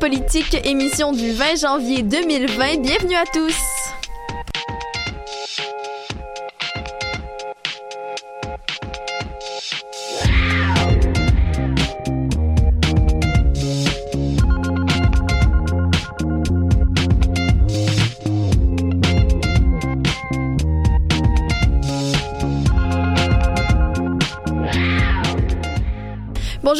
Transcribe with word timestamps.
Politique, 0.00 0.56
émission 0.64 1.12
du 1.12 1.32
20 1.32 1.56
janvier 1.56 2.02
2020. 2.02 2.80
Bienvenue 2.80 3.14
à 3.14 3.24
tous. 3.26 3.85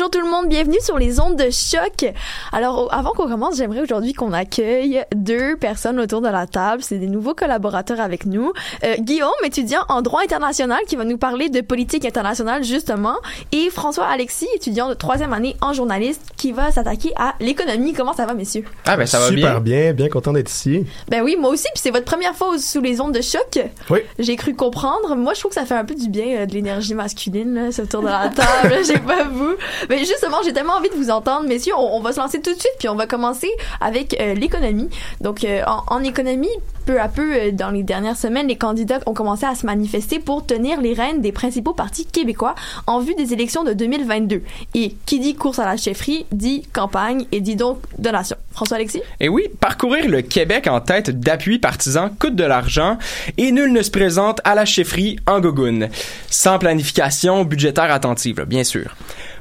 Bonjour 0.06 0.22
tout 0.22 0.26
le 0.26 0.30
monde, 0.30 0.48
bienvenue 0.48 0.78
sur 0.82 0.98
les 0.98 1.18
ondes 1.18 1.34
de 1.34 1.50
choc. 1.50 2.12
Alors, 2.52 2.94
avant 2.94 3.10
qu'on 3.10 3.26
commence, 3.26 3.56
j'aimerais 3.56 3.80
aujourd'hui 3.80 4.12
qu'on 4.12 4.32
accueille 4.32 5.02
deux 5.16 5.56
personnes 5.56 5.98
autour 5.98 6.20
de 6.20 6.28
la 6.28 6.46
table. 6.46 6.80
C'est 6.84 6.98
des 6.98 7.08
nouveaux 7.08 7.34
collaborateurs 7.34 8.00
avec 8.00 8.24
nous. 8.24 8.52
Euh, 8.84 8.94
Guillaume, 9.00 9.32
étudiant 9.44 9.80
en 9.88 10.02
droit 10.02 10.20
international, 10.22 10.78
qui 10.86 10.94
va 10.94 11.04
nous 11.04 11.18
parler 11.18 11.48
de 11.48 11.60
politique 11.60 12.04
internationale 12.04 12.62
justement, 12.62 13.16
et 13.50 13.68
François 13.68 14.06
Alexis, 14.06 14.46
étudiant 14.54 14.88
de 14.88 14.94
troisième 14.94 15.32
année 15.32 15.56
en 15.60 15.72
journaliste, 15.72 16.22
qui 16.36 16.52
va 16.52 16.70
s'attaquer 16.70 17.12
à 17.16 17.34
l'économie. 17.40 17.92
Comment 17.92 18.12
ça 18.12 18.26
va, 18.26 18.34
messieurs? 18.34 18.64
Ah 18.84 18.96
ben 18.96 19.06
ça 19.06 19.18
va 19.18 19.26
Super 19.26 19.60
bien. 19.60 19.80
bien, 19.80 19.92
bien 19.92 20.08
content 20.08 20.32
d'être 20.32 20.50
ici. 20.52 20.86
Ben 21.08 21.22
oui, 21.24 21.36
moi 21.36 21.50
aussi. 21.50 21.66
Puis 21.74 21.82
c'est 21.82 21.90
votre 21.90 22.04
première 22.04 22.36
fois 22.36 22.56
sous 22.58 22.80
les 22.80 23.00
ondes 23.00 23.14
de 23.14 23.22
choc. 23.22 23.58
Oui. 23.90 24.00
J'ai 24.20 24.36
cru 24.36 24.54
comprendre. 24.54 25.16
Moi, 25.16 25.34
je 25.34 25.40
trouve 25.40 25.50
que 25.50 25.56
ça 25.56 25.66
fait 25.66 25.74
un 25.74 25.84
peu 25.84 25.96
du 25.96 26.08
bien 26.08 26.42
euh, 26.42 26.46
de 26.46 26.52
l'énergie 26.52 26.94
masculine 26.94 27.54
là, 27.54 27.72
ce 27.72 27.82
tour 27.82 28.02
de 28.02 28.06
la 28.06 28.28
table. 28.28 28.76
J'ai 28.86 28.98
pas 28.98 29.24
vous. 29.24 29.54
Mais 29.88 29.95
justement, 30.04 30.38
j'ai 30.44 30.52
tellement 30.52 30.74
envie 30.74 30.88
de 30.88 30.94
vous 30.94 31.10
entendre, 31.10 31.46
messieurs. 31.48 31.74
On, 31.76 32.00
va 32.00 32.12
se 32.12 32.20
lancer 32.20 32.40
tout 32.40 32.52
de 32.52 32.58
suite, 32.58 32.72
puis 32.78 32.88
on 32.88 32.94
va 32.94 33.06
commencer 33.06 33.50
avec 33.80 34.16
euh, 34.20 34.34
l'économie. 34.34 34.88
Donc, 35.20 35.44
euh, 35.44 35.62
en, 35.66 36.02
économie, 36.02 36.50
peu 36.84 37.00
à 37.00 37.08
peu, 37.08 37.34
euh, 37.34 37.50
dans 37.52 37.70
les 37.70 37.82
dernières 37.82 38.16
semaines, 38.16 38.48
les 38.48 38.56
candidats 38.56 39.00
ont 39.06 39.14
commencé 39.14 39.44
à 39.46 39.54
se 39.54 39.66
manifester 39.66 40.18
pour 40.18 40.44
tenir 40.44 40.80
les 40.80 40.94
rênes 40.94 41.20
des 41.20 41.32
principaux 41.32 41.72
partis 41.72 42.06
québécois 42.06 42.54
en 42.86 43.00
vue 43.00 43.14
des 43.14 43.32
élections 43.32 43.64
de 43.64 43.72
2022. 43.72 44.42
Et 44.74 44.94
qui 45.06 45.20
dit 45.20 45.34
course 45.34 45.58
à 45.58 45.64
la 45.64 45.76
chefferie 45.76 46.26
dit 46.32 46.62
campagne 46.72 47.26
et 47.32 47.40
dit 47.40 47.56
donc 47.56 47.78
donation. 47.98 48.36
François 48.52 48.76
Alexis? 48.76 49.02
Et 49.20 49.28
oui, 49.28 49.44
parcourir 49.60 50.08
le 50.08 50.22
Québec 50.22 50.66
en 50.66 50.80
tête 50.80 51.20
d'appui 51.20 51.58
partisan 51.58 52.08
coûte 52.18 52.36
de 52.36 52.44
l'argent 52.44 52.96
et 53.36 53.52
nul 53.52 53.72
ne 53.72 53.82
se 53.82 53.90
présente 53.90 54.40
à 54.44 54.54
la 54.54 54.64
chefferie 54.64 55.18
en 55.26 55.40
gogoune. 55.40 55.88
Sans 56.30 56.58
planification 56.58 57.44
budgétaire 57.44 57.92
attentive, 57.92 58.38
là, 58.38 58.44
bien 58.46 58.64
sûr. 58.64 58.96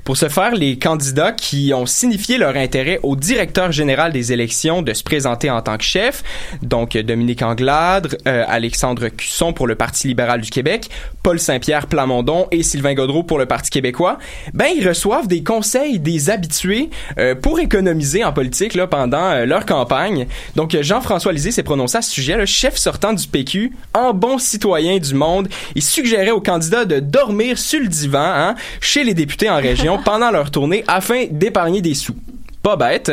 Pour 0.05 0.17
ce 0.17 0.29
faire, 0.29 0.53
les 0.53 0.77
candidats 0.77 1.31
qui 1.31 1.73
ont 1.73 1.87
signifié 1.87 2.37
leur 2.37 2.57
intérêt 2.57 2.99
au 3.01 3.15
directeur 3.15 3.71
général 3.71 4.13
des 4.13 4.31
élections 4.31 4.83
de 4.83 4.93
se 4.93 5.01
présenter 5.01 5.49
en 5.49 5.63
tant 5.63 5.77
que 5.77 5.83
chef, 5.83 6.21
donc 6.61 6.95
Dominique 6.95 7.41
Anglade, 7.41 8.15
euh, 8.27 8.43
Alexandre 8.47 9.07
Cusson 9.07 9.51
pour 9.51 9.65
le 9.65 9.73
Parti 9.73 10.07
libéral 10.07 10.41
du 10.41 10.51
Québec, 10.51 10.91
Paul 11.23 11.39
Saint-Pierre 11.39 11.87
Plamondon 11.87 12.45
et 12.51 12.61
Sylvain 12.61 12.93
Gaudreau 12.93 13.23
pour 13.23 13.39
le 13.39 13.47
Parti 13.47 13.71
québécois, 13.71 14.19
ben 14.53 14.67
ils 14.77 14.87
reçoivent 14.87 15.27
des 15.27 15.43
conseils 15.43 15.97
des 15.97 16.29
habitués 16.29 16.91
euh, 17.17 17.33
pour 17.33 17.59
économiser 17.59 18.23
en 18.23 18.31
politique 18.31 18.75
là, 18.75 18.85
pendant 18.85 19.31
euh, 19.31 19.47
leur 19.47 19.65
campagne. 19.65 20.27
Donc 20.55 20.79
Jean-François 20.79 21.33
Lisée 21.33 21.49
s'est 21.49 21.63
prononcé 21.63 21.97
à 21.97 22.03
ce 22.03 22.11
sujet, 22.11 22.37
le 22.37 22.45
chef 22.45 22.77
sortant 22.77 23.13
du 23.13 23.27
PQ, 23.27 23.71
en 23.95 24.13
bon 24.13 24.37
citoyen 24.37 24.99
du 24.99 25.15
monde, 25.15 25.47
il 25.73 25.81
suggérait 25.81 26.29
aux 26.29 26.41
candidats 26.41 26.85
de 26.85 26.99
dormir 26.99 27.57
sur 27.57 27.79
le 27.79 27.87
divan 27.87 28.19
hein, 28.19 28.55
chez 28.81 29.03
les 29.03 29.15
députés 29.15 29.49
en 29.49 29.57
région 29.57 29.94
pendant 30.03 30.31
leur 30.31 30.51
tournée 30.51 30.83
afin 30.87 31.25
d'épargner 31.29 31.81
des 31.81 31.93
sous 31.93 32.15
pas 32.65 32.77
bête, 32.77 33.11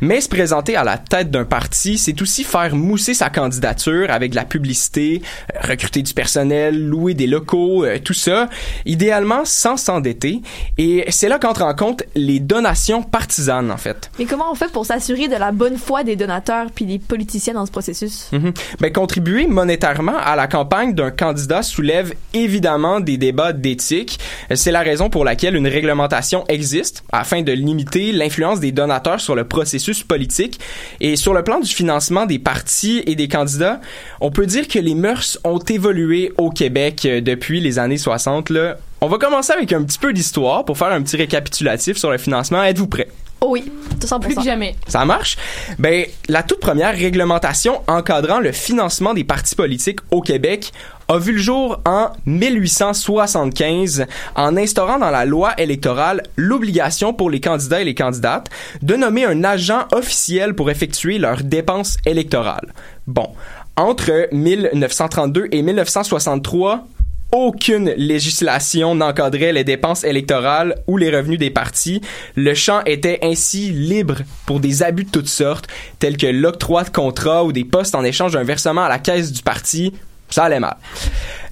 mais 0.00 0.22
se 0.22 0.28
présenter 0.30 0.74
à 0.74 0.82
la 0.82 0.96
tête 0.96 1.30
d'un 1.30 1.44
parti, 1.44 1.98
c'est 1.98 2.22
aussi 2.22 2.44
faire 2.44 2.74
mousser 2.74 3.12
sa 3.12 3.28
candidature 3.28 4.10
avec 4.10 4.30
de 4.30 4.36
la 4.36 4.46
publicité, 4.46 5.20
euh, 5.54 5.58
recruter 5.68 6.00
du 6.00 6.14
personnel, 6.14 6.82
louer 6.82 7.12
des 7.12 7.26
locaux, 7.26 7.84
euh, 7.84 7.98
tout 8.02 8.14
ça, 8.14 8.48
idéalement 8.86 9.44
sans 9.44 9.76
s'endetter. 9.76 10.40
Et 10.78 11.04
c'est 11.10 11.28
là 11.28 11.38
qu'entrent 11.38 11.66
en 11.66 11.74
compte 11.74 12.04
les 12.14 12.40
donations 12.40 13.02
partisanes, 13.02 13.70
en 13.70 13.76
fait. 13.76 14.10
Mais 14.18 14.24
comment 14.24 14.50
on 14.50 14.54
fait 14.54 14.72
pour 14.72 14.86
s'assurer 14.86 15.28
de 15.28 15.36
la 15.36 15.52
bonne 15.52 15.76
foi 15.76 16.02
des 16.02 16.16
donateurs 16.16 16.68
puis 16.74 16.86
des 16.86 16.98
politiciens 16.98 17.52
dans 17.52 17.66
ce 17.66 17.72
processus? 17.72 18.30
Mhm. 18.32 18.54
Ben, 18.80 18.90
contribuer 18.90 19.46
monétairement 19.46 20.16
à 20.16 20.36
la 20.36 20.46
campagne 20.46 20.94
d'un 20.94 21.10
candidat 21.10 21.62
soulève 21.62 22.14
évidemment 22.32 23.00
des 23.00 23.18
débats 23.18 23.52
d'éthique. 23.52 24.18
C'est 24.54 24.72
la 24.72 24.80
raison 24.80 25.10
pour 25.10 25.26
laquelle 25.26 25.54
une 25.54 25.68
réglementation 25.68 26.46
existe 26.48 27.04
afin 27.12 27.42
de 27.42 27.52
limiter 27.52 28.12
l'influence 28.12 28.58
des 28.58 28.72
donateurs 28.72 28.85
sur 29.18 29.34
le 29.34 29.44
processus 29.44 30.02
politique. 30.02 30.60
Et 31.00 31.16
sur 31.16 31.34
le 31.34 31.42
plan 31.42 31.60
du 31.60 31.72
financement 31.72 32.26
des 32.26 32.38
partis 32.38 33.02
et 33.06 33.14
des 33.14 33.28
candidats, 33.28 33.80
on 34.20 34.30
peut 34.30 34.46
dire 34.46 34.68
que 34.68 34.78
les 34.78 34.94
mœurs 34.94 35.38
ont 35.44 35.58
évolué 35.58 36.32
au 36.38 36.50
Québec 36.50 37.02
euh, 37.04 37.20
depuis 37.20 37.60
les 37.60 37.78
années 37.78 37.98
60. 37.98 38.50
Là. 38.50 38.76
On 39.00 39.08
va 39.08 39.18
commencer 39.18 39.52
avec 39.52 39.72
un 39.72 39.82
petit 39.82 39.98
peu 39.98 40.12
d'histoire 40.12 40.64
pour 40.64 40.78
faire 40.78 40.88
un 40.88 41.02
petit 41.02 41.16
récapitulatif 41.16 41.96
sur 41.96 42.10
le 42.10 42.18
financement. 42.18 42.62
Êtes-vous 42.62 42.86
prêts? 42.86 43.08
Oh 43.40 43.48
oui, 43.50 43.70
100%. 44.00 44.20
Plus 44.20 44.34
que 44.34 44.42
jamais. 44.42 44.76
Ça 44.88 45.04
marche? 45.04 45.36
Ben, 45.78 46.06
la 46.28 46.42
toute 46.42 46.60
première 46.60 46.94
réglementation 46.94 47.82
encadrant 47.86 48.40
le 48.40 48.52
financement 48.52 49.14
des 49.14 49.24
partis 49.24 49.54
politiques 49.54 50.00
au 50.10 50.22
Québec 50.22 50.72
a 51.08 51.18
vu 51.18 51.32
le 51.32 51.38
jour 51.38 51.80
en 51.84 52.10
1875 52.24 54.06
en 54.34 54.56
instaurant 54.56 54.98
dans 54.98 55.10
la 55.10 55.24
loi 55.24 55.54
électorale 55.58 56.22
l'obligation 56.36 57.12
pour 57.12 57.30
les 57.30 57.40
candidats 57.40 57.80
et 57.80 57.84
les 57.84 57.94
candidates 57.94 58.48
de 58.82 58.94
nommer 58.96 59.24
un 59.24 59.44
agent 59.44 59.86
officiel 59.92 60.54
pour 60.54 60.70
effectuer 60.70 61.18
leurs 61.18 61.42
dépenses 61.42 61.98
électorales. 62.06 62.72
Bon, 63.06 63.28
entre 63.76 64.28
1932 64.32 65.48
et 65.52 65.62
1963, 65.62 66.86
aucune 67.32 67.90
législation 67.96 68.94
n'encadrait 68.94 69.52
les 69.52 69.64
dépenses 69.64 70.04
électorales 70.04 70.76
ou 70.86 70.96
les 70.96 71.14
revenus 71.14 71.38
des 71.38 71.50
partis. 71.50 72.00
Le 72.34 72.54
champ 72.54 72.82
était 72.84 73.18
ainsi 73.22 73.70
libre 73.70 74.18
pour 74.46 74.60
des 74.60 74.82
abus 74.82 75.04
de 75.04 75.10
toutes 75.10 75.28
sortes, 75.28 75.66
tels 75.98 76.16
que 76.16 76.26
l'octroi 76.26 76.84
de 76.84 76.90
contrats 76.90 77.44
ou 77.44 77.52
des 77.52 77.64
postes 77.64 77.94
en 77.94 78.04
échange 78.04 78.32
d'un 78.32 78.44
versement 78.44 78.84
à 78.84 78.88
la 78.88 78.98
caisse 78.98 79.32
du 79.32 79.42
parti. 79.42 79.92
Ça 80.28 80.44
allait 80.44 80.60
mal. 80.60 80.76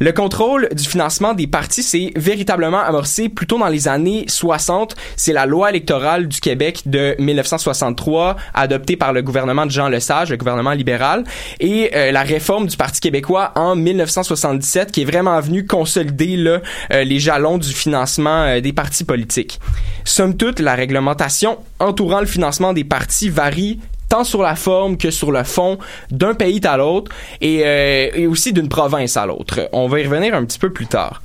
Le 0.01 0.13
contrôle 0.13 0.69
du 0.73 0.85
financement 0.85 1.35
des 1.35 1.47
partis 1.47 1.83
s'est 1.83 2.13
véritablement 2.17 2.81
amorcé 2.81 3.29
plutôt 3.29 3.59
dans 3.59 3.69
les 3.69 3.87
années 3.87 4.25
60. 4.27 4.97
C'est 5.17 5.33
la 5.33 5.47
loi 5.47 5.71
électorale 5.71 6.27
du 6.27 6.41
Québec 6.41 6.83
de 6.87 7.15
1963, 7.19 8.37
adoptée 8.53 8.97
par 8.97 9.13
le 9.13 9.23
gouvernement 9.23 9.67
de 9.67 9.71
Jean 9.71 9.89
Lesage, 9.89 10.31
le 10.31 10.37
gouvernement 10.37 10.73
libéral, 10.73 11.25
et 11.61 11.91
euh, 11.95 12.11
la 12.11 12.23
réforme 12.23 12.67
du 12.67 12.77
Parti 12.77 13.01
québécois 13.01 13.53
en 13.55 13.77
1977, 13.77 14.91
qui 14.91 15.03
est 15.03 15.05
vraiment 15.05 15.39
venue 15.41 15.67
consolider 15.67 16.37
euh, 16.45 17.05
les 17.05 17.21
jalons 17.21 17.59
du 17.59 17.73
financement 17.73 18.45
euh, 18.45 18.61
des 18.61 18.73
partis 18.73 19.05
politiques. 19.05 19.61
Somme 20.05 20.37
toute, 20.37 20.59
la 20.59 20.75
réglementation 20.75 21.59
entourant 21.79 22.21
le 22.21 22.27
financement 22.27 22.73
des 22.73 22.85
partis 22.85 23.29
varie 23.29 23.79
tant 24.15 24.23
sur 24.23 24.43
la 24.43 24.55
forme 24.55 24.97
que 24.97 25.11
sur 25.11 25.33
le 25.33 25.43
fond 25.43 25.77
d'un 26.13 26.35
pays 26.35 26.61
à 26.63 26.77
l'autre 26.77 27.11
et, 27.41 27.63
euh, 27.65 28.11
et 28.15 28.29
aussi 28.29 28.53
d'une 28.53 28.69
province 28.69 29.17
à 29.17 29.27
l'autre. 29.27 29.69
On 29.73 29.89
va 29.89 29.99
y 29.99 30.05
revenir 30.05 30.37
un 30.37 30.45
petit 30.45 30.61
peu 30.61 30.73
plus 30.73 30.87
tard. 30.87 31.21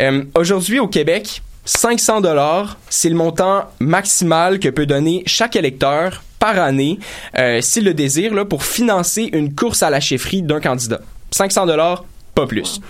Euh, 0.00 0.24
Aujourd'hui 0.34 0.78
au 0.78 0.88
Québec, 0.88 1.42
500 1.66 2.22
dollars, 2.22 2.78
c'est 2.88 3.10
le 3.10 3.14
montant 3.14 3.64
maximal 3.78 4.58
que 4.58 4.70
peut 4.70 4.86
donner 4.86 5.22
chaque 5.26 5.54
électeur 5.54 6.22
par 6.38 6.58
année 6.58 6.98
euh, 7.38 7.60
s'il 7.60 7.84
le 7.84 7.92
désire 7.92 8.32
là, 8.32 8.46
pour 8.46 8.64
financer 8.64 9.28
une 9.34 9.54
course 9.54 9.82
à 9.82 9.90
la 9.90 10.00
chefferie 10.00 10.40
d'un 10.40 10.60
candidat. 10.60 11.00
500 11.30 11.66
dollars 11.66 12.04
pas 12.34 12.46
plus. 12.46 12.80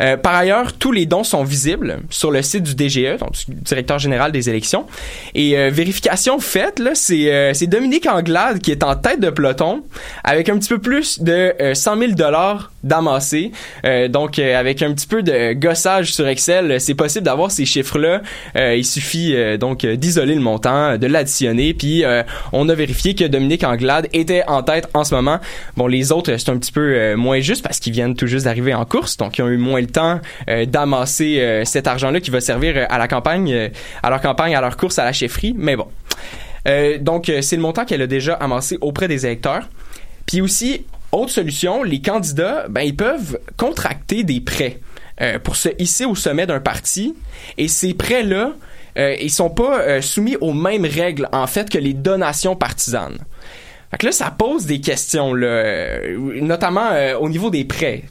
Euh, 0.00 0.16
par 0.16 0.34
ailleurs, 0.34 0.72
tous 0.72 0.92
les 0.92 1.06
dons 1.06 1.24
sont 1.24 1.44
visibles 1.44 1.98
sur 2.10 2.30
le 2.30 2.42
site 2.42 2.62
du 2.62 2.74
DGE, 2.74 3.18
donc 3.18 3.32
du 3.48 3.54
directeur 3.54 3.98
général 3.98 4.32
des 4.32 4.48
élections. 4.48 4.86
Et 5.34 5.58
euh, 5.58 5.70
vérification 5.70 6.38
faite, 6.38 6.82
c'est 6.94 7.32
euh, 7.32 7.54
c'est 7.54 7.66
Dominique 7.66 8.06
Anglade 8.06 8.60
qui 8.60 8.70
est 8.70 8.82
en 8.82 8.96
tête 8.96 9.20
de 9.20 9.30
peloton 9.30 9.82
avec 10.22 10.48
un 10.48 10.58
petit 10.58 10.68
peu 10.68 10.78
plus 10.78 11.20
de 11.20 11.54
euh, 11.60 11.74
100 11.74 11.98
000 11.98 12.12
dollars 12.12 12.70
d'amasser. 12.84 13.50
Euh, 13.84 14.08
donc, 14.08 14.38
euh, 14.38 14.58
avec 14.58 14.82
un 14.82 14.92
petit 14.92 15.06
peu 15.06 15.22
de 15.22 15.54
gossage 15.54 16.12
sur 16.12 16.28
Excel, 16.28 16.80
c'est 16.80 16.94
possible 16.94 17.24
d'avoir 17.24 17.50
ces 17.50 17.64
chiffres-là. 17.64 18.22
Euh, 18.56 18.76
il 18.76 18.84
suffit 18.84 19.34
donc 19.58 19.84
d'isoler 19.84 20.34
le 20.34 20.40
montant, 20.40 20.98
de 20.98 21.06
l'additionner, 21.06 21.74
puis 21.74 22.04
on 22.52 22.68
a 22.68 22.74
vérifié 22.74 23.14
que 23.14 23.24
Dominique 23.24 23.64
Anglade 23.64 24.08
était 24.12 24.44
en 24.46 24.62
tête 24.62 24.88
en 24.94 25.04
ce 25.04 25.14
moment. 25.14 25.38
Bon, 25.76 25.86
les 25.86 26.12
autres, 26.12 26.36
c'est 26.36 26.50
un 26.50 26.58
petit 26.58 26.72
peu 26.72 27.14
moins 27.14 27.40
juste 27.40 27.62
parce 27.62 27.80
qu'ils 27.80 27.92
viennent 27.92 28.14
tout 28.14 28.26
juste 28.26 28.44
d'arriver 28.44 28.74
en 28.74 28.84
course, 28.84 29.16
donc 29.16 29.38
ils 29.38 29.42
ont 29.42 29.48
eu 29.48 29.56
moins 29.56 29.80
le 29.80 29.86
temps 29.86 30.20
d'amasser 30.66 31.62
cet 31.64 31.86
argent-là 31.86 32.20
qui 32.20 32.30
va 32.30 32.40
servir 32.40 32.86
à 32.88 32.98
la 32.98 33.08
campagne, 33.08 33.70
à 34.02 34.10
leur 34.10 34.20
campagne, 34.20 34.54
à 34.54 34.60
leur 34.60 34.76
course 34.76 34.98
à 34.98 35.04
la 35.04 35.12
chefferie. 35.12 35.54
Mais 35.56 35.76
bon. 35.76 35.86
donc, 37.00 37.32
c'est 37.40 37.56
le 37.56 37.62
montant 37.62 37.84
qu'elle 37.84 38.02
a 38.02 38.06
déjà 38.06 38.34
amassé 38.34 38.76
auprès 38.80 39.08
des 39.08 39.24
électeurs. 39.24 39.68
Puis 40.26 40.40
aussi, 40.40 40.84
autre 41.14 41.32
solution, 41.32 41.82
les 41.82 42.00
candidats, 42.00 42.66
ben, 42.68 42.82
ils 42.82 42.96
peuvent 42.96 43.38
contracter 43.56 44.24
des 44.24 44.40
prêts 44.40 44.80
euh, 45.20 45.38
pour 45.38 45.56
se 45.56 45.68
hisser 45.78 46.04
au 46.04 46.14
sommet 46.14 46.46
d'un 46.46 46.60
parti. 46.60 47.14
Et 47.58 47.68
ces 47.68 47.94
prêts-là, 47.94 48.52
euh, 48.98 49.16
ils 49.20 49.30
sont 49.30 49.50
pas 49.50 49.80
euh, 49.80 50.00
soumis 50.00 50.36
aux 50.36 50.52
mêmes 50.52 50.84
règles, 50.84 51.28
en 51.32 51.46
fait, 51.46 51.68
que 51.68 51.78
les 51.78 51.94
donations 51.94 52.56
partisanes. 52.56 53.18
Fait 53.90 53.98
que 53.98 54.06
là, 54.06 54.12
ça 54.12 54.30
pose 54.30 54.66
des 54.66 54.80
questions, 54.80 55.34
euh, 55.34 56.16
notamment 56.40 56.90
au 57.20 57.28
niveau 57.28 57.50
des 57.50 57.64
prêts. 57.64 58.04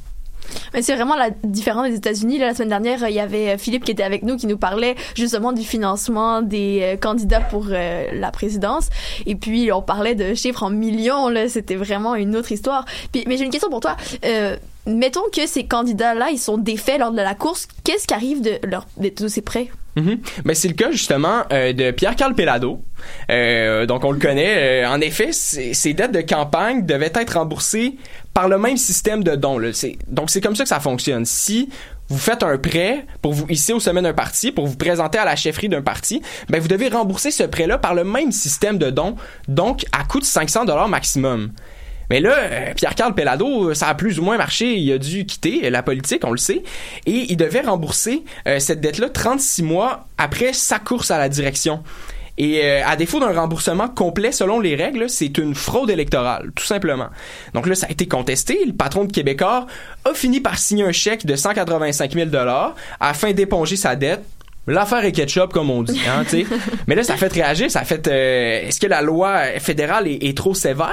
Mais 0.73 0.81
c'est 0.81 0.95
vraiment 0.95 1.15
la 1.15 1.29
différence 1.29 1.89
des 1.89 1.95
États-Unis. 1.95 2.39
La 2.39 2.53
semaine 2.53 2.69
dernière, 2.69 3.07
il 3.07 3.15
y 3.15 3.19
avait 3.19 3.57
Philippe 3.57 3.83
qui 3.85 3.91
était 3.91 4.03
avec 4.03 4.23
nous 4.23 4.37
qui 4.37 4.47
nous 4.47 4.57
parlait 4.57 4.95
justement 5.15 5.51
du 5.51 5.63
financement 5.63 6.41
des 6.41 6.79
euh, 6.81 6.97
candidats 6.97 7.41
pour 7.41 7.67
euh, 7.69 8.07
la 8.13 8.31
présidence. 8.31 8.89
Et 9.25 9.35
puis 9.35 9.71
on 9.71 9.81
parlait 9.81 10.15
de 10.15 10.33
chiffres 10.33 10.63
en 10.63 10.69
millions. 10.69 11.29
Là, 11.29 11.49
c'était 11.49 11.75
vraiment 11.75 12.15
une 12.15 12.35
autre 12.35 12.51
histoire. 12.51 12.85
Puis, 13.11 13.23
mais 13.27 13.37
j'ai 13.37 13.45
une 13.45 13.51
question 13.51 13.69
pour 13.69 13.79
toi. 13.79 13.95
Euh, 14.25 14.57
mettons 14.85 15.29
que 15.31 15.47
ces 15.47 15.65
candidats-là, 15.65 16.29
ils 16.31 16.39
sont 16.39 16.57
défaits 16.57 16.99
lors 16.99 17.11
de 17.11 17.17
la 17.17 17.35
course. 17.35 17.67
Qu'est-ce 17.83 18.07
qui 18.07 18.13
arrive 18.13 18.41
de, 18.41 19.09
tous 19.09 19.29
ces 19.29 19.41
prêts? 19.41 19.69
Mm 19.95 20.15
Ben, 20.45 20.55
c'est 20.55 20.67
le 20.67 20.73
cas 20.73 20.91
justement 20.91 21.43
euh, 21.51 21.71
de 21.73 21.91
Pierre-Carl 21.91 22.33
Pelado. 22.33 22.81
Euh, 23.29 23.85
donc 23.85 24.03
on 24.03 24.11
le 24.11 24.19
connaît. 24.19 24.83
Euh, 24.83 24.89
en 24.89 24.99
effet, 25.01 25.31
ses 25.31 25.93
dettes 25.93 26.11
de 26.11 26.21
campagne 26.21 26.85
devaient 26.85 27.11
être 27.13 27.37
remboursées 27.37 27.95
par 28.33 28.47
le 28.47 28.57
même 28.57 28.77
système 28.77 29.23
de 29.23 29.35
dons. 29.35 29.59
Donc 30.07 30.29
c'est 30.29 30.41
comme 30.41 30.55
ça 30.55 30.63
que 30.63 30.69
ça 30.69 30.79
fonctionne. 30.79 31.25
Si 31.25 31.69
vous 32.09 32.17
faites 32.17 32.43
un 32.43 32.57
prêt 32.57 33.05
pour 33.21 33.33
vous 33.33 33.45
ici 33.49 33.71
au 33.71 33.79
sommet 33.79 34.01
d'un 34.01 34.13
parti, 34.13 34.51
pour 34.51 34.67
vous 34.67 34.75
présenter 34.75 35.17
à 35.17 35.25
la 35.25 35.35
chefferie 35.35 35.69
d'un 35.69 35.81
parti, 35.81 36.21
ben 36.49 36.59
vous 36.59 36.67
devez 36.67 36.89
rembourser 36.89 37.31
ce 37.31 37.43
prêt-là 37.43 37.77
par 37.77 37.93
le 37.93 38.03
même 38.03 38.31
système 38.31 38.77
de 38.77 38.89
dons, 38.89 39.15
donc 39.47 39.85
à 39.91 40.03
coût 40.03 40.19
de 40.19 40.25
500 40.25 40.65
dollars 40.65 40.89
maximum. 40.89 41.51
Mais 42.09 42.19
là, 42.19 42.35
euh, 42.37 42.73
Pierre-Carl 42.75 43.13
Pellado, 43.13 43.73
ça 43.73 43.87
a 43.87 43.95
plus 43.95 44.19
ou 44.19 44.23
moins 44.23 44.37
marché. 44.37 44.75
Il 44.77 44.91
a 44.91 44.97
dû 44.97 45.25
quitter 45.25 45.69
la 45.69 45.83
politique, 45.83 46.23
on 46.25 46.31
le 46.31 46.37
sait. 46.37 46.63
Et 47.05 47.31
il 47.31 47.37
devait 47.37 47.61
rembourser 47.61 48.23
euh, 48.47 48.59
cette 48.59 48.81
dette-là 48.81 49.09
36 49.09 49.63
mois 49.63 50.07
après 50.17 50.53
sa 50.53 50.79
course 50.79 51.11
à 51.11 51.17
la 51.17 51.29
direction. 51.29 51.83
Et 52.37 52.61
euh, 52.63 52.81
à 52.85 52.95
défaut 52.95 53.19
d'un 53.19 53.31
remboursement 53.31 53.87
complet 53.87 54.31
selon 54.31 54.59
les 54.59 54.75
règles, 54.75 55.07
c'est 55.07 55.37
une 55.37 55.53
fraude 55.53 55.91
électorale, 55.91 56.51
tout 56.55 56.65
simplement. 56.65 57.09
Donc 57.53 57.67
là, 57.67 57.75
ça 57.75 57.87
a 57.87 57.91
été 57.91 58.07
contesté. 58.07 58.59
Le 58.65 58.73
patron 58.73 59.05
de 59.05 59.11
Québécois 59.11 59.67
a 60.03 60.13
fini 60.13 60.39
par 60.39 60.57
signer 60.57 60.83
un 60.83 60.91
chèque 60.91 61.25
de 61.25 61.35
185 61.35 62.13
000 62.13 62.29
dollars 62.29 62.75
afin 62.99 63.33
d'éponger 63.33 63.75
sa 63.75 63.95
dette 63.95 64.23
L'affaire 64.65 65.03
est 65.03 65.11
ketchup, 65.11 65.51
comme 65.51 65.69
on 65.69 65.83
dit. 65.83 65.99
Hein, 66.07 66.23
Mais 66.87 66.95
là, 66.95 67.03
ça 67.03 67.17
fait 67.17 67.31
réagir. 67.31 67.69
Ça 67.69 67.83
fait. 67.83 68.07
Euh, 68.07 68.67
est-ce 68.67 68.79
que 68.79 68.87
la 68.87 69.01
loi 69.01 69.41
fédérale 69.59 70.07
est, 70.07 70.37
trop 70.37 70.53
sévère? 70.53 70.87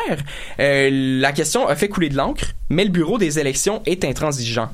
Euh, 0.58 0.88
La 1.20 1.32
question 1.32 1.68
a 1.68 1.76
fait 1.76 1.88
couler 1.88 2.08
de 2.08 2.16
l'encre, 2.16 2.46
mais 2.68 2.84
le 2.84 2.90
bureau 2.90 3.16
des 3.16 3.38
élections 3.38 3.82
est 3.86 4.04
intransigeant. 4.04 4.70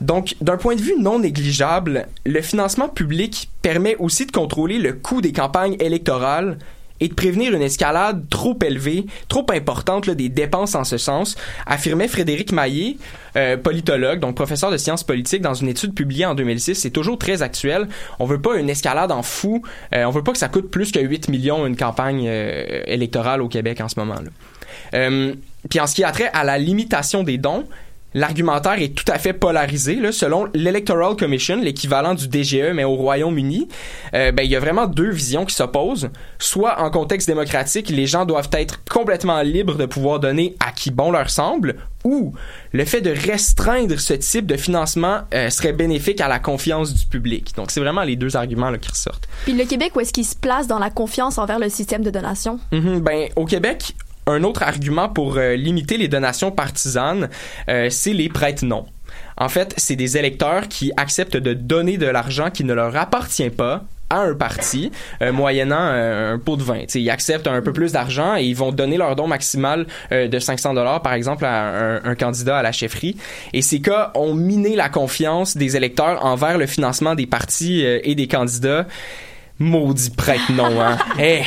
Donc, 0.00 0.34
d'un 0.40 0.56
point 0.56 0.76
de 0.76 0.80
vue 0.80 0.94
non 0.98 1.18
négligeable, 1.18 2.06
le 2.24 2.40
financement 2.40 2.88
public 2.88 3.50
permet 3.60 3.96
aussi 3.96 4.24
de 4.26 4.32
contrôler 4.32 4.78
le 4.78 4.94
coût 4.94 5.20
des 5.20 5.32
campagnes 5.32 5.76
électorales 5.78 6.56
et 7.02 7.08
de 7.08 7.14
prévenir 7.14 7.52
une 7.52 7.62
escalade 7.62 8.28
trop 8.30 8.56
élevée, 8.64 9.06
trop 9.28 9.44
importante 9.52 10.08
des 10.08 10.28
dépenses 10.28 10.76
en 10.76 10.84
ce 10.84 10.98
sens, 10.98 11.34
affirmait 11.66 12.06
Frédéric 12.06 12.52
Maillé, 12.52 12.96
euh, 13.34 13.56
politologue, 13.56 14.20
donc 14.20 14.36
professeur 14.36 14.70
de 14.70 14.76
sciences 14.76 15.02
politiques, 15.02 15.42
dans 15.42 15.52
une 15.52 15.68
étude 15.68 15.94
publiée 15.94 16.26
en 16.26 16.36
2006. 16.36 16.76
C'est 16.76 16.90
toujours 16.90 17.18
très 17.18 17.42
actuel. 17.42 17.88
On 18.20 18.24
veut 18.24 18.40
pas 18.40 18.56
une 18.56 18.70
escalade 18.70 19.10
en 19.10 19.24
fou. 19.24 19.64
Euh, 19.92 20.04
on 20.04 20.10
veut 20.10 20.22
pas 20.22 20.30
que 20.30 20.38
ça 20.38 20.46
coûte 20.46 20.70
plus 20.70 20.92
que 20.92 21.00
8 21.00 21.28
millions 21.28 21.66
une 21.66 21.76
campagne 21.76 22.26
euh, 22.28 22.82
électorale 22.86 23.42
au 23.42 23.48
Québec 23.48 23.80
en 23.80 23.88
ce 23.88 23.98
moment. 23.98 24.14
Là. 24.14 25.10
puis 25.68 25.80
en 25.80 25.88
ce 25.88 25.96
qui 25.96 26.04
a 26.04 26.12
trait 26.12 26.30
à 26.32 26.44
la 26.44 26.56
limitation 26.56 27.24
des 27.24 27.36
dons, 27.36 27.66
L'argumentaire 28.14 28.80
est 28.80 28.94
tout 28.94 29.10
à 29.10 29.18
fait 29.18 29.32
polarisé. 29.32 29.96
Là, 29.96 30.12
selon 30.12 30.46
l'Electoral 30.54 31.16
Commission, 31.16 31.56
l'équivalent 31.56 32.14
du 32.14 32.28
DGE, 32.28 32.72
mais 32.74 32.84
au 32.84 32.94
Royaume-Uni, 32.94 33.68
euh, 34.14 34.32
ben, 34.32 34.42
il 34.42 34.50
y 34.50 34.56
a 34.56 34.60
vraiment 34.60 34.86
deux 34.86 35.10
visions 35.10 35.44
qui 35.44 35.54
s'opposent. 35.54 36.10
Soit 36.38 36.80
en 36.80 36.90
contexte 36.90 37.28
démocratique, 37.28 37.88
les 37.88 38.06
gens 38.06 38.24
doivent 38.24 38.50
être 38.52 38.80
complètement 38.90 39.40
libres 39.42 39.76
de 39.76 39.86
pouvoir 39.86 40.20
donner 40.20 40.56
à 40.60 40.72
qui 40.72 40.90
bon 40.90 41.10
leur 41.10 41.30
semble, 41.30 41.76
ou 42.04 42.34
le 42.72 42.84
fait 42.84 43.00
de 43.00 43.10
restreindre 43.10 43.98
ce 43.98 44.14
type 44.14 44.46
de 44.46 44.56
financement 44.56 45.20
euh, 45.34 45.50
serait 45.50 45.72
bénéfique 45.72 46.20
à 46.20 46.28
la 46.28 46.38
confiance 46.38 46.92
du 46.92 47.06
public. 47.06 47.54
Donc, 47.56 47.70
c'est 47.70 47.80
vraiment 47.80 48.02
les 48.02 48.16
deux 48.16 48.36
arguments 48.36 48.70
là, 48.70 48.78
qui 48.78 48.90
ressortent. 48.90 49.28
Puis 49.44 49.52
le 49.52 49.64
Québec, 49.64 49.92
où 49.94 50.00
est-ce 50.00 50.12
qu'il 50.12 50.24
se 50.24 50.36
place 50.36 50.66
dans 50.66 50.78
la 50.78 50.90
confiance 50.90 51.38
envers 51.38 51.58
le 51.58 51.68
système 51.68 52.02
de 52.02 52.10
donation? 52.10 52.58
Mm 52.72 52.98
ben, 53.02 53.28
au 53.36 53.46
Québec, 53.46 53.94
un 54.26 54.42
autre 54.44 54.62
argument 54.62 55.08
pour 55.08 55.36
euh, 55.36 55.54
limiter 55.54 55.96
les 55.96 56.08
donations 56.08 56.50
partisanes, 56.50 57.28
euh, 57.68 57.88
c'est 57.90 58.12
les 58.12 58.28
prêtres 58.28 58.64
non. 58.64 58.86
En 59.36 59.48
fait, 59.48 59.74
c'est 59.76 59.96
des 59.96 60.16
électeurs 60.16 60.68
qui 60.68 60.92
acceptent 60.96 61.36
de 61.36 61.52
donner 61.54 61.98
de 61.98 62.06
l'argent 62.06 62.50
qui 62.50 62.64
ne 62.64 62.72
leur 62.72 62.96
appartient 62.96 63.50
pas 63.50 63.84
à 64.08 64.20
un 64.20 64.34
parti, 64.34 64.92
euh, 65.22 65.32
moyennant 65.32 65.80
un 65.80 66.38
pot 66.38 66.56
de 66.56 66.62
vin. 66.62 66.80
ils 66.94 67.10
acceptent 67.10 67.46
un 67.46 67.62
peu 67.62 67.72
plus 67.72 67.92
d'argent 67.92 68.36
et 68.36 68.44
ils 68.44 68.54
vont 68.54 68.70
donner 68.70 68.98
leur 68.98 69.16
don 69.16 69.26
maximal 69.26 69.86
de 70.10 70.38
500 70.38 70.74
dollars, 70.74 71.00
par 71.00 71.14
exemple, 71.14 71.46
à 71.46 72.00
un, 72.04 72.14
candidat 72.14 72.58
à 72.58 72.62
la 72.62 72.72
chefferie. 72.72 73.16
Et 73.54 73.62
ces 73.62 73.80
cas 73.80 74.12
ont 74.14 74.34
miné 74.34 74.76
la 74.76 74.90
confiance 74.90 75.56
des 75.56 75.76
électeurs 75.78 76.24
envers 76.26 76.58
le 76.58 76.66
financement 76.66 77.14
des 77.14 77.26
partis 77.26 77.80
et 77.80 78.14
des 78.14 78.28
candidats. 78.28 78.86
Maudit 79.58 80.10
prêtre 80.10 80.52
non, 80.52 80.78
hein? 80.80 80.98
Eh! 81.18 81.42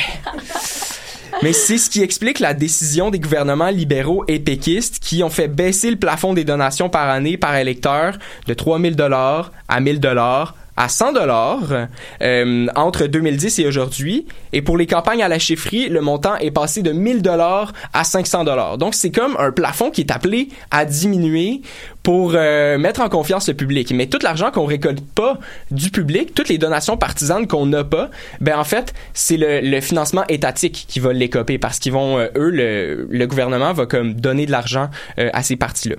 Mais 1.42 1.52
c'est 1.52 1.78
ce 1.78 1.90
qui 1.90 2.02
explique 2.02 2.40
la 2.40 2.54
décision 2.54 3.10
des 3.10 3.20
gouvernements 3.20 3.68
libéraux 3.68 4.24
et 4.26 4.38
péquistes 4.38 4.98
qui 5.00 5.22
ont 5.22 5.30
fait 5.30 5.48
baisser 5.48 5.90
le 5.90 5.96
plafond 5.96 6.32
des 6.32 6.44
donations 6.44 6.88
par 6.88 7.08
année 7.08 7.36
par 7.36 7.56
électeur 7.56 8.18
de 8.46 8.54
3000 8.54 8.96
dollars 8.96 9.52
à 9.68 9.80
1000 9.80 10.00
dollars 10.00 10.54
à 10.76 10.88
100 10.88 11.12
dollars 11.12 11.88
euh, 12.22 12.66
entre 12.74 13.06
2010 13.06 13.58
et 13.58 13.66
aujourd'hui. 13.66 14.26
Et 14.52 14.62
pour 14.62 14.76
les 14.76 14.86
campagnes 14.86 15.22
à 15.22 15.28
la 15.28 15.38
chefferie, 15.38 15.88
le 15.88 16.00
montant 16.00 16.36
est 16.36 16.50
passé 16.50 16.82
de 16.82 16.92
1000 16.92 17.22
dollars 17.22 17.72
à 17.92 18.04
500 18.04 18.44
dollars. 18.44 18.78
Donc 18.78 18.94
c'est 18.94 19.10
comme 19.10 19.36
un 19.38 19.50
plafond 19.50 19.90
qui 19.90 20.02
est 20.02 20.10
appelé 20.10 20.48
à 20.70 20.84
diminuer 20.84 21.62
pour 22.02 22.32
euh, 22.34 22.78
mettre 22.78 23.00
en 23.00 23.08
confiance 23.08 23.48
le 23.48 23.54
public. 23.54 23.92
Mais 23.92 24.06
tout 24.06 24.18
l'argent 24.22 24.50
qu'on 24.50 24.66
récolte 24.66 25.00
pas 25.14 25.38
du 25.70 25.90
public, 25.90 26.34
toutes 26.34 26.48
les 26.48 26.58
donations 26.58 26.96
partisanes 26.96 27.46
qu'on 27.46 27.66
n'a 27.66 27.84
pas, 27.84 28.10
ben 28.40 28.58
en 28.58 28.64
fait 28.64 28.94
c'est 29.14 29.36
le, 29.38 29.80
financement 29.80 30.24
étatique 30.28 30.86
qui 30.88 31.00
va 31.00 31.12
l'écoper 31.12 31.58
parce 31.58 31.78
qu'ils 31.78 31.92
vont 31.92 32.18
euh, 32.18 32.28
eux 32.36 32.50
le, 32.50 33.06
le, 33.10 33.26
gouvernement 33.26 33.72
va 33.72 33.86
comme 33.86 34.14
donner 34.14 34.46
de 34.46 34.50
l'argent 34.50 34.88
à 35.16 35.42
ces 35.42 35.56
partis 35.56 35.90
là. 35.90 35.96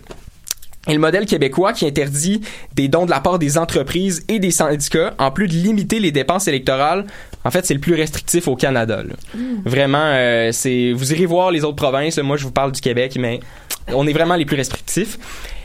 Et 0.87 0.93
le 0.93 0.99
modèle 0.99 1.25
québécois 1.25 1.73
qui 1.73 1.85
interdit 1.85 2.41
des 2.75 2.87
dons 2.87 3.05
de 3.05 3.11
la 3.11 3.19
part 3.19 3.39
des 3.39 3.57
entreprises 3.57 4.23
et 4.27 4.39
des 4.39 4.51
syndicats, 4.51 5.13
en 5.17 5.31
plus 5.31 5.47
de 5.47 5.53
limiter 5.53 5.99
les 5.99 6.11
dépenses 6.11 6.47
électorales, 6.47 7.05
en 7.43 7.51
fait, 7.51 7.65
c'est 7.65 7.73
le 7.73 7.79
plus 7.79 7.95
restrictif 7.95 8.47
au 8.47 8.55
Canada. 8.55 9.03
Mm. 9.33 9.39
Vraiment, 9.65 10.03
euh, 10.03 10.51
c'est 10.51 10.91
vous 10.93 11.13
irez 11.13 11.25
voir 11.25 11.51
les 11.51 11.63
autres 11.63 11.75
provinces. 11.75 12.17
moi, 12.17 12.37
je 12.37 12.43
vous 12.43 12.51
parle 12.51 12.71
du 12.71 12.81
Québec, 12.81 13.17
mais 13.19 13.39
on 13.87 14.07
est 14.07 14.13
vraiment 14.13 14.35
les 14.35 14.45
plus 14.45 14.57
restrictifs. 14.57 15.17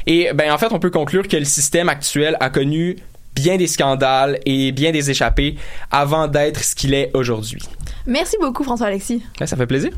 Et 0.06 0.30
ben, 0.34 0.52
en 0.52 0.58
fait, 0.58 0.72
on 0.72 0.78
peut 0.78 0.90
conclure 0.90 1.28
que 1.28 1.36
le 1.36 1.44
système 1.44 1.88
actuel 1.88 2.36
a 2.40 2.50
connu 2.50 2.96
bien 3.34 3.56
des 3.56 3.66
scandales 3.66 4.38
et 4.44 4.72
bien 4.72 4.92
des 4.92 5.10
échappées 5.10 5.56
avant 5.90 6.28
d'être 6.28 6.62
ce 6.62 6.74
qu'il 6.74 6.94
est 6.94 7.10
aujourd'hui. 7.14 7.62
Merci 8.06 8.36
beaucoup, 8.40 8.64
François-Alexis. 8.64 9.22
ça 9.44 9.56
fait 9.56 9.66
plaisir. 9.66 9.92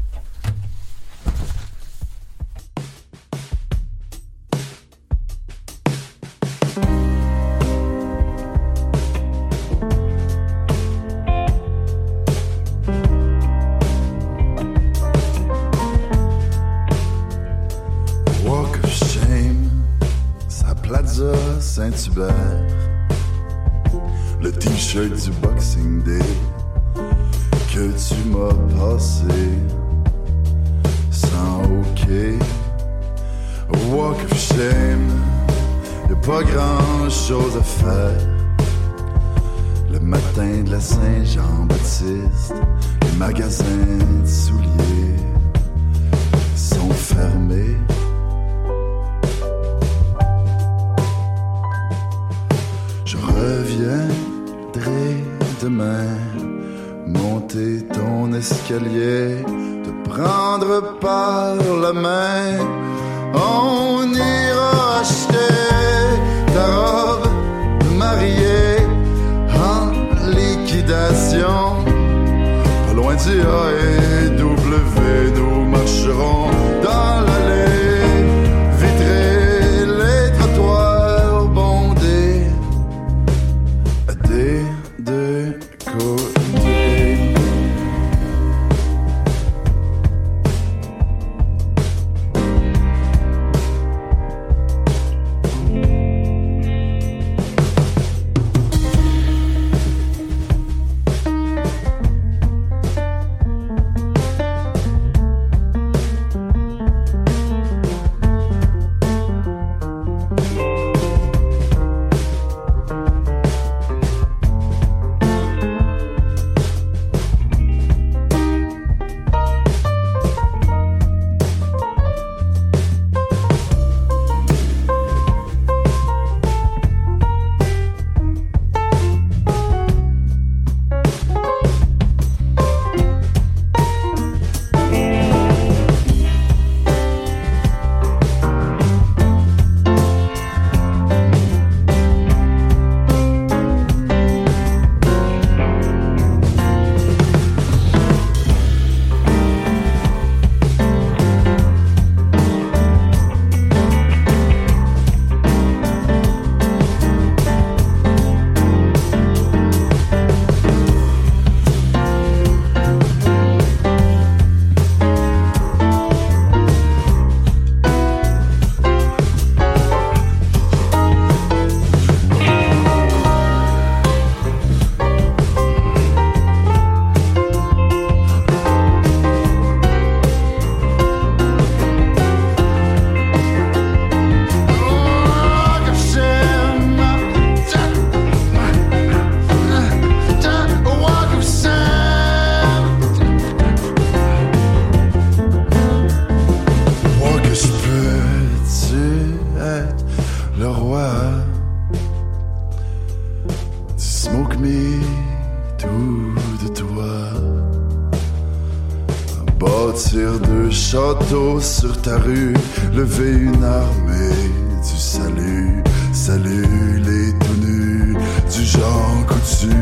Deux 210.94 211.00
châteaux 211.00 211.60
sur 211.60 212.00
ta 212.02 212.18
rue 212.18 212.54
Lever 212.92 213.32
une 213.32 213.64
armée 213.64 214.50
du 214.82 214.96
salut. 214.96 215.82
Salut 216.12 217.02
les 217.04 217.32
nus 217.60 218.16
Du 218.54 218.64
genre 218.64 219.26
coutu 219.26 219.74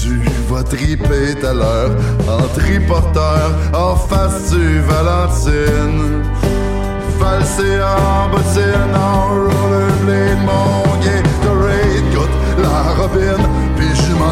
Tu 0.00 0.20
vas 0.48 0.62
triper 0.62 1.34
ta 1.40 1.52
l'heure 1.54 1.90
En 2.28 2.46
triporteur 2.58 3.50
En 3.74 3.96
face 3.96 4.52
du 4.52 4.80
Valentine. 4.80 6.22
Valser 7.18 7.82
en 7.82 8.30
bottine, 8.30 8.94
en 8.94 9.28
rollerblade, 9.28 10.38
mon 10.46 10.82
Gatorade 11.04 12.14
goûte 12.14 12.62
la 12.62 12.94
robine, 12.94 13.46
puis 13.76 13.88
je 13.94 14.14
m'en 14.14 14.30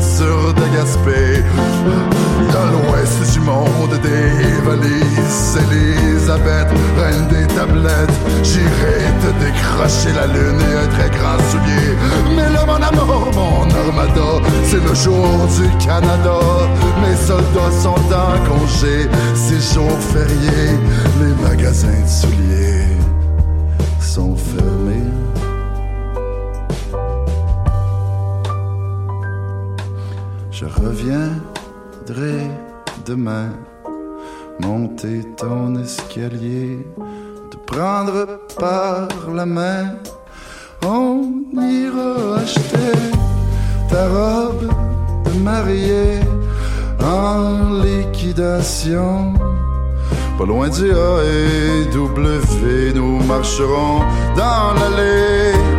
sur 0.00 0.54
de 0.54 0.76
Gaspé. 0.76 2.11
Dans 2.52 2.66
l'ouest 2.66 3.32
du 3.32 3.40
monde 3.40 3.98
des 4.02 4.60
valises, 4.62 5.56
Elisabeth, 5.56 6.68
reine 6.98 7.26
des 7.28 7.46
tablettes, 7.54 8.18
j'irai 8.42 8.98
te 9.22 9.30
décrocher 9.42 10.12
la 10.14 10.26
lune 10.26 10.60
et 10.60 10.84
un 10.84 10.88
très 10.88 11.10
grand 11.10 11.38
soulier. 11.50 11.96
Mais 12.36 12.50
là, 12.52 12.66
mon 12.66 12.74
amour, 12.74 13.30
mon 13.34 13.62
armada, 13.62 14.46
c'est 14.64 14.84
le 14.86 14.94
jour 14.94 15.48
du 15.56 15.84
Canada. 15.84 16.40
Mes 17.00 17.16
soldats 17.16 17.72
sont 17.80 18.04
en 18.12 18.36
congé, 18.46 19.08
c'est 19.34 19.74
jour 19.74 19.90
férié, 20.12 20.78
les 21.20 21.48
magasins 21.48 21.88
de 21.88 22.08
souliers 22.08 22.92
sont 24.00 24.36
fermés. 24.36 25.08
Je 30.50 30.66
demain 33.06 33.50
monter 34.60 35.22
ton 35.36 35.76
escalier, 35.76 36.86
te 37.50 37.56
prendre 37.56 38.40
par 38.58 39.08
la 39.34 39.46
main. 39.46 39.96
On 40.84 41.42
ira 41.60 42.36
acheter 42.42 42.98
ta 43.88 44.08
robe 44.08 44.68
de 45.24 45.38
mariée 45.38 46.20
en 47.00 47.82
liquidation. 47.82 49.34
Pas 50.38 50.44
loin 50.46 50.68
du 50.68 50.90
A 50.90 51.22
et 51.24 51.84
W, 51.92 52.92
nous 52.94 53.22
marcherons 53.24 54.00
dans 54.36 54.74
l'allée 54.74 55.71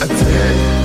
côtés. 0.00 0.14
Walk 0.14 0.79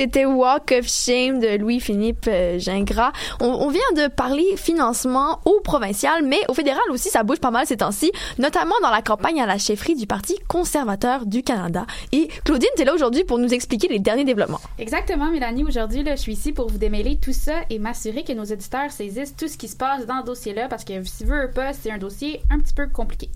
C'était 0.00 0.26
Walk 0.26 0.72
of 0.78 0.86
Shame 0.86 1.40
de 1.40 1.58
Louis-Philippe 1.58 2.28
euh, 2.28 2.60
Gingras. 2.60 3.10
On, 3.40 3.68
vient 3.68 3.80
de 3.96 4.06
parler 4.06 4.44
financement 4.56 5.40
au 5.44 5.58
provincial, 5.58 6.22
mais 6.24 6.38
au 6.46 6.54
fédéral 6.54 6.84
aussi, 6.90 7.08
ça 7.08 7.24
bouge 7.24 7.40
pas 7.40 7.50
mal 7.50 7.66
ces 7.66 7.78
temps-ci, 7.78 8.12
notamment 8.38 8.76
dans 8.80 8.90
la 8.90 9.02
campagne 9.02 9.42
à 9.42 9.46
la 9.46 9.58
chefferie 9.58 9.96
du 9.96 10.06
Parti 10.06 10.36
conservateur 10.46 11.26
du 11.26 11.42
Canada. 11.42 11.84
Et 12.12 12.28
Claudine, 12.44 12.68
t'es 12.76 12.84
là 12.84 12.94
aujourd'hui 12.94 13.24
pour 13.24 13.38
nous 13.38 13.52
expliquer 13.52 13.88
les 13.88 13.98
derniers 13.98 14.22
développements. 14.22 14.60
Exactement, 14.78 15.32
Mélanie. 15.32 15.64
Aujourd'hui, 15.64 16.04
je 16.08 16.14
suis 16.14 16.34
ici 16.34 16.52
pour 16.52 16.68
vous 16.68 16.78
démêler 16.78 17.18
tout 17.20 17.32
ça 17.32 17.54
et 17.68 17.80
m'assurer 17.80 18.22
que 18.22 18.32
nos 18.34 18.44
éditeurs 18.44 18.92
saisissent 18.92 19.34
tout 19.34 19.48
ce 19.48 19.58
qui 19.58 19.66
se 19.66 19.74
passe 19.74 20.06
dans 20.06 20.20
ce 20.20 20.26
dossier-là 20.26 20.68
parce 20.68 20.84
que, 20.84 21.02
si 21.02 21.24
vous 21.24 21.30
voulez 21.30 21.48
pas, 21.52 21.72
c'est 21.72 21.90
un 21.90 21.98
dossier 21.98 22.40
un 22.52 22.60
petit 22.60 22.72
peu 22.72 22.86
compliqué. 22.86 23.30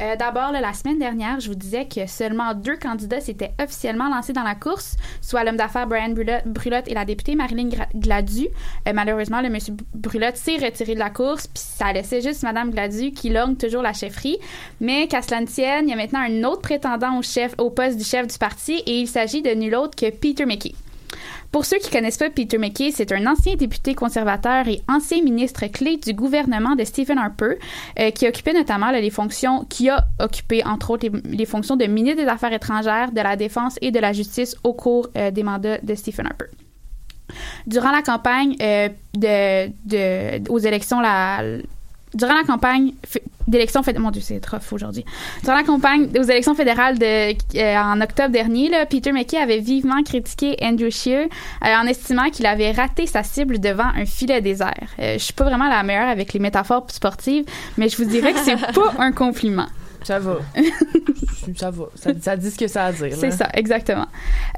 Euh, 0.00 0.14
D'abord, 0.14 0.52
la 0.52 0.72
semaine 0.74 1.00
dernière, 1.00 1.40
je 1.40 1.48
vous 1.48 1.56
disais 1.56 1.88
que 1.88 2.06
seulement 2.06 2.54
deux 2.54 2.76
candidats 2.76 3.20
s'étaient 3.20 3.54
officiellement 3.60 4.08
lancés 4.08 4.32
dans 4.32 4.44
la 4.44 4.54
course, 4.54 4.94
soit 5.20 5.42
l'homme 5.42 5.56
d'affaires 5.56 5.88
Brian 5.88 6.03
Brulotte, 6.10 6.46
Brulotte 6.46 6.88
et 6.88 6.94
la 6.94 7.04
députée 7.04 7.34
Marilyn 7.34 7.68
Gladu. 7.94 8.48
Euh, 8.88 8.92
malheureusement, 8.92 9.40
le 9.40 9.48
monsieur 9.48 9.74
Brulotte 9.94 10.36
s'est 10.36 10.56
retiré 10.56 10.94
de 10.94 10.98
la 10.98 11.10
course, 11.10 11.46
puis 11.46 11.62
ça 11.64 11.92
laissait 11.92 12.20
juste 12.20 12.42
Madame 12.42 12.70
Gladu 12.70 13.12
qui 13.12 13.30
longue 13.30 13.56
toujours 13.56 13.82
la 13.82 13.92
chefferie. 13.92 14.38
Mais 14.80 15.08
qu'à 15.08 15.22
cela 15.22 15.40
ne 15.40 15.46
tienne, 15.46 15.88
il 15.88 15.90
y 15.90 15.92
a 15.92 15.96
maintenant 15.96 16.20
un 16.20 16.44
autre 16.44 16.62
prétendant 16.62 17.18
au 17.18 17.22
chef, 17.22 17.54
au 17.58 17.70
poste 17.70 17.96
du 17.96 18.04
chef 18.04 18.26
du 18.26 18.38
parti, 18.38 18.82
et 18.86 18.98
il 18.98 19.08
s'agit 19.08 19.42
de 19.42 19.50
nul 19.50 19.74
autre 19.74 19.96
que 19.96 20.10
Peter 20.10 20.46
McKay. 20.46 20.74
Pour 21.54 21.64
ceux 21.64 21.78
qui 21.78 21.88
connaissent 21.88 22.18
pas 22.18 22.30
Peter 22.30 22.58
McKay, 22.58 22.90
c'est 22.90 23.12
un 23.12 23.28
ancien 23.28 23.54
député 23.54 23.94
conservateur 23.94 24.66
et 24.66 24.80
ancien 24.88 25.22
ministre 25.22 25.64
clé 25.68 25.98
du 25.98 26.12
gouvernement 26.12 26.74
de 26.74 26.82
Stephen 26.82 27.16
Harper, 27.16 27.60
euh, 28.00 28.10
qui 28.10 28.26
occupait 28.26 28.54
notamment 28.54 28.90
les 28.90 29.08
fonctions, 29.08 29.64
qui 29.66 29.88
a 29.88 30.04
occupé 30.18 30.64
entre 30.64 30.90
autres 30.90 31.06
les, 31.24 31.46
fonctions 31.46 31.76
de 31.76 31.84
ministre 31.84 32.24
des 32.24 32.28
Affaires 32.28 32.52
étrangères, 32.52 33.12
de 33.12 33.20
la 33.20 33.36
Défense 33.36 33.78
et 33.82 33.92
de 33.92 34.00
la 34.00 34.12
Justice 34.12 34.56
au 34.64 34.72
cours 34.72 35.08
euh, 35.16 35.30
des 35.30 35.44
mandats 35.44 35.78
de 35.78 35.94
Stephen 35.94 36.26
Harper. 36.26 36.46
Durant 37.68 37.92
la 37.92 38.02
campagne 38.02 38.56
euh, 38.60 39.68
aux 40.48 40.58
élections, 40.58 40.98
la, 41.00 41.40
durant 42.14 42.34
la 42.34 42.44
campagne 42.44 42.92
d'élections 43.46 43.82
fédérales, 43.82 44.04
mon 44.04 44.10
Dieu, 44.10 44.22
c'est 44.24 44.44
rough 44.46 44.72
aujourd'hui. 44.72 45.04
Durant 45.42 45.56
la 45.56 45.64
campagne 45.64 46.08
aux 46.18 46.22
élections 46.22 46.54
fédérales 46.54 46.98
de, 46.98 47.34
euh, 47.58 47.76
en 47.76 48.00
octobre 48.00 48.30
dernier, 48.30 48.68
là, 48.68 48.86
Peter 48.86 49.12
McKay 49.12 49.38
avait 49.38 49.58
vivement 49.58 50.02
critiqué 50.02 50.56
Andrew 50.62 50.90
Scheer 50.90 51.26
euh, 51.64 51.66
en 51.66 51.86
estimant 51.86 52.30
qu'il 52.30 52.46
avait 52.46 52.72
raté 52.72 53.06
sa 53.06 53.22
cible 53.22 53.58
devant 53.58 53.90
un 53.94 54.06
filet 54.06 54.40
désert. 54.40 54.88
Euh, 54.98 55.14
je 55.14 55.24
suis 55.24 55.34
pas 55.34 55.44
vraiment 55.44 55.68
la 55.68 55.82
meilleure 55.82 56.08
avec 56.08 56.32
les 56.32 56.40
métaphores 56.40 56.86
sportives, 56.88 57.44
mais 57.76 57.88
je 57.88 57.96
vous 57.96 58.04
dirais 58.04 58.32
que 58.32 58.40
c'est 58.40 58.56
pas 58.74 58.94
un 58.98 59.12
compliment. 59.12 59.66
Ça 60.04 60.18
va. 60.18 60.36
ça 61.56 61.70
va. 61.70 61.84
Ça, 61.94 62.10
ça 62.20 62.36
dit 62.36 62.50
ce 62.50 62.58
que 62.58 62.68
ça 62.68 62.84
a 62.84 62.86
à 62.88 62.92
dire. 62.92 63.16
C'est 63.16 63.30
ça, 63.30 63.48
exactement. 63.54 64.06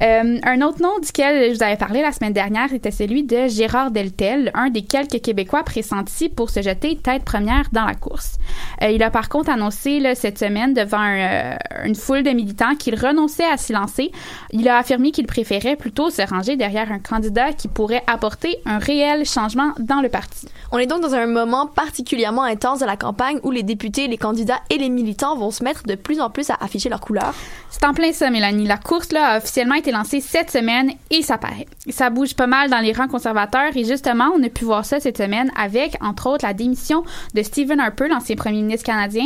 Euh, 0.01 0.39
un 0.43 0.61
autre 0.61 0.81
nom 0.81 0.99
duquel 0.99 1.51
je 1.51 1.57
vous 1.57 1.63
avais 1.63 1.77
parlé 1.77 2.01
la 2.01 2.11
semaine 2.11 2.33
dernière 2.33 2.73
était 2.73 2.91
celui 2.91 3.23
de 3.23 3.47
Gérard 3.47 3.91
Deltel, 3.91 4.51
un 4.53 4.69
des 4.69 4.83
quelques 4.83 5.21
Québécois 5.21 5.63
pressentis 5.63 6.29
pour 6.29 6.49
se 6.49 6.61
jeter 6.61 6.97
tête 6.97 7.23
première 7.23 7.65
dans 7.71 7.85
la 7.85 7.95
course. 7.95 8.37
Euh, 8.83 8.89
il 8.89 9.01
a 9.03 9.09
par 9.09 9.29
contre 9.29 9.49
annoncé 9.49 9.99
là, 9.99 10.15
cette 10.15 10.37
semaine 10.37 10.73
devant 10.73 10.99
un, 10.99 11.17
euh, 11.17 11.55
une 11.85 11.95
foule 11.95 12.23
de 12.23 12.31
militants 12.31 12.75
qu'il 12.75 12.95
renonçait 12.95 13.49
à 13.49 13.57
s'y 13.57 13.73
lancer. 13.73 14.11
Il 14.51 14.67
a 14.67 14.77
affirmé 14.77 15.11
qu'il 15.11 15.27
préférait 15.27 15.75
plutôt 15.75 16.09
se 16.09 16.21
ranger 16.21 16.57
derrière 16.57 16.91
un 16.91 16.99
candidat 16.99 17.53
qui 17.53 17.67
pourrait 17.67 18.03
apporter 18.07 18.57
un 18.65 18.79
réel 18.79 19.25
changement 19.25 19.73
dans 19.79 20.01
le 20.01 20.09
parti. 20.09 20.47
On 20.71 20.77
est 20.77 20.87
donc 20.87 21.01
dans 21.01 21.13
un 21.13 21.27
moment 21.27 21.67
particulièrement 21.67 22.43
intense 22.43 22.79
de 22.79 22.85
la 22.85 22.97
campagne 22.97 23.39
où 23.43 23.51
les 23.51 23.63
députés, 23.63 24.07
les 24.07 24.17
candidats 24.17 24.59
et 24.69 24.77
les 24.77 24.89
militants 24.89 25.36
vont 25.37 25.51
se 25.51 25.63
mettre 25.63 25.83
de 25.83 25.95
plus 25.95 26.19
en 26.19 26.29
plus 26.29 26.49
à 26.49 26.57
afficher 26.59 26.89
leurs 26.89 27.01
couleurs. 27.01 27.33
C'est 27.69 27.85
en 27.85 27.93
plein 27.93 28.11
ça, 28.13 28.29
Mélanie. 28.29 28.65
La 28.65 28.77
course 28.77 29.11
là, 29.11 29.33
a 29.33 29.37
officiellement 29.37 29.75
été 29.75 29.91
lancée 29.91 30.21
cette 30.21 30.51
semaine 30.51 30.91
et 31.11 31.21
ça 31.21 31.37
paraît. 31.37 31.67
Ça 31.89 32.09
bouge 32.09 32.35
pas 32.35 32.47
mal 32.47 32.69
dans 32.69 32.79
les 32.79 32.93
rangs 32.93 33.07
conservateurs 33.07 33.75
et 33.75 33.83
justement, 33.83 34.29
on 34.35 34.43
a 34.43 34.49
pu 34.49 34.65
voir 34.65 34.85
ça 34.85 34.99
cette 34.99 35.17
semaine 35.17 35.51
avec, 35.57 35.97
entre 36.01 36.27
autres, 36.27 36.45
la 36.45 36.53
démission 36.53 37.03
de 37.33 37.43
Stephen 37.43 37.79
Harper, 37.79 38.07
l'ancien 38.07 38.35
premier 38.35 38.61
ministre 38.61 38.85
canadien, 38.85 39.25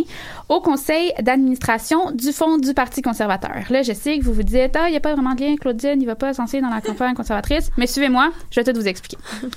au 0.50 0.62
conseil 0.62 1.14
d'administration 1.22 2.12
du 2.12 2.32
Fonds 2.32 2.58
du 2.58 2.74
Parti 2.74 3.02
conservateur. 3.02 3.64
Là, 3.70 3.84
je 3.84 3.94
sais 3.94 4.20
que 4.20 4.24
vous 4.24 4.34
vous 4.34 4.44
dites, 4.44 4.76
ah, 4.76 4.88
il 4.88 4.92
n'y 4.92 4.98
a 4.98 5.02
pas 5.02 5.14
vraiment 5.14 5.36
de 5.36 5.42
lien, 5.42 5.56
Claudine, 5.56 6.02
il 6.02 6.06
va 6.06 6.16
pas 6.16 6.34
se 6.34 6.42
lancer 6.42 6.62
dans 6.62 6.70
la 6.70 6.82
campagne 6.82 7.16
conservatrice, 7.16 7.72
mais 7.78 7.88
suivez-moi, 7.88 8.32
je 8.50 8.60
vais 8.60 8.72
tout 8.72 8.78
vous 8.78 8.88
expliquer. 8.88 9.18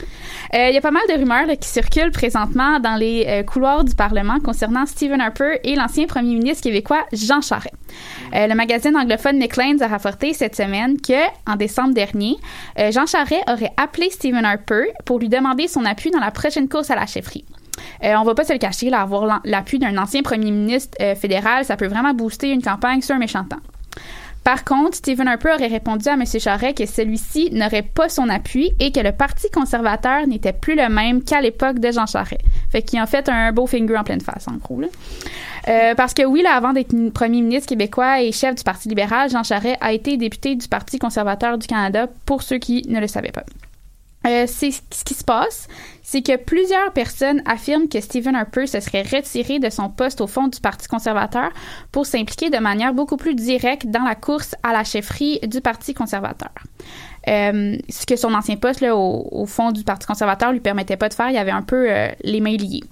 Euh, 0.54 0.68
Il 0.68 0.74
y 0.74 0.78
a 0.78 0.80
pas 0.80 0.92
mal 0.92 1.02
de 1.08 1.14
rumeurs 1.14 1.46
là, 1.46 1.56
qui 1.56 1.68
circulent 1.68 2.12
présentement 2.12 2.78
dans 2.78 2.94
les 2.94 3.24
euh, 3.26 3.42
couloirs 3.42 3.82
du 3.82 3.94
Parlement 3.94 4.38
concernant 4.38 4.86
Stephen 4.86 5.20
Harper 5.20 5.58
et 5.64 5.74
l'ancien 5.74 6.06
premier 6.06 6.28
ministre 6.28 6.43
québécois 6.52 7.04
Jean 7.12 7.40
Charest. 7.40 7.74
Euh, 8.34 8.46
le 8.46 8.54
magazine 8.54 8.96
anglophone 8.96 9.38
Maclean's 9.38 9.82
a 9.82 9.88
rapporté 9.88 10.32
cette 10.32 10.56
semaine 10.56 11.00
que, 11.00 11.26
en 11.46 11.56
décembre 11.56 11.94
dernier, 11.94 12.36
euh, 12.78 12.90
Jean 12.92 13.06
Charest 13.06 13.42
aurait 13.48 13.72
appelé 13.76 14.10
Stephen 14.10 14.44
Harper 14.44 14.92
pour 15.04 15.18
lui 15.18 15.28
demander 15.28 15.68
son 15.68 15.84
appui 15.84 16.10
dans 16.10 16.20
la 16.20 16.30
prochaine 16.30 16.68
course 16.68 16.90
à 16.90 16.96
la 16.96 17.06
chefferie. 17.06 17.44
Euh, 18.02 18.14
on 18.16 18.24
va 18.24 18.34
pas 18.34 18.44
se 18.44 18.52
le 18.52 18.58
cacher, 18.58 18.92
avoir 18.92 19.40
l'appui 19.44 19.78
d'un 19.78 19.96
ancien 19.98 20.22
premier 20.22 20.50
ministre 20.50 20.96
euh, 21.00 21.14
fédéral, 21.14 21.64
ça 21.64 21.76
peut 21.76 21.86
vraiment 21.86 22.14
booster 22.14 22.50
une 22.50 22.62
campagne 22.62 23.00
sur 23.00 23.14
un 23.14 23.18
méchant 23.18 23.44
temps. 23.44 23.60
Par 24.44 24.62
contre, 24.64 24.96
Stephen 24.96 25.26
Harper 25.26 25.54
aurait 25.54 25.68
répondu 25.68 26.06
à 26.06 26.12
M. 26.12 26.24
Charest 26.26 26.76
que 26.76 26.84
celui-ci 26.84 27.48
n'aurait 27.52 27.82
pas 27.82 28.10
son 28.10 28.28
appui 28.28 28.72
et 28.78 28.92
que 28.92 29.00
le 29.00 29.12
Parti 29.12 29.50
conservateur 29.50 30.26
n'était 30.26 30.52
plus 30.52 30.76
le 30.76 30.90
même 30.90 31.24
qu'à 31.24 31.40
l'époque 31.40 31.78
de 31.78 31.90
Jean 31.90 32.04
Charest. 32.04 32.42
Fait 32.70 32.82
qu'ils 32.82 33.00
ont 33.00 33.06
fait 33.06 33.26
un 33.30 33.52
beau 33.52 33.66
finger 33.66 33.96
en 33.96 34.04
pleine 34.04 34.20
face, 34.20 34.46
en 34.46 34.56
gros. 34.56 34.82
Euh, 35.66 35.94
parce 35.94 36.12
que 36.12 36.22
oui, 36.24 36.42
là, 36.42 36.54
avant 36.54 36.72
d'être 36.72 36.92
mi- 36.92 37.10
premier 37.10 37.40
ministre 37.40 37.68
québécois 37.68 38.20
et 38.20 38.32
chef 38.32 38.54
du 38.54 38.62
Parti 38.64 38.88
libéral, 38.88 39.30
Jean 39.30 39.42
Charest 39.42 39.78
a 39.80 39.92
été 39.92 40.16
député 40.16 40.56
du 40.56 40.68
Parti 40.68 40.98
conservateur 40.98 41.56
du 41.56 41.66
Canada, 41.66 42.06
pour 42.26 42.42
ceux 42.42 42.58
qui 42.58 42.82
ne 42.88 43.00
le 43.00 43.06
savaient 43.06 43.32
pas. 43.32 43.44
Euh, 44.26 44.46
ce 44.46 45.04
qui 45.04 45.12
se 45.14 45.22
passe, 45.24 45.68
c'est 46.02 46.22
que 46.22 46.36
plusieurs 46.36 46.92
personnes 46.92 47.42
affirment 47.44 47.88
que 47.88 48.00
Stephen 48.00 48.34
Harper 48.34 48.66
se 48.66 48.80
serait 48.80 49.02
retiré 49.02 49.58
de 49.58 49.68
son 49.68 49.90
poste 49.90 50.22
au 50.22 50.26
fond 50.26 50.48
du 50.48 50.60
Parti 50.60 50.88
conservateur 50.88 51.50
pour 51.92 52.06
s'impliquer 52.06 52.48
de 52.48 52.56
manière 52.58 52.94
beaucoup 52.94 53.18
plus 53.18 53.34
directe 53.34 53.86
dans 53.86 54.02
la 54.02 54.14
course 54.14 54.54
à 54.62 54.72
la 54.72 54.82
chefferie 54.82 55.40
du 55.46 55.60
Parti 55.60 55.92
conservateur. 55.92 56.52
Euh, 57.28 57.76
ce 57.88 58.04
que 58.06 58.16
son 58.16 58.34
ancien 58.34 58.56
poste 58.56 58.84
au, 58.92 59.46
fond 59.46 59.72
du 59.72 59.82
Parti 59.82 60.06
conservateur 60.06 60.52
lui 60.52 60.60
permettait 60.60 60.96
pas 60.96 61.08
de 61.08 61.14
faire, 61.14 61.30
il 61.30 61.36
avait 61.36 61.50
un 61.50 61.62
peu 61.62 61.86
euh, 61.88 62.08
les 62.22 62.40
mains 62.40 62.56
liées. 62.56 62.84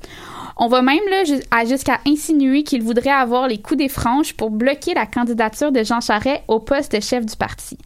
On 0.57 0.69
va 0.69 0.83
même 0.83 1.01
là, 1.11 1.25
jusqu'à 1.65 2.01
insinuer 2.07 2.63
qu'il 2.63 2.83
voudrait 2.83 3.11
avoir 3.11 3.49
les 3.49 3.61
coups 3.61 3.79
des 3.79 3.89
franges 3.89 4.35
pour 4.35 4.51
bloquer 4.51 4.95
la 4.95 5.07
candidature 5.07 5.73
de 5.73 5.83
Jean 5.83 6.01
Charest 6.01 6.43
au 6.49 6.61
poste 6.61 6.95
de 6.95 7.01
chef 7.01 7.27
du 7.27 7.37
parti. 7.37 7.79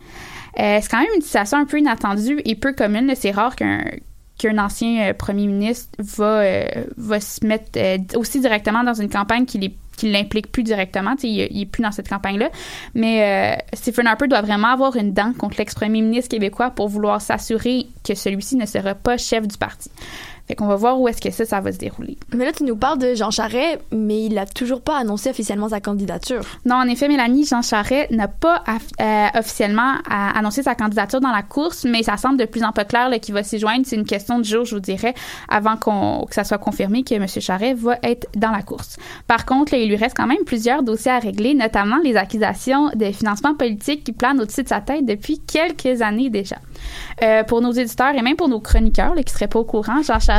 Euh, 0.58 0.78
c'est 0.80 0.90
quand 0.90 0.98
même 0.98 1.14
une 1.14 1.22
situation 1.22 1.58
un 1.58 1.64
peu 1.64 1.78
inattendue 1.78 2.40
et 2.44 2.54
peu 2.54 2.72
commune. 2.72 3.12
C'est 3.14 3.30
rare 3.30 3.56
qu'un 3.56 3.84
qu'un 4.38 4.58
ancien 4.58 5.14
premier 5.14 5.46
ministre 5.46 5.88
va, 5.98 6.42
va 6.98 7.20
se 7.20 7.46
mettre 7.46 7.80
aussi 8.18 8.38
directement 8.38 8.84
dans 8.84 8.92
une 8.92 9.08
campagne 9.08 9.46
qui 9.46 9.56
les 9.56 9.74
qui 9.96 10.10
l'implique 10.10 10.52
plus 10.52 10.62
directement, 10.62 11.14
il, 11.22 11.40
est- 11.40 11.48
il 11.50 11.62
est 11.62 11.66
plus 11.66 11.82
dans 11.82 11.92
cette 11.92 12.08
campagne-là. 12.08 12.50
Mais 12.94 13.56
euh, 13.56 13.60
Stephen 13.72 14.06
Harper 14.06 14.28
doit 14.28 14.42
vraiment 14.42 14.68
avoir 14.68 14.96
une 14.96 15.12
dent 15.12 15.32
contre 15.38 15.56
l'ex-premier 15.58 16.02
ministre 16.02 16.30
québécois 16.30 16.70
pour 16.70 16.88
vouloir 16.88 17.20
s'assurer 17.20 17.86
que 18.04 18.14
celui-ci 18.14 18.56
ne 18.56 18.66
sera 18.66 18.94
pas 18.94 19.16
chef 19.16 19.46
du 19.48 19.56
parti. 19.56 19.90
Fait 20.48 20.54
qu'on 20.54 20.66
va 20.66 20.76
voir 20.76 21.00
où 21.00 21.08
est-ce 21.08 21.20
que 21.20 21.30
ça, 21.30 21.44
ça 21.44 21.60
va 21.60 21.72
se 21.72 21.78
dérouler. 21.78 22.16
Mais 22.34 22.44
là, 22.44 22.52
tu 22.52 22.64
nous 22.64 22.76
parles 22.76 22.98
de 22.98 23.14
Jean 23.14 23.30
Charest, 23.30 23.80
mais 23.90 24.26
il 24.26 24.38
a 24.38 24.46
toujours 24.46 24.80
pas 24.80 24.96
annoncé 24.96 25.30
officiellement 25.30 25.68
sa 25.68 25.80
candidature. 25.80 26.42
Non, 26.64 26.76
en 26.76 26.86
effet, 26.86 27.08
Mélanie, 27.08 27.44
Jean 27.44 27.62
Charest 27.62 28.10
n'a 28.12 28.28
pas 28.28 28.62
euh, 29.00 29.26
officiellement 29.38 29.94
euh, 29.94 30.38
annoncé 30.38 30.62
sa 30.62 30.74
candidature 30.74 31.20
dans 31.20 31.32
la 31.32 31.42
course, 31.42 31.84
mais 31.84 32.02
ça 32.02 32.16
semble 32.16 32.36
de 32.36 32.44
plus 32.44 32.62
en 32.62 32.72
plus 32.72 32.84
clair 32.84 33.10
qu'il 33.20 33.34
va 33.34 33.42
s'y 33.42 33.58
joindre. 33.58 33.84
C'est 33.86 33.96
une 33.96 34.04
question 34.04 34.38
de 34.38 34.44
jour, 34.44 34.64
je 34.64 34.76
vous 34.76 34.80
dirais, 34.80 35.14
avant 35.48 35.76
qu'on, 35.76 36.26
que 36.26 36.34
ça 36.34 36.44
soit 36.44 36.58
confirmé 36.58 37.02
que 37.02 37.14
M. 37.14 37.26
Charest 37.26 37.80
va 37.80 37.98
être 38.02 38.28
dans 38.36 38.50
la 38.52 38.62
course. 38.62 38.96
Par 39.26 39.46
contre, 39.46 39.74
là, 39.74 39.80
il 39.80 39.88
lui 39.88 39.96
reste 39.96 40.16
quand 40.16 40.26
même 40.26 40.44
plusieurs 40.46 40.82
dossiers 40.82 41.10
à 41.10 41.18
régler, 41.18 41.54
notamment 41.54 41.98
les 42.04 42.16
accusations 42.16 42.90
de 42.94 43.10
financement 43.10 43.54
politique 43.54 44.04
qui 44.04 44.12
planent 44.12 44.40
au-dessus 44.40 44.62
de 44.62 44.68
sa 44.68 44.80
tête 44.80 45.04
depuis 45.04 45.40
quelques 45.40 46.02
années 46.02 46.30
déjà. 46.30 46.56
Euh, 47.22 47.42
pour 47.44 47.60
nos 47.62 47.72
éditeurs 47.72 48.14
et 48.14 48.22
même 48.22 48.36
pour 48.36 48.48
nos 48.48 48.60
chroniqueurs 48.60 49.14
là, 49.14 49.22
qui 49.22 49.32
seraient 49.32 49.48
pas 49.48 49.58
au 49.58 49.64
courant, 49.64 50.02
Jean 50.02 50.20
Charest 50.20 50.35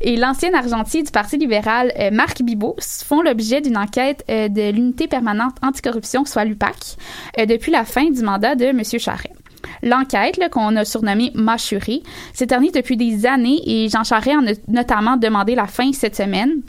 et 0.00 0.16
l'ancien 0.16 0.52
argentier 0.54 1.02
du 1.02 1.10
Parti 1.10 1.36
libéral 1.36 1.92
euh, 1.98 2.10
Marc 2.10 2.42
Bibot 2.42 2.76
font 3.04 3.22
l'objet 3.22 3.60
d'une 3.60 3.76
enquête 3.76 4.24
euh, 4.28 4.48
de 4.48 4.70
l'unité 4.70 5.06
permanente 5.06 5.56
anticorruption, 5.62 6.24
soit 6.24 6.44
l'UPAC, 6.44 6.96
euh, 7.38 7.46
depuis 7.46 7.72
la 7.72 7.84
fin 7.84 8.10
du 8.10 8.22
mandat 8.22 8.54
de 8.54 8.66
M. 8.66 8.82
Charest. 8.84 9.34
L'enquête, 9.82 10.40
qu'on 10.50 10.76
a 10.76 10.84
surnommée 10.84 11.32
Mâchurée, 11.34 12.02
s'éternise 12.32 12.72
depuis 12.72 12.96
des 12.96 13.26
années 13.26 13.60
et 13.66 13.88
Jean 13.88 14.04
Charest 14.04 14.36
en 14.36 14.46
a 14.46 14.52
notamment 14.68 15.16
demandé 15.16 15.54
la 15.54 15.66
fin 15.66 15.92
cette 15.92 16.16
semaine. 16.16 16.62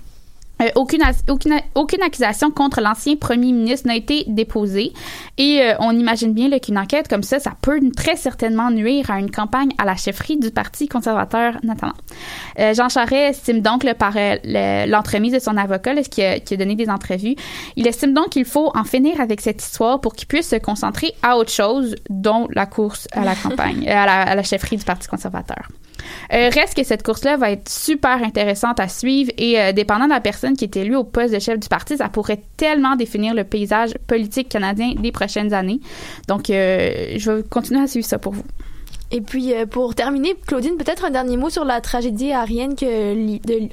Euh, 0.62 0.69
aucune, 0.76 1.02
aucune, 1.30 1.60
aucune 1.76 2.02
accusation 2.04 2.52
contre 2.52 2.82
l'ancien 2.82 3.15
premier 3.15 3.52
ministre 3.52 3.88
n'a 3.88 3.95
été 3.95 4.26
déposée. 4.28 4.93
Et 5.38 5.62
euh, 5.62 5.74
on 5.80 5.91
imagine 5.97 6.34
bien 6.34 6.50
qu'une 6.60 6.78
enquête 6.78 7.08
comme 7.08 7.24
ça, 7.24 7.39
ça 7.39 7.54
peut 7.62 7.80
très 7.95 8.15
certainement 8.15 8.69
nuire 8.69 9.10
à 9.10 9.19
une 9.19 9.32
campagne 9.32 9.69
à 9.78 9.86
la 9.86 9.95
chefferie 9.95 10.38
du 10.38 10.52
Parti 10.52 10.88
conservateur 10.88 11.54
notamment. 11.63 11.93
Euh, 12.60 12.74
Jean 12.74 12.89
Charest 12.89 13.39
estime 13.39 13.62
donc 13.62 13.84
là, 13.84 13.95
par 13.95 14.13
le- 14.15 14.89
l'entremise 14.89 15.34
de 15.34 15.39
son 15.39 15.58
avocat 15.58 15.93
là, 15.93 16.04
qui, 16.04 16.21
a, 16.21 16.39
qui 16.39 16.54
a 16.54 16.58
donné 16.58 16.76
des 16.76 16.89
entrevues, 16.89 17.36
il 17.76 17.88
estime 17.88 18.13
donc 18.13 18.30
qu'il 18.30 18.45
faut 18.45 18.71
en 18.76 18.84
finir 18.84 19.19
avec 19.19 19.41
cette 19.41 19.62
histoire 19.63 20.00
pour 20.02 20.13
qu'il 20.13 20.28
puisse 20.28 20.50
se 20.50 20.58
concentrer 20.58 21.13
à 21.24 21.38
autre 21.38 21.52
chose, 21.52 21.95
dont 22.10 22.47
la 22.54 22.65
course 22.65 23.08
à 23.13 23.24
la 23.24 23.36
campagne, 23.36 23.88
à 23.89 24.06
la, 24.06 24.21
à 24.21 24.36
la 24.36 24.43
chefferie 24.43 24.78
du 24.78 24.84
Parti 24.86 25.08
conservateur. 25.08 25.67
Euh, 26.33 26.49
reste 26.49 26.75
que 26.75 26.83
cette 26.83 27.03
course-là 27.03 27.37
va 27.37 27.51
être 27.51 27.69
super 27.69 28.23
intéressante 28.23 28.79
à 28.79 28.87
suivre 28.87 29.31
et 29.37 29.59
euh, 29.59 29.71
dépendant 29.71 30.05
de 30.05 30.11
la 30.11 30.21
personne 30.21 30.55
qui 30.55 30.65
est 30.65 30.75
élue 30.75 30.95
au 30.95 31.03
poste 31.03 31.33
de 31.33 31.39
chef 31.39 31.59
du 31.59 31.67
parti, 31.67 31.97
ça 31.97 32.09
pourrait 32.09 32.41
tellement 32.57 32.95
définir 32.95 33.33
le 33.33 33.43
paysage 33.43 33.93
politique 34.07 34.49
canadien 34.49 34.93
des 34.97 35.11
prochaines 35.11 35.53
années. 35.53 35.79
Donc, 36.27 36.49
euh, 36.49 37.13
je 37.17 37.31
vais 37.31 37.43
continuer 37.43 37.81
à 37.81 37.87
suivre 37.87 38.05
ça 38.05 38.19
pour 38.19 38.33
vous. 38.33 38.43
Et 39.12 39.21
puis, 39.21 39.54
euh, 39.54 39.65
pour 39.65 39.93
terminer, 39.93 40.36
Claudine, 40.47 40.78
peut-être 40.78 41.06
un 41.06 41.10
dernier 41.10 41.36
mot 41.36 41.50
sur 41.50 41.65
la 41.65 41.82
tragédie 41.82 42.32
aérienne 42.32 42.76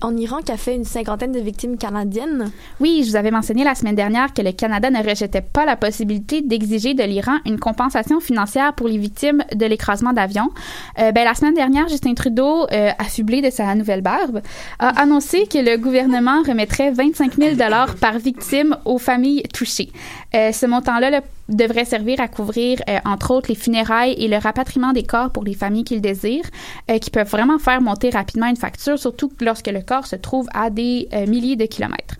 en 0.03 0.16
Iran 0.16 0.38
qui 0.44 0.51
a 0.51 0.57
fait 0.57 0.74
une 0.74 0.85
cinquantaine 0.85 1.31
de 1.31 1.38
victimes 1.38 1.79
canadiennes. 1.79 2.51
Oui, 2.81 3.03
je 3.05 3.11
vous 3.11 3.16
avais 3.16 3.31
mentionné 3.31 3.62
la 3.62 3.77
semaine 3.77 3.94
dernière 3.94 4.35
que 4.35 4.42
le 4.42 4.51
Canada 4.51 4.90
ne 4.90 5.03
rejetait 5.03 5.40
pas 5.40 5.64
la 5.64 5.77
possibilité 5.77 6.42
d'exiger 6.42 6.94
de 6.94 7.05
l'Iran 7.05 7.38
une 7.46 7.59
compensation 7.59 8.18
financière 8.18 8.74
pour 8.74 8.88
les 8.88 8.98
victimes 8.98 9.44
de 9.55 9.66
l'écrasement 9.66 10.12
d'avions. 10.12 10.51
Euh, 10.98 11.12
ben, 11.12 11.24
la 11.24 11.35
semaine 11.35 11.55
dernière, 11.55 11.88
Justin 11.88 12.14
Trudeau, 12.14 12.66
euh, 12.72 12.90
affublé 12.98 13.40
de 13.40 13.51
sa 13.51 13.74
nouvelle 13.77 14.03
barbe, 14.03 14.42
a 14.81 15.01
annoncé 15.01 15.46
que 15.46 15.59
le 15.59 15.77
gouvernement 15.77 16.42
remettrait 16.42 16.90
25 16.90 17.35
000 17.37 17.57
par 18.01 18.18
victime 18.18 18.77
aux 18.85 18.98
familles 18.98 19.44
touchées. 19.55 19.90
Euh, 20.35 20.51
ce 20.53 20.66
montant-là 20.66 21.11
là, 21.11 21.20
devrait 21.48 21.84
servir 21.84 22.20
à 22.20 22.28
couvrir, 22.28 22.80
euh, 22.88 22.98
entre 23.04 23.30
autres, 23.32 23.48
les 23.48 23.54
funérailles 23.54 24.14
et 24.18 24.28
le 24.28 24.37
rapatriement 24.37 24.92
des 24.92 25.02
corps 25.02 25.30
pour 25.30 25.44
les 25.44 25.54
familles 25.54 25.84
qui 25.84 25.94
le 25.94 26.00
désirent, 26.00 26.48
euh, 26.90 26.98
qui 26.98 27.11
peuvent 27.11 27.28
vraiment 27.28 27.58
faire 27.58 27.80
monter 27.80 28.11
rapidement 28.11 28.46
une 28.46 28.56
facture, 28.56 28.98
surtout 28.98 29.30
lorsque 29.40 29.68
le 29.68 29.80
corps 29.80 30.06
se 30.06 30.16
trouve 30.16 30.48
à 30.54 30.70
des 30.70 31.08
euh, 31.12 31.26
milliers 31.26 31.56
de 31.56 31.66
kilomètres. 31.66 32.16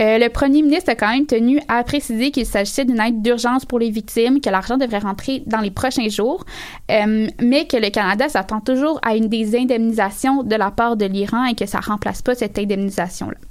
Euh, 0.00 0.18
le 0.18 0.28
premier 0.28 0.62
ministre 0.62 0.90
a 0.90 0.94
quand 0.94 1.08
même 1.08 1.26
tenu 1.26 1.60
à 1.66 1.82
préciser 1.82 2.30
qu'il 2.30 2.46
s'agissait 2.46 2.84
d'une 2.84 3.00
aide 3.00 3.20
d'urgence 3.20 3.64
pour 3.64 3.80
les 3.80 3.90
victimes, 3.90 4.40
que 4.40 4.48
l'argent 4.48 4.76
devrait 4.76 4.98
rentrer 4.98 5.42
dans 5.46 5.58
les 5.58 5.72
prochains 5.72 6.08
jours, 6.08 6.44
mais 6.88 7.66
que 7.66 7.76
le 7.76 7.90
Canada 7.90 8.28
s'attend 8.28 8.60
toujours 8.60 9.00
à 9.02 9.16
une 9.16 9.28
des 9.28 9.58
indemnisations 9.58 10.44
de 10.44 10.54
la 10.54 10.70
part 10.70 10.96
de 10.96 11.04
l'Iran 11.04 11.46
et 11.46 11.56
que 11.56 11.66
ça 11.66 11.80
remplace 11.80 12.22
pas 12.22 12.36
cette 12.36 12.60
indemnisation-là. 12.60 13.47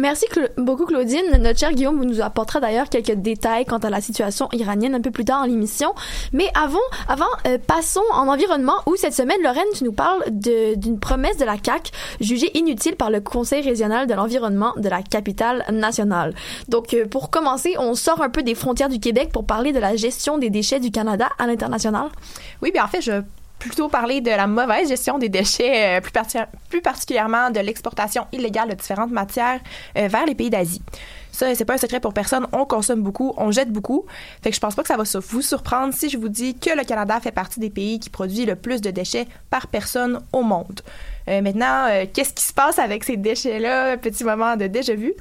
Merci 0.00 0.26
beaucoup, 0.56 0.86
Claudine. 0.86 1.22
Notre 1.38 1.58
cher 1.58 1.72
Guillaume 1.72 2.04
nous 2.04 2.20
apportera 2.20 2.60
d'ailleurs 2.60 2.88
quelques 2.88 3.14
détails 3.14 3.64
quant 3.64 3.78
à 3.78 3.90
la 3.90 4.00
situation 4.00 4.48
iranienne 4.52 4.94
un 4.94 5.00
peu 5.00 5.10
plus 5.10 5.24
tard 5.24 5.40
dans 5.40 5.46
l'émission. 5.46 5.94
Mais 6.32 6.48
avant, 6.54 6.78
avant 7.08 7.24
euh, 7.46 7.58
passons 7.58 8.02
en 8.12 8.28
environnement 8.28 8.76
où 8.86 8.96
cette 8.96 9.14
semaine, 9.14 9.38
Lorraine, 9.42 9.64
tu 9.74 9.84
nous 9.84 9.92
parles 9.92 10.22
d'une 10.30 10.98
promesse 10.98 11.36
de 11.36 11.44
la 11.44 11.56
CAQ 11.62 11.90
jugée 12.20 12.56
inutile 12.58 12.96
par 12.96 13.10
le 13.10 13.20
Conseil 13.20 13.62
régional 13.62 14.06
de 14.06 14.14
l'environnement 14.14 14.72
de 14.76 14.88
la 14.88 15.02
capitale 15.02 15.64
nationale. 15.70 16.34
Donc, 16.68 16.94
euh, 16.94 17.06
pour 17.06 17.30
commencer, 17.30 17.74
on 17.78 17.94
sort 17.94 18.22
un 18.22 18.30
peu 18.30 18.42
des 18.42 18.54
frontières 18.54 18.88
du 18.88 19.00
Québec 19.00 19.30
pour 19.32 19.46
parler 19.46 19.72
de 19.72 19.78
la 19.78 19.96
gestion 19.96 20.38
des 20.38 20.50
déchets 20.50 20.80
du 20.80 20.90
Canada 20.90 21.28
à 21.38 21.46
l'international. 21.46 22.08
Oui, 22.62 22.70
bien 22.72 22.84
en 22.84 22.88
fait, 22.88 23.00
je 23.00 23.22
plutôt 23.68 23.88
parler 23.88 24.20
de 24.20 24.30
la 24.30 24.46
mauvaise 24.46 24.88
gestion 24.88 25.18
des 25.18 25.28
déchets, 25.28 25.96
euh, 25.96 26.00
plus, 26.00 26.12
parti- 26.12 26.38
plus 26.68 26.82
particulièrement 26.82 27.50
de 27.50 27.60
l'exportation 27.60 28.26
illégale 28.32 28.68
de 28.68 28.74
différentes 28.74 29.10
matières 29.10 29.60
euh, 29.96 30.08
vers 30.08 30.26
les 30.26 30.34
pays 30.34 30.50
d'Asie. 30.50 30.82
Ça, 31.32 31.52
c'est 31.54 31.64
pas 31.64 31.74
un 31.74 31.78
secret 31.78 31.98
pour 31.98 32.14
personne. 32.14 32.46
On 32.52 32.64
consomme 32.64 33.02
beaucoup, 33.02 33.34
on 33.36 33.50
jette 33.50 33.72
beaucoup. 33.72 34.04
Fait 34.42 34.50
que 34.50 34.54
je 34.54 34.60
pense 34.60 34.74
pas 34.76 34.82
que 34.82 34.88
ça 34.88 34.96
va 34.96 35.02
vous 35.02 35.42
surprendre 35.42 35.92
si 35.92 36.08
je 36.08 36.16
vous 36.16 36.28
dis 36.28 36.54
que 36.54 36.70
le 36.76 36.84
Canada 36.84 37.18
fait 37.20 37.32
partie 37.32 37.58
des 37.58 37.70
pays 37.70 37.98
qui 37.98 38.08
produit 38.08 38.44
le 38.44 38.54
plus 38.54 38.80
de 38.80 38.90
déchets 38.92 39.26
par 39.50 39.66
personne 39.66 40.20
au 40.32 40.42
monde. 40.42 40.80
Euh, 41.28 41.40
maintenant, 41.42 41.88
qu'est-ce 42.12 42.34
qui 42.34 42.44
se 42.44 42.52
passe 42.52 42.78
avec 42.78 43.02
ces 43.02 43.16
déchets-là? 43.16 43.96
Petit 43.96 44.22
moment 44.22 44.56
de 44.56 44.66
déjà 44.68 44.94
vu. 44.94 45.12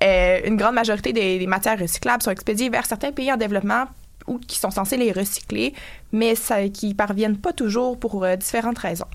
Une 0.00 0.56
grande 0.56 0.74
majorité 0.74 1.12
des, 1.12 1.38
des 1.38 1.46
matières 1.46 1.78
recyclables 1.78 2.22
sont 2.22 2.32
expédiées 2.32 2.68
vers 2.68 2.86
certains 2.86 3.12
pays 3.12 3.32
en 3.32 3.36
développement 3.36 3.84
ou 4.26 4.38
qui 4.38 4.58
sont 4.58 4.70
censés 4.70 4.96
les 4.96 5.12
recycler, 5.12 5.74
mais 6.12 6.34
ça, 6.34 6.68
qui 6.68 6.94
parviennent 6.94 7.38
pas 7.38 7.52
toujours 7.52 7.98
pour 7.98 8.24
euh, 8.24 8.36
différentes 8.36 8.78
raisons. 8.78 9.06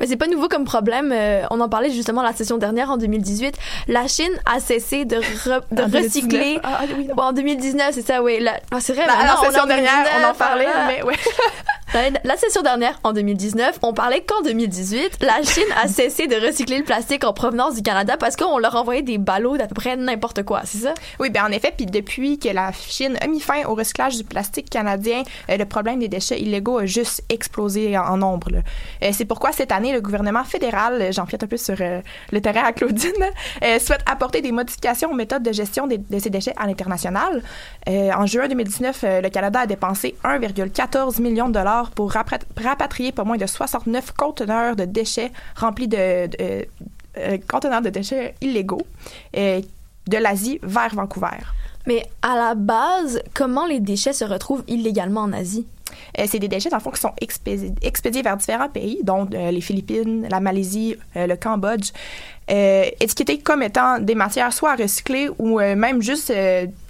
Mais 0.00 0.06
c'est 0.06 0.16
pas 0.16 0.26
nouveau 0.26 0.48
comme 0.48 0.64
problème. 0.64 1.12
Euh, 1.12 1.42
on 1.50 1.60
en 1.60 1.68
parlait 1.68 1.90
justement 1.90 2.22
la 2.22 2.32
session 2.32 2.58
dernière 2.58 2.90
en 2.90 2.96
2018. 2.96 3.56
La 3.88 4.06
Chine 4.08 4.32
a 4.44 4.60
cessé 4.60 5.04
de, 5.04 5.16
re- 5.16 5.62
de 5.72 5.82
En 5.82 5.86
recycler. 5.86 6.58
2019. 6.58 6.60
Ah, 6.64 6.78
ah, 6.80 6.84
oui, 6.98 7.08
Bon, 7.14 7.22
en 7.22 7.32
2019, 7.32 7.90
c'est 7.92 8.06
ça, 8.06 8.22
oui. 8.22 8.38
La... 8.40 8.58
Ah, 8.70 8.80
c'est 8.80 8.92
vrai. 8.92 9.06
La, 9.06 9.16
maintenant, 9.16 9.42
la 9.42 9.50
session 9.50 9.66
dernière, 9.66 9.92
on 9.94 9.98
en 9.98 10.32
2019, 10.32 10.38
parlait, 10.38 10.66
ah, 10.74 10.86
mais 10.88 11.02
ouais. 11.02 11.14
La, 11.94 12.10
la 12.24 12.36
session 12.36 12.62
dernière, 12.62 12.98
en 13.04 13.12
2019, 13.12 13.78
on 13.82 13.94
parlait 13.94 14.20
qu'en 14.22 14.42
2018, 14.42 15.18
la 15.22 15.40
Chine 15.44 15.62
a 15.82 15.86
cessé 15.88 16.26
de 16.26 16.34
recycler 16.34 16.78
le 16.78 16.84
plastique 16.84 17.24
en 17.24 17.32
provenance 17.32 17.76
du 17.76 17.82
Canada 17.82 18.16
parce 18.18 18.34
qu'on 18.36 18.58
leur 18.58 18.74
envoyait 18.74 19.02
des 19.02 19.18
ballots 19.18 19.56
d'à 19.56 19.66
peu 19.68 19.74
près 19.76 19.96
n'importe 19.96 20.42
quoi, 20.42 20.62
c'est 20.64 20.78
ça? 20.78 20.94
Oui, 21.20 21.30
bien 21.30 21.46
en 21.46 21.52
effet, 21.52 21.72
puis 21.74 21.86
depuis 21.86 22.38
que 22.40 22.48
la 22.48 22.72
Chine 22.72 23.16
a 23.22 23.28
mis 23.28 23.40
fin 23.40 23.64
au 23.66 23.74
recyclage 23.76 24.16
du 24.16 24.24
plastique 24.24 24.68
canadien, 24.68 25.22
euh, 25.48 25.56
le 25.56 25.64
problème 25.64 26.00
des 26.00 26.08
déchets 26.08 26.40
illégaux 26.40 26.78
a 26.78 26.86
juste 26.86 27.22
explosé 27.30 27.96
en, 27.96 28.02
en 28.02 28.16
nombre. 28.16 28.50
Euh, 29.02 29.10
c'est 29.12 29.24
pourquoi 29.24 29.52
cette 29.56 29.72
année, 29.72 29.92
le 29.92 30.02
gouvernement 30.02 30.44
fédéral, 30.44 31.10
j'empiète 31.12 31.42
un 31.42 31.46
peu 31.46 31.56
sur 31.56 31.76
euh, 31.80 32.02
le 32.30 32.40
terrain 32.42 32.62
à 32.64 32.72
Claudine, 32.72 33.10
euh, 33.64 33.78
souhaite 33.78 34.02
apporter 34.04 34.42
des 34.42 34.52
modifications 34.52 35.10
aux 35.10 35.14
méthodes 35.14 35.42
de 35.42 35.50
gestion 35.52 35.86
de 35.86 36.18
ces 36.18 36.28
déchets 36.28 36.52
à 36.58 36.66
l'international. 36.66 37.42
Euh, 37.88 38.10
en 38.12 38.26
juin 38.26 38.48
2019, 38.48 39.00
euh, 39.04 39.20
le 39.22 39.30
Canada 39.30 39.60
a 39.60 39.66
dépensé 39.66 40.14
1,14 40.24 41.22
million 41.22 41.48
de 41.48 41.54
dollars 41.54 41.90
pour 41.92 42.12
rapatrier 42.12 43.12
pas 43.12 43.24
moins 43.24 43.38
de 43.38 43.46
69 43.46 44.12
conteneurs 44.12 44.76
de 44.76 44.84
déchets 44.84 45.32
remplis 45.56 45.88
de, 45.88 46.26
de- 46.26 46.66
conteneurs 47.48 47.80
de 47.80 47.88
déchets 47.88 48.34
illégaux 48.42 48.82
de 49.32 50.18
l'Asie 50.18 50.58
vers 50.62 50.94
Vancouver. 50.94 51.38
Mais 51.86 52.04
à 52.20 52.34
la 52.34 52.54
base, 52.54 53.22
comment 53.32 53.64
les 53.66 53.80
déchets 53.80 54.12
se 54.12 54.24
retrouvent 54.24 54.64
illégalement 54.68 55.22
en 55.22 55.32
Asie? 55.32 55.66
Euh, 56.18 56.24
c'est 56.28 56.38
des 56.38 56.48
déchets, 56.48 56.70
dans 56.70 56.78
le 56.78 56.82
fond, 56.82 56.90
qui 56.90 57.00
sont 57.00 57.12
expédiés, 57.20 58.22
vers 58.22 58.36
différents 58.36 58.68
pays, 58.68 59.00
dont 59.02 59.28
euh, 59.32 59.50
les 59.50 59.60
Philippines, 59.60 60.26
la 60.30 60.40
Malaisie, 60.40 60.96
euh, 61.16 61.26
le 61.26 61.36
Cambodge, 61.36 61.90
euh, 62.50 62.84
étiquetés 63.00 63.38
comme 63.38 63.62
étant 63.62 63.98
des 63.98 64.14
matières 64.14 64.52
soit 64.52 64.72
à 64.72 64.76
recycler 64.76 65.28
ou 65.38 65.58
même 65.58 66.00
juste 66.00 66.32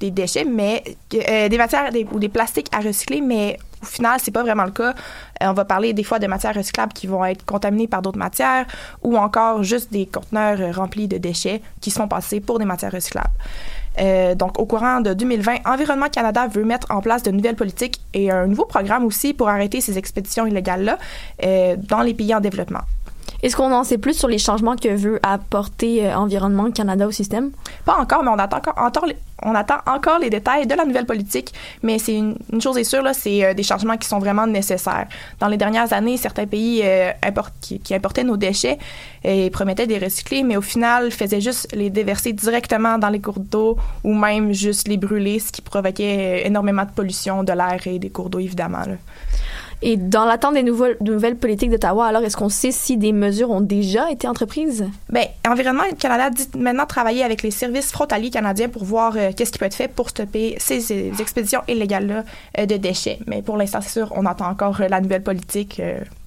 des 0.01 0.11
déchets, 0.11 0.45
mais 0.45 0.85
des 1.11 1.57
matières 1.57 1.91
ou 2.13 2.19
des 2.19 2.29
plastiques 2.29 2.69
à 2.73 2.81
recycler, 2.81 3.23
mais 3.23 3.57
au 3.83 3.87
final, 3.87 4.21
c'est 4.23 4.31
pas 4.31 4.43
vraiment 4.43 4.65
le 4.65 4.71
cas. 4.71 4.95
On 5.41 5.55
va 5.55 5.65
parler 5.65 5.95
des 5.95 6.03
fois 6.03 6.19
de 6.19 6.27
matières 6.27 6.55
recyclables 6.55 6.93
qui 6.93 7.07
vont 7.07 7.25
être 7.25 7.45
contaminées 7.45 7.89
par 7.89 8.03
d'autres 8.03 8.19
matières 8.19 8.67
ou 9.03 9.17
encore 9.17 9.63
juste 9.63 9.91
des 9.91 10.07
conteneurs 10.07 10.75
remplis 10.75 11.09
de 11.09 11.17
déchets 11.17 11.63
qui 11.81 11.91
se 11.91 11.99
font 11.99 12.09
passer 12.09 12.41
pour 12.41 12.59
des 12.59 12.67
matières 12.67 12.93
recyclables. 12.93 13.31
Euh, 13.99 14.35
donc, 14.35 14.59
au 14.59 14.67
courant 14.67 15.01
de 15.01 15.15
2020, 15.15 15.59
Environnement 15.65 16.09
Canada 16.09 16.47
veut 16.49 16.65
mettre 16.65 16.91
en 16.91 17.01
place 17.01 17.23
de 17.23 17.31
nouvelles 17.31 17.57
politiques 17.57 18.01
et 18.15 18.31
un 18.31 18.47
nouveau 18.47 18.65
programme 18.65 19.05
aussi 19.05 19.35
pour 19.35 19.49
arrêter 19.49 19.81
ces 19.81 19.99
expéditions 19.99 20.47
illégales-là 20.47 20.99
euh, 21.45 21.77
dans 21.77 22.03
les 22.03 22.15
pays 22.15 22.35
en 22.35 22.41
développement. 22.41 22.83
Est-ce 23.43 23.55
qu'on 23.57 23.73
en 23.73 23.85
sait 23.85 23.99
plus 23.99 24.15
sur 24.15 24.29
les 24.29 24.39
changements 24.39 24.77
que 24.77 24.89
veut 24.89 25.21
apporter 25.23 26.07
euh, 26.07 26.17
Environnement 26.17 26.71
Canada 26.71 27.07
au 27.07 27.11
système? 27.11 27.51
Pas 27.85 27.97
encore, 27.97 28.23
mais 28.23 28.31
on 28.31 28.39
attend 28.39 28.61
encore, 28.77 29.07
les- 29.07 29.17
on 29.43 29.55
attend 29.55 29.77
encore 29.87 30.19
les 30.19 30.31
détails 30.31 30.67
de 30.67 30.75
la 30.75 30.85
nouvelle 30.85 31.07
politique. 31.07 31.53
Mais 31.83 31.99
c'est 31.99 32.17
une, 32.17 32.37
chose 32.61 32.79
est 32.79 32.85
sûre, 32.85 33.05
c'est 33.13 33.45
euh, 33.45 33.55
des 33.55 33.63
changements 33.63 33.97
qui 33.97 34.09
sont 34.09 34.19
vraiment 34.19 34.47
nécessaires. 34.47 35.07
Dans 35.39 35.49
les 35.49 35.57
dernières 35.57 35.93
années, 35.93 36.17
certains 36.17 36.47
pays 36.47 36.81
euh, 36.83 37.13
qui, 37.61 37.81
importaient 37.95 38.25
nos 38.25 38.37
déchets 38.37 38.79
et 39.23 39.51
promettaient 39.51 39.87
de 39.87 39.93
les 39.93 40.05
recycler, 40.05 40.43
mais 40.43 40.57
au 40.57 40.63
final 40.63 41.11
faisaient 41.11 41.41
juste 41.41 41.69
les 41.75 41.91
déverser 41.91 42.33
directement 42.33 42.99
dans 42.99 43.09
les 43.11 43.21
cours 43.21 43.39
d'eau 43.41 43.77
ou 44.03 44.15
même 44.15 44.53
juste 44.53 44.89
les 44.89 44.97
brûler, 44.97 45.39
ce 45.39 45.53
qui 45.53 45.63
provoquait 45.63 46.47
énormément 46.47 46.85
de 46.85 46.91
pollution 46.91 47.43
de 47.43 47.53
l'air 47.53 47.81
et 47.87 47.99
des 47.99 48.11
cours 48.11 48.31
d'eau, 48.31 48.39
évidemment. 48.39 48.83
Et 49.83 49.97
dans 49.97 50.25
l'attente 50.25 50.55
des 50.55 50.63
nouvelles, 50.63 50.97
de 51.01 51.13
nouvelles 51.13 51.37
politiques 51.37 51.71
d'Ottawa, 51.71 52.07
alors 52.07 52.23
est-ce 52.23 52.37
qu'on 52.37 52.49
sait 52.49 52.71
si 52.71 52.97
des 52.97 53.13
mesures 53.13 53.51
ont 53.51 53.61
déjà 53.61 54.11
été 54.11 54.27
entreprises? 54.27 54.89
Bien, 55.11 55.27
Environnement 55.47 55.83
Canada 55.99 56.31
dit 56.31 56.49
maintenant 56.59 56.87
travailler 56.87 57.23
avec 57.23 57.43
les 57.43 57.51
services 57.51 57.93
frontaliers 57.93 58.31
canadiens 58.31 58.69
pour 58.69 58.85
voir 58.85 59.15
euh, 59.17 59.33
qu'est-ce 59.37 59.53
qui 59.53 59.59
peut 59.59 59.67
être 59.67 59.75
fait 59.75 59.89
pour 59.89 60.09
stopper 60.09 60.57
ces, 60.59 61.13
expéditions 61.21 61.61
illégales-là 61.69 62.25
euh, 62.59 62.67
de 62.67 62.77
déchets. 62.77 63.19
Mais 63.27 63.43
pour 63.43 63.57
l'instant, 63.57 63.81
c'est 63.83 63.91
sûr, 63.91 64.13
on 64.17 64.25
attend 64.25 64.49
encore 64.49 64.81
euh, 64.81 64.89
la 64.89 65.01
nouvelle 65.01 65.23
politique. 65.23 65.81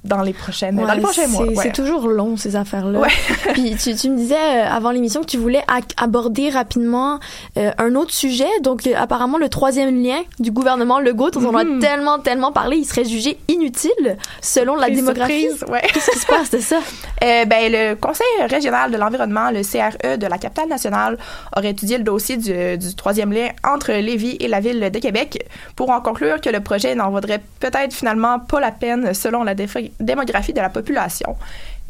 Dans 0.06 0.22
les 0.22 0.32
prochaines, 0.34 0.78
dans 0.78 0.84
Ouais, 0.86 0.96
les 0.96 1.02
prochains 1.02 1.28
mois. 1.28 1.44
c'est- 1.46 1.56
ouais. 1.58 1.64
C'est 1.64 1.72
toujours 1.74 2.08
long, 2.08 2.38
ces 2.38 2.56
affaires-là. 2.56 3.00
Ouais. 3.00 3.10
Puis 3.54 3.76
tu, 3.76 3.94
tu 3.96 4.10
me 4.10 4.16
disais 4.16 4.36
euh, 4.36 4.66
avant 4.70 4.92
l'émission 4.92 5.20
que 5.22 5.26
tu 5.28 5.38
voulais 5.38 5.62
aborder 5.98 6.50
rapidement 6.50 7.20
euh, 7.58 7.72
un 7.78 7.96
autre 7.96 8.14
sujet. 8.14 8.48
Donc, 8.62 8.88
euh, 8.88 8.94
apparemment, 8.98 9.38
le 9.38 9.50
troisième 9.50 10.02
lien 10.02 10.20
du 10.40 10.52
gouvernement 10.52 11.00
Legault, 11.00 11.32
dont 11.32 11.46
on 11.46 11.56
a 11.58 11.64
Mhm. 11.66 11.80
tellement, 11.80 12.20
tellement 12.20 12.52
parlé, 12.54 12.78
il 12.78 12.86
serait 12.86 13.04
jugé 13.04 13.38
inutile 13.50 14.18
selon 14.42 14.76
la 14.76 14.90
démographie. 14.90 15.48
Qu'est-ce 15.94 16.12
qui 16.12 16.20
se 16.20 16.26
passe 16.28 16.50
de 16.52 16.60
ça? 16.60 16.78
Ben, 17.22 17.70
le 17.72 17.96
Conseil 17.96 18.26
régional 18.50 18.92
de 18.92 18.98
l'environnement, 18.98 19.52
le 19.52 19.62
CRE 19.64 20.18
de 20.18 20.28
la 20.28 20.38
capitale 20.38 20.70
nationale, 20.70 21.18
aurait 21.58 21.72
étudié 21.72 21.98
le 21.98 22.04
dossier 22.06 22.38
du, 22.38 22.78
du 22.78 22.96
troisième 22.96 23.34
lien 23.34 23.50
entre 23.68 23.92
Lévis 23.92 24.38
et 24.40 24.48
la 24.48 24.62
ville 24.62 24.80
de 24.92 25.00
Québec 25.00 25.46
pour 25.76 25.90
en 25.90 26.00
conclure 26.00 26.40
que 26.40 26.50
le 26.50 26.62
projet 26.62 26.96
n'en 26.96 27.10
vaudrait 27.12 27.42
peut-être 27.60 27.94
finalement 27.94 28.40
pas 28.40 28.60
la 28.62 28.72
peine 28.72 29.14
selon 29.14 29.44
la 29.44 29.56
déf- 29.56 29.89
démographie 30.00 30.54
de 30.54 30.62
la 30.62 30.70
population. 30.70 31.36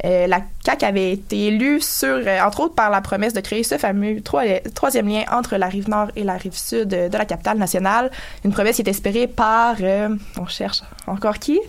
Euh, 0.04 0.26
la 0.26 0.40
CAQ 0.64 0.84
avait 0.84 1.12
été 1.12 1.46
élue 1.48 1.80
sur, 1.80 2.08
euh, 2.08 2.40
entre 2.40 2.60
autres, 2.60 2.74
par 2.74 2.90
la 2.90 3.00
promesse 3.00 3.34
de 3.34 3.40
créer 3.40 3.62
ce 3.62 3.76
fameux 3.76 4.20
troi- 4.20 4.60
troisième 4.74 5.08
lien 5.08 5.24
entre 5.30 5.56
la 5.56 5.66
rive 5.66 5.88
nord 5.88 6.08
et 6.16 6.24
la 6.24 6.34
rive 6.34 6.56
sud 6.56 6.88
de, 6.88 7.16
la 7.16 7.24
capitale 7.26 7.58
nationale. 7.58 8.10
Une 8.44 8.52
promesse 8.52 8.76
qui 8.76 8.82
est 8.82 8.88
espérée 8.88 9.26
par, 9.26 9.76
euh, 9.80 10.08
on 10.38 10.46
cherche 10.46 10.82
encore 11.06 11.38
qui? 11.38 11.60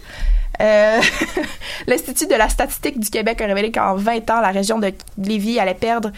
L'Institut 1.87 2.27
de 2.27 2.35
la 2.35 2.47
statistique 2.47 2.99
du 2.99 3.09
Québec 3.09 3.41
a 3.41 3.47
révélé 3.47 3.71
qu'en 3.71 3.95
20 3.95 4.29
ans, 4.29 4.41
la 4.41 4.51
région 4.51 4.77
de 4.77 4.93
Lévis 5.17 5.57
allait 5.59 5.73
perdre 5.73 6.11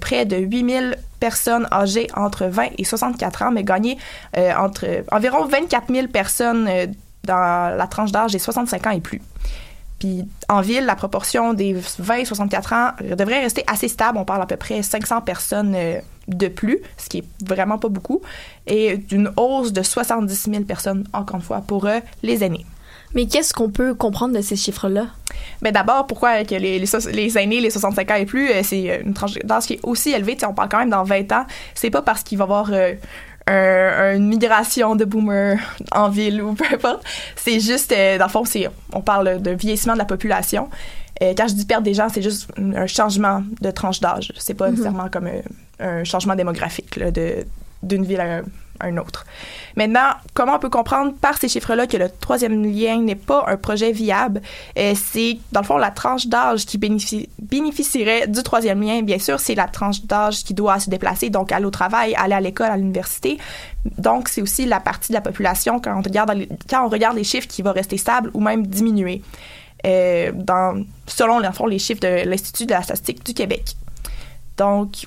près 0.00 0.26
de 0.26 0.36
8000 0.36 0.98
personnes 1.18 1.66
âgées 1.72 2.06
entre 2.14 2.44
20 2.44 2.72
et 2.76 2.84
64 2.84 3.42
ans, 3.42 3.50
mais 3.52 3.64
gagner 3.64 3.96
entre 4.36 4.86
environ 5.10 5.46
24 5.46 5.90
000 5.90 6.08
personnes 6.08 6.68
dans 7.24 7.76
la 7.76 7.86
tranche 7.86 8.12
d'âge 8.12 8.32
des 8.32 8.38
65 8.38 8.86
ans 8.86 8.90
et 8.90 9.00
plus. 9.00 9.20
Puis 9.98 10.26
en 10.48 10.62
ville, 10.62 10.86
la 10.86 10.96
proportion 10.96 11.52
des 11.52 11.74
20-64 11.74 12.74
ans 12.74 12.92
devrait 13.16 13.40
rester 13.40 13.62
assez 13.66 13.86
stable. 13.86 14.16
On 14.18 14.24
parle 14.24 14.42
à 14.42 14.46
peu 14.46 14.56
près 14.56 14.82
500 14.82 15.20
personnes 15.20 15.74
euh, 15.76 16.00
de 16.26 16.48
plus, 16.48 16.80
ce 16.96 17.08
qui 17.08 17.18
est 17.18 17.24
vraiment 17.46 17.76
pas 17.76 17.88
beaucoup, 17.88 18.22
et 18.66 18.96
d'une 18.96 19.30
hausse 19.36 19.72
de 19.72 19.82
70 19.82 20.50
000 20.50 20.64
personnes, 20.64 21.06
encore 21.12 21.36
une 21.36 21.42
fois, 21.42 21.60
pour 21.60 21.86
euh, 21.86 22.00
les 22.22 22.42
aînés. 22.42 22.64
Mais 23.14 23.26
qu'est-ce 23.26 23.52
qu'on 23.52 23.70
peut 23.70 23.94
comprendre 23.94 24.36
de 24.36 24.40
ces 24.40 24.56
chiffres-là? 24.56 25.06
Mais 25.62 25.72
d'abord, 25.72 26.06
pourquoi 26.06 26.44
que 26.44 26.54
les, 26.54 26.78
les, 26.78 27.38
aînés, 27.38 27.60
les 27.60 27.70
65 27.70 28.10
ans 28.10 28.14
et 28.14 28.26
plus, 28.26 28.50
euh, 28.50 28.62
c'est 28.62 29.02
une 29.04 29.14
tranche 29.14 29.34
d'âge 29.42 29.66
qui 29.66 29.74
est 29.74 29.80
aussi 29.82 30.10
élevée. 30.10 30.36
On 30.46 30.54
parle 30.54 30.68
quand 30.68 30.78
même 30.78 30.90
dans 30.90 31.02
20 31.02 31.32
ans. 31.32 31.44
C'est 31.74 31.90
pas 31.90 32.02
parce 32.02 32.22
qu'il 32.22 32.38
va 32.38 32.44
y 32.44 32.46
avoir 32.46 32.70
euh, 32.72 32.94
un- 33.50 34.16
une 34.16 34.26
migration 34.28 34.96
de 34.96 35.04
boomers 35.04 35.58
en 35.92 36.08
ville 36.08 36.42
ou 36.42 36.54
peu 36.54 36.64
importe. 36.72 37.04
C'est 37.36 37.60
juste, 37.60 37.92
euh, 37.92 38.18
dans 38.18 38.26
le 38.26 38.30
fond, 38.30 38.44
c'est, 38.44 38.68
on 38.92 39.00
parle 39.00 39.40
de 39.42 39.50
vieillissement 39.50 39.94
de 39.94 39.98
la 39.98 40.04
population. 40.04 40.68
Euh, 41.22 41.34
quand 41.36 41.48
je 41.48 41.54
dis 41.54 41.66
perdre 41.66 41.84
des 41.84 41.94
gens, 41.94 42.08
c'est 42.08 42.22
juste 42.22 42.48
un 42.58 42.86
changement 42.86 43.42
de 43.60 43.70
tranche 43.70 44.00
d'âge. 44.00 44.32
C'est 44.38 44.54
pas 44.54 44.70
nécessairement 44.70 45.08
comme 45.10 45.26
euh, 45.26 45.40
un 46.00 46.04
changement 46.04 46.34
démographique 46.34 46.96
là, 46.96 47.10
de, 47.10 47.44
d'une 47.82 48.04
ville 48.04 48.20
à 48.20 48.40
un, 48.80 48.96
autre. 48.96 49.26
Maintenant, 49.76 50.10
comment 50.34 50.54
on 50.54 50.58
peut 50.58 50.70
comprendre 50.70 51.12
par 51.14 51.38
ces 51.38 51.48
chiffres-là 51.48 51.86
que 51.86 51.96
le 51.96 52.08
troisième 52.08 52.64
lien 52.64 53.00
n'est 53.00 53.14
pas 53.14 53.44
un 53.48 53.56
projet 53.56 53.92
viable? 53.92 54.42
Euh, 54.78 54.94
c'est, 54.94 55.38
dans 55.52 55.60
le 55.60 55.66
fond, 55.66 55.76
la 55.76 55.90
tranche 55.90 56.26
d'âge 56.26 56.66
qui 56.66 56.78
bénéficie- 56.78 57.28
bénéficierait 57.40 58.26
du 58.26 58.42
troisième 58.42 58.82
lien. 58.82 59.02
Bien 59.02 59.18
sûr, 59.18 59.40
c'est 59.40 59.54
la 59.54 59.66
tranche 59.66 60.02
d'âge 60.04 60.44
qui 60.44 60.54
doit 60.54 60.80
se 60.80 60.90
déplacer, 60.90 61.30
donc 61.30 61.52
aller 61.52 61.64
au 61.64 61.70
travail, 61.70 62.14
aller 62.16 62.34
à 62.34 62.40
l'école, 62.40 62.70
à 62.70 62.76
l'université. 62.76 63.38
Donc, 63.98 64.28
c'est 64.28 64.42
aussi 64.42 64.66
la 64.66 64.80
partie 64.80 65.12
de 65.12 65.14
la 65.14 65.20
population, 65.22 65.80
quand 65.80 65.96
on 65.98 66.02
regarde 66.02 66.32
les, 66.32 66.48
quand 66.68 66.84
on 66.84 66.88
regarde 66.88 67.16
les 67.16 67.24
chiffres, 67.24 67.48
qui 67.48 67.62
va 67.62 67.72
rester 67.72 67.96
stable 67.96 68.30
ou 68.34 68.40
même 68.40 68.66
diminuer. 68.66 69.22
Euh, 69.86 70.32
selon, 71.06 71.40
dans 71.40 71.48
le 71.48 71.54
fond, 71.54 71.66
les 71.66 71.78
chiffres 71.78 72.00
de 72.00 72.28
l'Institut 72.28 72.66
de 72.66 72.72
la 72.72 72.82
statistique 72.82 73.24
du 73.24 73.32
Québec. 73.32 73.76
Donc, 74.56 75.06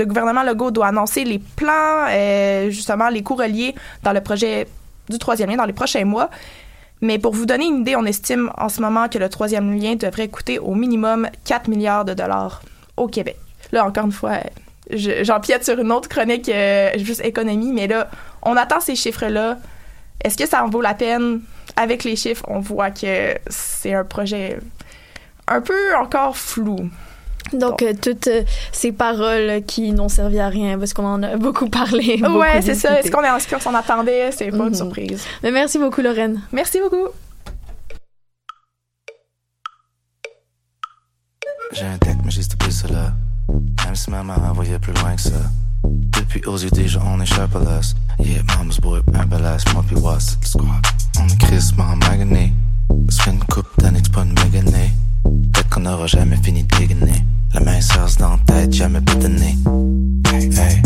le 0.00 0.06
gouvernement 0.06 0.42
Legault 0.42 0.70
doit 0.70 0.88
annoncer 0.88 1.24
les 1.24 1.38
plans, 1.38 2.06
euh, 2.08 2.70
justement, 2.70 3.08
les 3.08 3.22
coûts 3.22 3.36
reliés 3.36 3.74
dans 4.02 4.12
le 4.12 4.20
projet 4.20 4.66
du 5.08 5.18
troisième 5.18 5.50
lien 5.50 5.56
dans 5.56 5.64
les 5.64 5.72
prochains 5.72 6.04
mois. 6.04 6.30
Mais 7.00 7.18
pour 7.18 7.32
vous 7.32 7.46
donner 7.46 7.66
une 7.66 7.80
idée, 7.80 7.96
on 7.96 8.04
estime 8.04 8.50
en 8.58 8.68
ce 8.68 8.80
moment 8.82 9.08
que 9.08 9.18
le 9.18 9.28
troisième 9.28 9.78
lien 9.78 9.94
devrait 9.96 10.28
coûter 10.28 10.58
au 10.58 10.74
minimum 10.74 11.28
4 11.44 11.68
milliards 11.68 12.04
de 12.04 12.12
dollars 12.14 12.62
au 12.96 13.08
Québec. 13.08 13.36
Là, 13.72 13.86
encore 13.86 14.04
une 14.04 14.12
fois, 14.12 14.38
je- 14.90 15.24
j'empiète 15.24 15.64
sur 15.64 15.78
une 15.78 15.92
autre 15.92 16.08
chronique, 16.08 16.48
euh, 16.48 16.90
juste 16.98 17.24
économie, 17.24 17.72
mais 17.72 17.86
là, 17.86 18.08
on 18.42 18.56
attend 18.56 18.80
ces 18.80 18.96
chiffres-là. 18.96 19.58
Est-ce 20.22 20.36
que 20.36 20.46
ça 20.46 20.62
en 20.64 20.68
vaut 20.68 20.82
la 20.82 20.94
peine? 20.94 21.40
Avec 21.76 22.04
les 22.04 22.16
chiffres, 22.16 22.44
on 22.48 22.58
voit 22.60 22.90
que 22.90 23.34
c'est 23.48 23.94
un 23.94 24.04
projet 24.04 24.58
un 25.48 25.60
peu 25.62 25.96
encore 25.96 26.36
flou. 26.36 26.90
Donc, 27.52 27.82
euh, 27.82 27.92
toutes 28.00 28.28
euh, 28.28 28.42
ces 28.72 28.92
paroles 28.92 29.62
qui 29.66 29.92
n'ont 29.92 30.08
servi 30.08 30.38
à 30.38 30.48
rien, 30.48 30.78
parce 30.78 30.92
qu'on 30.94 31.04
en 31.06 31.22
a 31.22 31.36
beaucoup 31.46 31.68
parlé. 31.68 32.16
beaucoup 32.18 32.38
ouais, 32.38 32.62
c'est 32.62 32.74
ça. 32.74 33.00
Est-ce 33.00 33.10
qu'on 33.10 33.22
est 33.22 33.28
est-ce 33.28 33.48
qu'on 33.48 33.60
s'en 33.60 33.74
attendait? 33.74 34.30
C'est 34.32 34.50
pas 34.50 34.56
Mhm. 34.58 34.68
une 34.68 34.74
surprise. 34.74 35.24
Mais 35.42 35.50
merci 35.50 35.78
beaucoup, 35.78 36.00
Lorraine. 36.00 36.40
Merci 36.52 36.78
beaucoup. 36.80 37.08
J'ai 41.72 41.84
un 41.84 41.96
deck, 41.98 42.16
mais 42.24 42.30
juste 42.30 42.56
plus 42.56 42.72
cela. 42.72 43.12
Même 43.84 43.94
si 43.94 44.10
maman 44.10 44.34
voyait 44.54 44.78
plus 44.78 44.92
loin 44.94 45.14
que 45.14 45.20
ça. 45.22 45.30
Depuis 45.84 46.42
aux 46.46 46.56
yeux 46.58 46.70
des 46.70 46.88
gens, 46.88 47.02
on 47.06 47.20
échappe 47.20 47.54
à 47.56 47.60
l'as. 47.60 47.94
Yeah, 48.18 48.42
mama's 48.44 48.78
boy, 48.80 49.00
un 49.14 49.26
balasse, 49.26 49.64
moi 49.72 49.84
pis 49.88 49.94
what, 49.94 50.18
c'est 50.20 50.36
le 50.42 50.46
squad. 50.46 50.86
On 51.18 51.26
est 51.26 51.38
crissement 51.40 51.96
magané. 51.96 52.52
Ça 53.08 53.24
fait 53.24 53.30
une 53.30 53.44
coupe 53.44 53.66
d'années, 53.78 54.00
c'est 54.02 54.12
pas 54.12 54.22
une 54.22 54.34
méganée. 54.34 54.90
Peut-être 55.24 55.68
qu'on 55.70 55.86
aura 55.86 56.06
jamais 56.06 56.36
fini 56.36 56.64
de 56.64 56.76
dégainer. 56.76 57.24
La 57.54 57.60
main 57.60 57.80
serre 57.80 58.06
dans 58.18 58.30
la 58.30 58.38
tête, 58.46 58.72
jamais 58.72 59.00
pétonné. 59.00 59.56
Hey, 60.32 60.44
hey. 60.46 60.82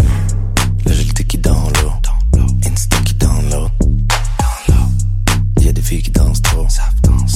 L'agilité 0.87 1.25
qui 1.25 1.39
dans 1.39 1.69
l'eau. 1.83 1.93
Insta 2.67 2.97
qui 3.05 3.15
download. 3.15 3.71
Y'a 5.61 5.73
des 5.73 5.83
filles 5.83 6.03
qui 6.03 6.11
dansent 6.11 6.43
trop. 6.43 6.67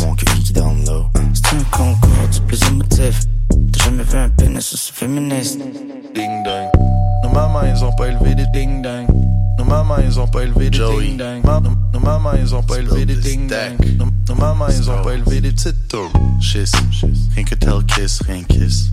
Mon 0.00 0.14
QI 0.14 0.42
qui 0.44 0.52
download. 0.52 1.06
C'est 1.34 1.56
un 1.56 1.62
concours 1.70 2.28
du 2.32 2.40
plus 2.42 2.60
émotif. 2.68 3.20
T'as 3.72 3.84
jamais 3.84 4.02
vu 4.04 4.16
un 4.18 4.28
pénis 4.30 4.72
aussi 4.72 4.92
féministe. 4.92 5.58
Ding 6.14 6.42
dang. 6.44 6.68
Nos 7.22 7.30
mamans, 7.30 7.62
ils 7.64 7.84
ont 7.84 7.92
pas 7.92 8.08
élevé 8.08 8.34
des 8.34 8.46
ding 8.52 8.82
dang. 8.82 9.06
Nos 9.58 9.64
mamans, 9.64 9.96
ils 10.06 10.18
ont 10.18 10.26
pas 10.26 10.42
élevé 10.42 10.70
des 10.70 10.78
ding 10.78 11.16
dang. 11.18 11.42
Ma- 11.44 11.60
Nos, 11.92 12.00
mamans, 12.00 12.32
ils 12.40 12.54
ont 12.54 12.62
pas 12.62 12.78
élevé 12.78 13.04
des 13.06 13.16
ding 13.16 13.48
dang. 13.48 13.76
Nos, 13.98 14.06
nos 14.28 14.34
mamans, 14.34 14.68
ils 14.70 14.90
ont 14.90 15.02
pas 15.02 15.14
élevé 15.14 15.40
des 15.40 15.52
petites 15.52 15.88
tours. 15.88 16.12
Chiss, 16.40 16.72
rien 17.34 17.44
que 17.44 17.54
tel 17.54 17.84
kiss, 17.86 18.20
rien 18.26 18.42
kiss. 18.44 18.90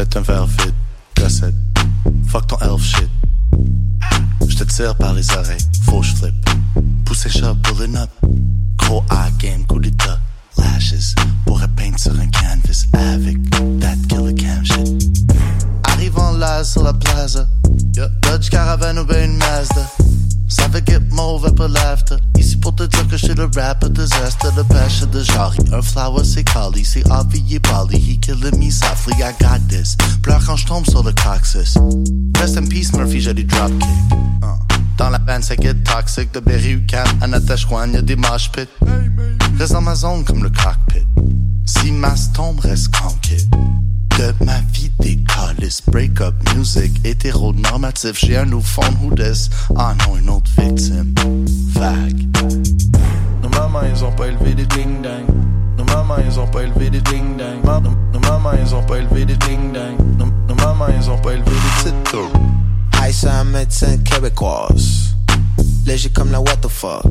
Pète 0.00 0.16
un 0.16 0.22
verre 0.22 0.46
vide, 0.46 0.74
gossette. 1.14 1.54
Fuck 2.28 2.46
ton 2.46 2.56
elf 2.62 2.82
shit. 2.82 3.10
Je 4.48 4.56
te 4.56 4.64
tire 4.64 4.96
par 4.96 5.12
les 5.12 5.30
oreilles, 5.32 5.60
faut 5.84 6.00
que 6.00 6.06
je 6.06 6.16
flippe. 6.16 6.50
De 25.20 25.24
genre. 25.24 25.54
Un 25.72 25.82
flower 25.82 26.24
c'est 26.24 26.44
Kali, 26.44 26.84
c'est 26.84 27.00
et 27.00 27.58
Bali. 27.58 27.98
He 27.98 28.18
killing 28.18 28.58
me 28.58 28.70
softly, 28.70 29.14
I 29.22 29.32
got 29.40 29.60
this. 29.68 29.96
Pleure 30.22 30.42
quand 30.44 30.56
je 30.56 30.66
tombe 30.66 30.86
sur 30.86 31.02
le 31.02 31.12
coccyx. 31.12 31.76
Rest 32.38 32.56
in 32.56 32.66
peace 32.66 32.92
Murphy, 32.92 33.20
j'ai 33.20 33.34
du 33.34 33.44
dropkick. 33.44 33.82
Uh. 34.42 34.46
Dans 34.96 35.10
la 35.10 35.18
band, 35.18 35.42
ça 35.42 35.56
get 35.56 35.74
toxic. 35.84 36.32
De 36.32 36.40
Berry 36.40 36.72
Ucan 36.72 37.04
à 37.20 37.26
Natashwan, 37.26 37.92
y'a 37.92 38.02
des 38.02 38.16
mosh 38.16 38.50
pits. 38.50 38.68
Reste 39.58 39.72
dans 39.72 39.82
ma 39.82 39.94
zone 39.94 40.24
comme 40.24 40.42
le 40.42 40.50
cockpit. 40.50 41.06
Si 41.66 41.92
ma 41.92 42.14
tombe 42.34 42.60
reste 42.60 42.92
tranquille. 42.92 43.48
De 44.18 44.44
ma 44.44 44.60
vie 44.72 44.90
des 45.00 45.18
calices, 45.24 45.82
break 45.86 46.20
up 46.20 46.34
music, 46.54 46.92
hétéronormatif. 47.04 48.18
J'ai 48.18 48.38
un 48.38 48.46
nouveau 48.46 48.62
phone, 48.62 48.96
who 49.02 49.14
this? 49.14 49.50
Ah 49.76 49.94
non, 50.06 50.16
une 50.16 50.30
autre 50.30 50.50
victime. 50.58 51.14
Vague. 51.72 52.89
Nos 53.70 53.78
mamans, 53.78 53.86
ils 53.94 54.02
ont 54.04 54.10
pas 54.12 54.26
élevé 54.26 54.54
des 54.56 54.66
ding 54.66 55.00
dang. 55.00 55.26
Nos 55.78 55.84
mamans, 55.84 56.16
pas 56.48 56.62
élevé 56.64 56.90
des 56.90 57.00
ding 57.02 57.36
dang. 57.36 57.62
Ma- 57.64 57.78
Nos, 57.80 57.92
pas 58.82 58.98
élevé 58.98 59.24
des 59.24 59.36
ding 59.36 59.72
dang. 59.72 59.96
Nos, 60.18 60.26
nos 60.48 60.54
mamans, 60.56 60.88
ils 61.00 61.08
ont 61.08 61.18
pas 61.18 61.34
élevé 61.34 61.52
comme 66.12 66.32
la 66.32 66.40
what 66.40 66.56
the 66.62 66.68
fuck. 66.68 67.04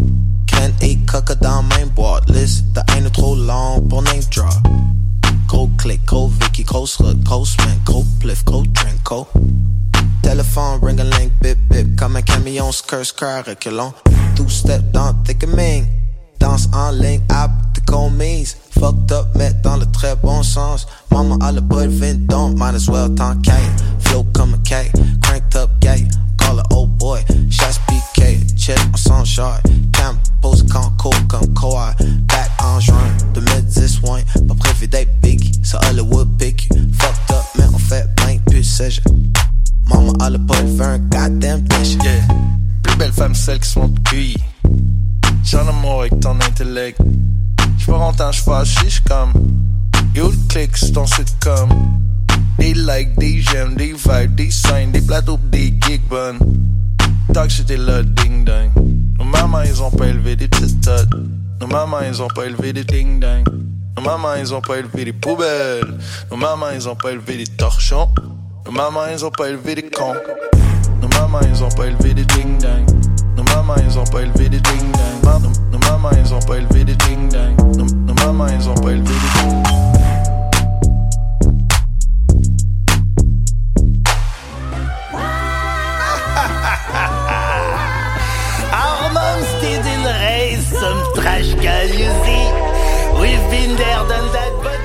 Ken 0.48 0.74
et 0.82 0.98
coca 1.06 1.34
dans 1.36 1.64
même 1.64 1.88
boîte. 1.96 2.30
Liste 2.30 2.66
de 2.74 2.82
haine 2.94 3.10
trop 3.10 3.36
long 3.38 3.80
pour 3.88 4.02
name 4.02 4.20
drop. 4.30 4.50
Gros 5.48 5.70
click, 5.78 6.04
gros 6.06 6.28
Vicky, 6.28 6.64
grosse 6.64 6.98
route, 6.98 7.24
grosse 7.24 7.56
main, 7.60 7.78
gros 7.86 8.06
pliff, 8.20 8.44
gros 8.44 8.64
drink, 8.64 9.02
gros. 9.06 9.28
Téléphone 10.24 10.80
ring 10.84 11.00
a 11.00 11.06
link, 11.06 11.32
bip 11.42 11.58
bip, 11.70 11.96
comme 11.98 12.22
camion, 12.22 12.72
skr 12.74 13.06
skr, 13.06 13.46
reculons. 13.48 13.94
Two 14.36 14.50
step 14.50 14.92
dans 14.92 15.14
thick 15.24 15.42
and 15.46 15.56
ming. 15.56 15.86
Danse 16.40 16.68
en 16.74 16.92
ligne, 16.92 17.22
app 17.30 17.52
de 17.76 17.82
commise. 17.82 18.56
Fucked 18.72 19.12
up, 19.12 19.28
mais 19.36 19.54
dans 19.64 19.78
le 19.78 19.86
très 19.92 20.16
bon 20.16 20.42
sens. 20.42 20.88
Mama 21.12 21.38
à 21.42 21.52
le 21.52 21.62
boy 21.62 21.88
vent 21.88 22.28
don't 22.28 22.58
might 22.58 22.76
as 22.76 22.88
well 22.88 23.14
qu'à 23.16 23.36
Flow 24.00 24.24
comme 24.34 24.54
un 24.54 24.58
K, 24.60 24.92
cranked 25.22 25.56
up 25.56 25.70
gay. 25.82 26.08
Call 26.38 26.60
it 26.60 26.66
old 26.72 26.98
boy, 26.98 27.20
shots 27.50 27.80
PK, 27.88 28.56
check 28.56 28.80
on 28.94 28.98
son 28.98 29.26
shot. 29.26 29.62
Camp 29.92 30.18
pose 30.42 30.64
cool 30.98 31.12
comme 31.28 31.54
Kawhi. 31.54 31.94
Back 32.28 32.50
en 32.64 32.80
juin 32.80 32.96
2010, 33.34 34.00
ouais. 34.04 34.24
Pas 34.48 34.56
prévu 34.56 34.88
d'être 34.88 35.20
biggie, 35.22 35.60
ça 35.64 35.80
Hollywood 35.90 36.38
pick 36.38 36.70
you. 36.72 36.78
Fucked 36.94 37.36
up, 37.36 37.44
mais 37.58 37.66
on 37.74 37.78
fait 37.78 38.08
plein 38.16 38.36
de 38.36 38.52
puces. 38.52 39.02
Mama 39.88 40.14
à 40.22 40.30
le 40.30 40.38
boy 40.38 40.58
goddamn 41.12 41.62
dish. 41.62 41.98
Yeah. 42.04 42.22
Plus 42.84 42.96
belle 42.96 43.12
femme, 43.12 43.36
celle 43.36 43.60
qui 43.60 43.70
se 43.70 43.80
montre 43.80 44.02
cuit. 44.04 44.38
J'en 45.44 45.68
amour 45.68 46.02
avec 46.02 46.20
ton 46.20 46.36
intellect. 46.36 47.00
J'pars 47.78 48.02
en 48.02 48.14
temps, 48.14 48.32
j'fâché, 48.32 48.90
j'suis 48.90 49.04
comme. 49.04 49.34
Yo, 50.14 50.30
le 50.30 50.38
click, 50.48 50.76
c'est 50.78 50.92
ton 50.92 51.06
sitcom. 51.06 51.70
Des 52.58 52.74
likes, 52.74 53.18
des 53.18 53.42
j'aime, 53.42 53.76
des 53.76 53.94
vibes, 53.94 54.36
des 54.36 54.52
signs, 54.52 54.92
des 54.92 55.02
plateaux, 55.02 55.40
des 55.52 55.74
gigs 55.82 56.08
bonnes. 56.10 56.40
Tant 57.34 57.44
que 57.44 57.50
j'étais 57.50 57.78
là, 57.78 58.04
ding 58.04 58.44
dang. 58.44 58.72
Nos 59.18 59.26
mamans, 59.26 59.62
ils 59.62 59.82
ont 59.82 59.92
pas 59.92 60.08
élevé 60.08 60.36
des 60.36 60.48
petites 60.48 60.82
tots. 60.82 61.08
Nos 61.62 61.68
mamans, 61.68 62.02
ils 62.02 62.22
ont 62.22 62.28
pas 62.28 62.46
élevé 62.46 62.74
des 62.74 62.84
ding 62.84 63.20
dang. 63.20 63.44
Nos 63.96 64.04
mamans, 64.04 64.36
ils 64.36 64.54
ont 64.54 64.62
pas 64.62 64.78
élevé 64.78 65.06
des 65.06 65.14
poubelles. 65.14 65.98
Nos 66.32 66.38
mamans, 66.38 66.72
ils 66.74 66.90
ont 66.90 66.96
pas 66.96 67.12
élevé 67.12 67.38
des 67.38 67.48
torchons. 67.48 68.10
Nos 68.66 68.72
mamans, 68.72 69.08
ils 69.14 69.24
ont 69.24 69.32
pas 69.32 69.50
élevé 69.50 69.76
des 69.76 69.90
cons. 69.90 70.16
Nos 71.02 71.08
mamans, 71.10 71.40
ils 71.50 71.64
ont 71.64 71.70
pas 71.70 71.86
élevé 71.86 72.14
des 72.14 72.26
ding 72.26 72.58
dang. 72.60 72.99
Nos 73.36 73.44
mamans, 73.44 73.76
ils 73.86 73.98
ont 73.98 74.04
pas 74.06 74.22
élevé 74.22 74.50
des 74.50 74.60
ding 74.60 74.92
dang. 74.92 75.42
Nos, 75.72 75.80
mamans, 75.80 76.10
ils 76.24 76.34
ont 76.34 76.40
pas 76.40 76.58
élevé 76.58 76.84
des 76.84 76.96
ding 76.96 77.30
dang. 77.30 77.56
Nos, 77.78 78.14
mamans, 78.14 78.48
ils 78.48 78.70
ont 78.70 78.76
pas 78.76 78.92
élevé 78.92 79.04
des 79.04 79.40
ding 79.42 79.64
dang. 79.64 79.76
Some 90.80 91.14
trash 91.14 91.56
can 91.56 91.90
you 91.90 92.10
see? 92.24 92.46
We've 93.20 93.46
been 93.52 93.76
there, 93.76 94.08
done 94.08 94.32
that, 94.32 94.60
but. 94.64 94.80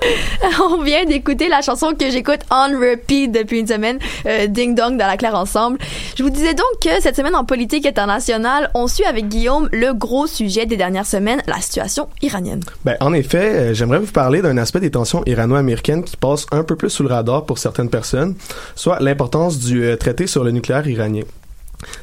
On 0.62 0.82
vient 0.82 1.04
d'écouter 1.04 1.48
la 1.48 1.60
chanson 1.60 1.92
que 1.98 2.10
j'écoute 2.10 2.40
on 2.50 2.78
repeat 2.78 3.30
depuis 3.30 3.60
une 3.60 3.66
semaine, 3.66 3.98
euh, 4.26 4.46
Ding 4.46 4.74
Dong 4.74 4.96
dans 4.96 5.06
la 5.06 5.16
claire 5.16 5.34
ensemble. 5.34 5.78
Je 6.16 6.22
vous 6.22 6.30
disais 6.30 6.54
donc 6.54 6.66
que 6.82 7.00
cette 7.00 7.16
semaine 7.16 7.34
en 7.34 7.44
politique 7.44 7.86
internationale, 7.86 8.70
on 8.74 8.86
suit 8.86 9.04
avec 9.04 9.28
Guillaume 9.28 9.68
le 9.72 9.92
gros 9.92 10.26
sujet 10.26 10.66
des 10.66 10.76
dernières 10.76 11.06
semaines, 11.06 11.42
la 11.46 11.60
situation 11.60 12.08
iranienne. 12.22 12.60
Ben, 12.84 12.96
en 13.00 13.12
effet, 13.12 13.38
euh, 13.38 13.74
j'aimerais 13.74 13.98
vous 13.98 14.12
parler 14.12 14.42
d'un 14.42 14.56
aspect 14.56 14.80
des 14.80 14.90
tensions 14.90 15.22
irano-américaines 15.26 16.04
qui 16.04 16.16
passe 16.16 16.46
un 16.50 16.64
peu 16.64 16.76
plus 16.76 16.90
sous 16.90 17.02
le 17.02 17.10
radar 17.10 17.44
pour 17.44 17.58
certaines 17.58 17.90
personnes, 17.90 18.34
soit 18.74 19.00
l'importance 19.00 19.58
du 19.58 19.84
euh, 19.84 19.96
traité 19.96 20.26
sur 20.26 20.44
le 20.44 20.50
nucléaire 20.50 20.86
iranien. 20.86 21.22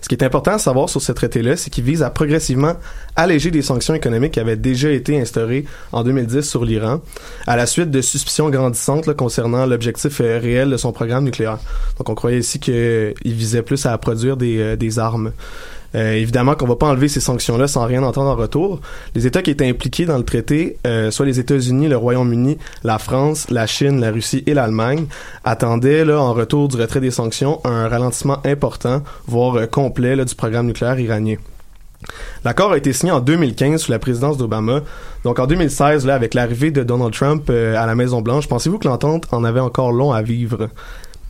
Ce 0.01 0.07
qui 0.07 0.15
est 0.15 0.23
important 0.23 0.51
à 0.51 0.59
savoir 0.59 0.89
sur 0.89 1.01
ce 1.01 1.11
traité-là, 1.11 1.55
c'est 1.57 1.69
qu'il 1.69 1.83
vise 1.83 2.03
à 2.03 2.09
progressivement 2.09 2.73
alléger 3.15 3.51
des 3.51 3.61
sanctions 3.61 3.93
économiques 3.93 4.33
qui 4.33 4.39
avaient 4.39 4.55
déjà 4.55 4.89
été 4.91 5.19
instaurées 5.19 5.65
en 5.91 6.03
2010 6.03 6.41
sur 6.41 6.65
l'Iran, 6.65 7.01
à 7.45 7.55
la 7.55 7.65
suite 7.65 7.91
de 7.91 8.01
suspicions 8.01 8.49
grandissantes 8.49 9.13
concernant 9.13 9.65
l'objectif 9.65 10.21
euh, 10.21 10.39
réel 10.39 10.69
de 10.69 10.77
son 10.77 10.91
programme 10.91 11.23
nucléaire. 11.25 11.59
Donc 11.97 12.09
on 12.09 12.15
croyait 12.15 12.39
ici 12.39 12.59
qu'il 12.59 13.13
visait 13.25 13.61
plus 13.61 13.85
à 13.85 13.97
produire 13.97 14.37
des, 14.37 14.59
euh, 14.59 14.75
des 14.75 14.99
armes. 14.99 15.31
Euh, 15.95 16.13
évidemment 16.13 16.55
qu'on 16.55 16.67
va 16.67 16.75
pas 16.75 16.87
enlever 16.87 17.07
ces 17.07 17.19
sanctions-là 17.19 17.67
sans 17.67 17.85
rien 17.85 18.03
entendre 18.03 18.29
en 18.29 18.35
retour. 18.35 18.81
Les 19.15 19.25
États 19.25 19.41
qui 19.41 19.51
étaient 19.51 19.67
impliqués 19.67 20.05
dans 20.05 20.17
le 20.17 20.23
traité, 20.23 20.77
euh, 20.85 21.11
soit 21.11 21.25
les 21.25 21.39
États-Unis, 21.39 21.87
le 21.87 21.97
Royaume-Uni, 21.97 22.57
la 22.83 22.99
France, 22.99 23.49
la 23.49 23.67
Chine, 23.67 23.99
la 23.99 24.11
Russie 24.11 24.43
et 24.45 24.53
l'Allemagne, 24.53 25.05
attendaient 25.43 26.05
là 26.05 26.19
en 26.21 26.33
retour 26.33 26.67
du 26.67 26.77
retrait 26.77 26.99
des 26.99 27.11
sanctions 27.11 27.61
un 27.63 27.87
ralentissement 27.87 28.39
important, 28.45 29.01
voire 29.27 29.55
euh, 29.55 29.65
complet 29.65 30.15
là, 30.15 30.25
du 30.25 30.35
programme 30.35 30.67
nucléaire 30.67 30.99
iranien. 30.99 31.35
L'accord 32.45 32.73
a 32.73 32.77
été 32.77 32.93
signé 32.93 33.11
en 33.11 33.19
2015 33.19 33.81
sous 33.81 33.91
la 33.91 33.97
présidence 33.97 34.37
d'Obama. 34.37 34.81
Donc 35.23 35.39
en 35.39 35.47
2016, 35.47 36.05
là, 36.05 36.13
avec 36.13 36.35
l'arrivée 36.35 36.69
de 36.69 36.83
Donald 36.83 37.11
Trump 37.11 37.49
à 37.49 37.85
la 37.85 37.95
Maison 37.95 38.21
Blanche, 38.21 38.47
pensez-vous 38.47 38.77
que 38.77 38.87
l'entente 38.87 39.25
en 39.31 39.43
avait 39.43 39.59
encore 39.59 39.91
long 39.91 40.11
à 40.11 40.21
vivre? 40.21 40.69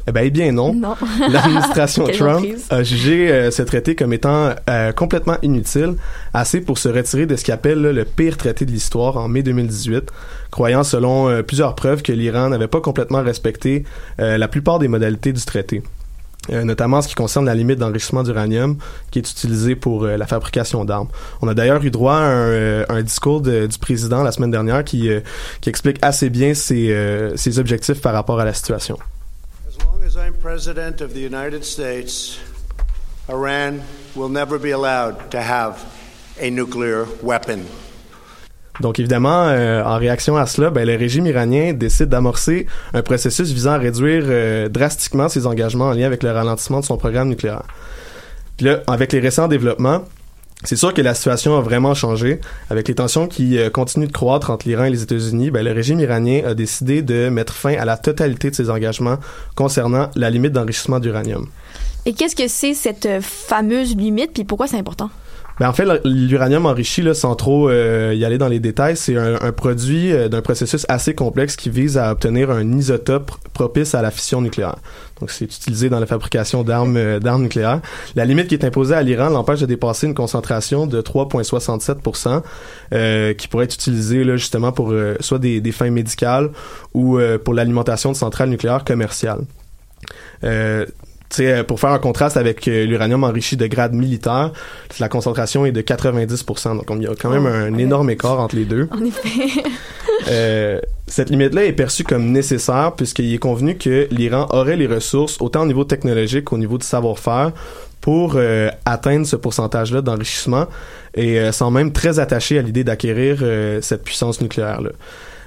Eh 0.07 0.11
ben, 0.11 0.21
eh 0.25 0.29
bien 0.29 0.51
non. 0.51 0.73
Non. 0.73 0.95
L'administration 1.29 2.05
Trump 2.13 2.45
a 2.69 2.83
jugé 2.83 3.29
euh, 3.31 3.51
ce 3.51 3.61
traité 3.61 3.95
comme 3.95 4.13
étant 4.13 4.51
euh, 4.69 4.91
complètement 4.93 5.37
inutile, 5.43 5.95
assez 6.33 6.61
pour 6.61 6.77
se 6.77 6.89
retirer 6.89 7.25
de 7.25 7.35
ce 7.35 7.43
qu'il 7.43 7.53
appelle 7.53 7.81
là, 7.81 7.91
le 7.91 8.05
pire 8.05 8.37
traité 8.37 8.65
de 8.65 8.71
l'histoire 8.71 9.17
en 9.17 9.27
mai 9.27 9.43
2018, 9.43 10.09
croyant 10.51 10.83
selon 10.83 11.29
euh, 11.29 11.43
plusieurs 11.43 11.75
preuves 11.75 12.01
que 12.01 12.11
l'Iran 12.13 12.49
n'avait 12.49 12.67
pas 12.67 12.81
complètement 12.81 13.21
respecté 13.21 13.83
la 14.17 14.47
plupart 14.47 14.79
des 14.79 14.87
modalités 14.87 15.33
du 15.33 15.43
traité. 15.43 15.83
Euh, 16.49 16.63
notamment 16.63 16.97
en 16.97 17.01
ce 17.01 17.09
qui 17.09 17.15
concerne 17.15 17.45
la 17.45 17.53
limite 17.55 17.77
d'enrichissement 17.77 18.23
d'uranium 18.23 18.77
qui 19.11 19.19
est 19.19 19.29
utilisée 19.29 19.75
pour 19.75 20.05
euh, 20.05 20.15
la 20.15 20.25
fabrication 20.25 20.85
d'armes. 20.85 21.09
On 21.41 21.47
a 21.49 21.53
d'ailleurs 21.53 21.83
eu 21.83 21.91
droit 21.91 22.13
à 22.13 22.19
un, 22.23 22.47
euh, 22.47 22.85
un 22.87 23.01
discours 23.01 23.41
de- 23.41 23.65
du 23.67 23.77
président 23.77 24.23
la 24.23 24.31
semaine 24.31 24.51
dernière 24.51 24.85
qui, 24.85 25.09
qui 25.59 25.69
explique 25.69 25.97
assez 26.01 26.29
bien 26.29 26.53
ses, 26.53 26.95
ses 27.35 27.59
objectifs 27.59 27.99
par 28.01 28.13
rapport 28.13 28.39
à 28.39 28.45
la 28.45 28.53
situation. 28.53 28.97
I'm 30.17 30.33
President 30.33 31.01
of 31.01 31.13
the 31.13 31.19
United 31.19 31.63
States, 31.63 32.39
Iran 33.29 33.81
will 34.15 34.29
never 34.29 34.57
be 34.57 34.71
allowed 34.71 35.29
to 35.31 35.41
have 35.41 35.85
a 36.39 36.49
nuclear 36.49 37.05
weapon. 37.21 37.65
Donc 38.79 38.99
évidemment, 38.99 39.47
euh, 39.47 39.83
en 39.83 39.97
réaction 39.97 40.37
à 40.37 40.45
cela, 40.45 40.69
ben, 40.69 40.87
le 40.87 40.95
régime 40.95 41.25
iranien 41.25 41.73
décide 41.73 42.09
d'amorcer 42.09 42.67
un 42.93 43.01
processus 43.01 43.51
visant 43.51 43.71
à 43.71 43.77
réduire 43.77 44.23
euh, 44.27 44.69
drastiquement 44.69 45.29
ses 45.29 45.45
engagements 45.45 45.87
en 45.87 45.93
lien 45.93 46.05
avec 46.05 46.23
le 46.23 46.31
ralentissement 46.31 46.79
de 46.79 46.85
son 46.85 46.97
programme 46.97 47.29
nucléaire. 47.29 47.63
Puis 48.57 48.67
avec 48.87 49.13
les 49.13 49.19
récents 49.19 49.47
développements, 49.47 50.03
c'est 50.63 50.75
sûr 50.75 50.93
que 50.93 51.01
la 51.01 51.13
situation 51.13 51.55
a 51.55 51.61
vraiment 51.61 51.93
changé. 51.93 52.41
Avec 52.69 52.87
les 52.87 52.95
tensions 52.95 53.27
qui 53.27 53.59
euh, 53.59 53.69
continuent 53.69 54.07
de 54.07 54.11
croître 54.11 54.49
entre 54.49 54.67
l'Iran 54.67 54.85
et 54.85 54.89
les 54.89 55.03
États-Unis, 55.03 55.51
ben, 55.51 55.63
le 55.63 55.71
régime 55.71 55.99
iranien 55.99 56.41
a 56.45 56.55
décidé 56.55 57.03
de 57.03 57.29
mettre 57.29 57.53
fin 57.53 57.73
à 57.73 57.85
la 57.85 57.95
totalité 57.95 58.49
de 58.49 58.55
ses 58.55 58.69
engagements 58.69 59.17
concernant 59.55 60.09
la 60.15 60.29
limite 60.31 60.53
d'enrichissement 60.53 60.99
d'uranium. 60.99 61.47
Et 62.05 62.13
qu'est-ce 62.13 62.35
que 62.35 62.47
c'est 62.47 62.73
cette 62.73 63.05
euh, 63.05 63.21
fameuse 63.21 63.95
limite, 63.95 64.31
puis 64.33 64.45
pourquoi 64.45 64.65
c'est 64.67 64.77
important? 64.77 65.09
Ben 65.59 65.69
en 65.69 65.73
fait, 65.73 65.85
l'uranium 66.05 66.67
enrichi, 66.67 67.01
là, 67.01 67.15
sans 67.15 67.35
trop 67.35 67.69
euh, 67.69 68.13
y 68.15 68.23
aller 68.25 68.37
dans 68.37 68.47
les 68.47 68.59
détails, 68.59 68.95
c'est 68.95 69.17
un, 69.17 69.41
un 69.41 69.51
produit 69.51 70.11
euh, 70.11 70.29
d'un 70.29 70.41
processus 70.41 70.85
assez 70.87 71.15
complexe 71.15 71.55
qui 71.55 71.71
vise 71.71 71.97
à 71.97 72.11
obtenir 72.11 72.51
un 72.51 72.71
isotope 72.77 73.31
propice 73.53 73.95
à 73.95 74.03
la 74.03 74.11
fission 74.11 74.39
nucléaire. 74.41 74.75
Donc, 75.19 75.31
c'est 75.31 75.45
utilisé 75.45 75.89
dans 75.89 75.99
la 75.99 76.05
fabrication 76.05 76.63
d'armes 76.63 76.97
euh, 76.97 77.37
nucléaires. 77.39 77.81
La 78.15 78.25
limite 78.25 78.47
qui 78.47 78.53
est 78.53 78.65
imposée 78.65 78.93
à 78.93 79.01
l'Iran 79.01 79.29
l'empêche 79.29 79.61
de 79.61 79.65
dépasser 79.65 80.05
une 80.05 80.13
concentration 80.13 80.85
de 80.85 81.01
3,67% 81.01 82.43
euh, 82.93 83.33
qui 83.33 83.47
pourrait 83.47 83.65
être 83.65 83.73
utilisée 83.73 84.23
là, 84.23 84.35
justement 84.35 84.71
pour 84.71 84.91
euh, 84.91 85.15
soit 85.21 85.39
des, 85.39 85.59
des 85.59 85.71
fins 85.71 85.89
médicales 85.89 86.51
ou 86.93 87.19
pour 87.43 87.53
l'alimentation 87.53 88.11
de 88.11 88.15
centrales 88.15 88.49
nucléaires 88.49 88.83
commerciales. 88.83 89.41
Euh, 90.43 90.85
euh, 91.39 91.63
pour 91.63 91.79
faire 91.79 91.91
un 91.91 91.99
contraste 91.99 92.37
avec 92.37 92.67
euh, 92.67 92.85
l'uranium 92.85 93.23
enrichi 93.23 93.57
de 93.57 93.67
grade 93.67 93.93
militaire, 93.93 94.51
la 94.99 95.09
concentration 95.09 95.65
est 95.65 95.71
de 95.71 95.81
90%. 95.81 96.77
Donc, 96.77 96.85
il 96.97 97.03
y 97.03 97.07
a 97.07 97.15
quand 97.15 97.29
même 97.29 97.45
Oh, 97.45 97.49
un 97.49 97.73
ouais. 97.73 97.81
énorme 97.81 98.09
écart 98.09 98.39
entre 98.39 98.55
les 98.55 98.65
deux. 98.65 98.87
En 98.91 99.03
effet. 99.03 99.61
Euh, 100.29 100.81
cette 101.05 101.29
limite-là 101.29 101.65
est 101.65 101.73
perçue 101.73 102.03
comme 102.03 102.31
nécessaire 102.31 102.93
puisqu'il 102.97 103.33
est 103.33 103.37
convenu 103.37 103.77
que 103.77 104.07
l'Iran 104.11 104.47
aurait 104.49 104.75
les 104.75 104.87
ressources, 104.87 105.37
autant 105.39 105.61
au 105.61 105.65
niveau 105.65 105.83
technologique 105.83 106.45
qu'au 106.45 106.57
niveau 106.57 106.77
du 106.77 106.85
savoir-faire, 106.85 107.51
pour 108.01 108.33
euh, 108.35 108.69
atteindre 108.85 109.25
ce 109.25 109.35
pourcentage-là 109.35 110.01
d'enrichissement 110.01 110.65
et 111.13 111.39
euh, 111.39 111.51
sont 111.51 111.71
même 111.71 111.93
très 111.93 112.19
attachés 112.19 112.57
à 112.59 112.61
l'idée 112.61 112.83
d'acquérir 112.83 113.43
cette 113.81 114.03
puissance 114.03 114.41
nucléaire-là. 114.41 114.89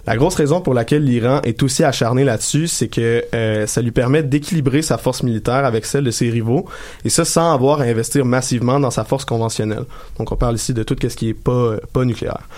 La 0.07 0.17
grosse 0.17 0.35
raison 0.35 0.61
pour 0.61 0.75
laquelle 0.75 1.05
l'Iran 1.05 1.41
est 1.45 1.63
aussi 1.63 1.85
acharné 1.85 2.25
là-dessus, 2.25 2.69
c'est 2.69 2.89
que 2.89 3.25
euh, 3.35 3.67
ça 3.67 3.83
lui 3.83 3.91
permet 3.91 4.23
d'équilibrer 4.23 4.83
sa 4.83 4.99
force 4.99 5.23
militaire 5.23 5.65
avec 5.65 5.85
celle 5.85 6.05
de 6.05 6.11
ses 6.11 6.31
rivaux, 6.31 6.67
et 7.05 7.11
ça 7.11 7.25
sans 7.25 7.53
avoir 7.53 7.81
à 7.81 7.85
investir 7.85 8.25
massivement 8.25 8.81
dans 8.81 8.91
sa 8.91 9.05
force 9.05 9.25
conventionnelle. 9.25 9.85
Donc 10.19 10.33
on 10.33 10.37
parle 10.37 10.55
ici 10.55 10.73
de 10.73 10.83
tout 10.83 10.97
ce 11.01 11.15
qui 11.15 11.29
est 11.29 11.35
pas, 11.35 11.75
pas 11.93 12.05
nucléaire. 12.05 12.49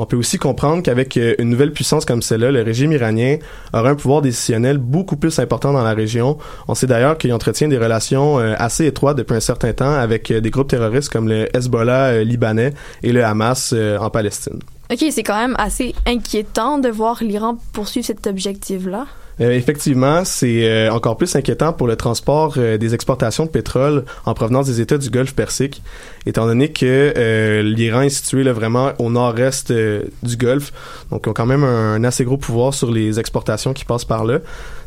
On 0.00 0.06
peut 0.06 0.16
aussi 0.16 0.38
comprendre 0.38 0.82
qu'avec 0.82 1.16
euh, 1.16 1.34
une 1.38 1.50
nouvelle 1.50 1.72
puissance 1.72 2.04
comme 2.04 2.22
celle-là, 2.22 2.52
le 2.52 2.62
régime 2.62 2.92
iranien 2.92 3.38
aura 3.72 3.90
un 3.90 3.94
pouvoir 3.96 4.22
décisionnel 4.22 4.78
beaucoup 4.78 5.16
plus 5.16 5.38
important 5.40 5.72
dans 5.72 5.82
la 5.82 5.92
région. 5.92 6.38
On 6.68 6.74
sait 6.74 6.86
d'ailleurs 6.86 7.18
qu'il 7.18 7.32
entretient 7.32 7.66
des 7.66 7.78
relations 7.78 8.38
euh, 8.38 8.54
assez 8.58 8.86
étroites 8.86 9.16
depuis 9.16 9.34
un 9.34 9.40
certain 9.40 9.72
temps 9.72 9.92
avec 9.92 10.32
des 10.32 10.50
groupes 10.50 10.68
terroristes 10.68 11.12
comme 11.12 11.28
le 11.28 11.48
Hezbollah 11.56 12.22
libanais 12.22 12.74
et 13.02 13.12
le 13.12 13.24
Hamas 13.24 13.74
en 14.00 14.10
Palestine. 14.10 14.60
Ok, 14.90 15.04
c'est 15.10 15.22
quand 15.22 15.38
même 15.38 15.54
assez 15.58 15.94
inquiétant 16.06 16.78
de 16.78 16.88
voir 16.88 17.22
l'Iran 17.22 17.58
poursuivre 17.74 18.06
cet 18.06 18.26
objectif-là. 18.26 19.06
Euh, 19.40 19.52
effectivement, 19.52 20.24
c'est 20.24 20.68
euh, 20.68 20.90
encore 20.90 21.16
plus 21.16 21.36
inquiétant 21.36 21.72
pour 21.72 21.86
le 21.86 21.94
transport 21.94 22.54
euh, 22.56 22.76
des 22.76 22.94
exportations 22.94 23.44
de 23.44 23.50
pétrole 23.50 24.04
en 24.24 24.34
provenance 24.34 24.66
des 24.66 24.80
États 24.80 24.98
du 24.98 25.10
Golfe 25.10 25.34
Persique, 25.34 25.82
étant 26.26 26.46
donné 26.46 26.72
que 26.72 27.12
euh, 27.16 27.62
l'Iran 27.62 28.00
est 28.00 28.08
situé 28.08 28.42
là, 28.42 28.52
vraiment 28.52 28.92
au 28.98 29.10
nord-est 29.10 29.70
euh, 29.70 30.02
du 30.24 30.36
Golfe, 30.36 30.72
donc 31.12 31.22
ils 31.26 31.28
ont 31.28 31.34
quand 31.34 31.46
même 31.46 31.62
un, 31.62 31.94
un 31.94 32.02
assez 32.02 32.24
gros 32.24 32.36
pouvoir 32.36 32.74
sur 32.74 32.90
les 32.90 33.20
exportations 33.20 33.74
qui 33.74 33.84
passent 33.84 34.06
par 34.06 34.24
là. 34.24 34.38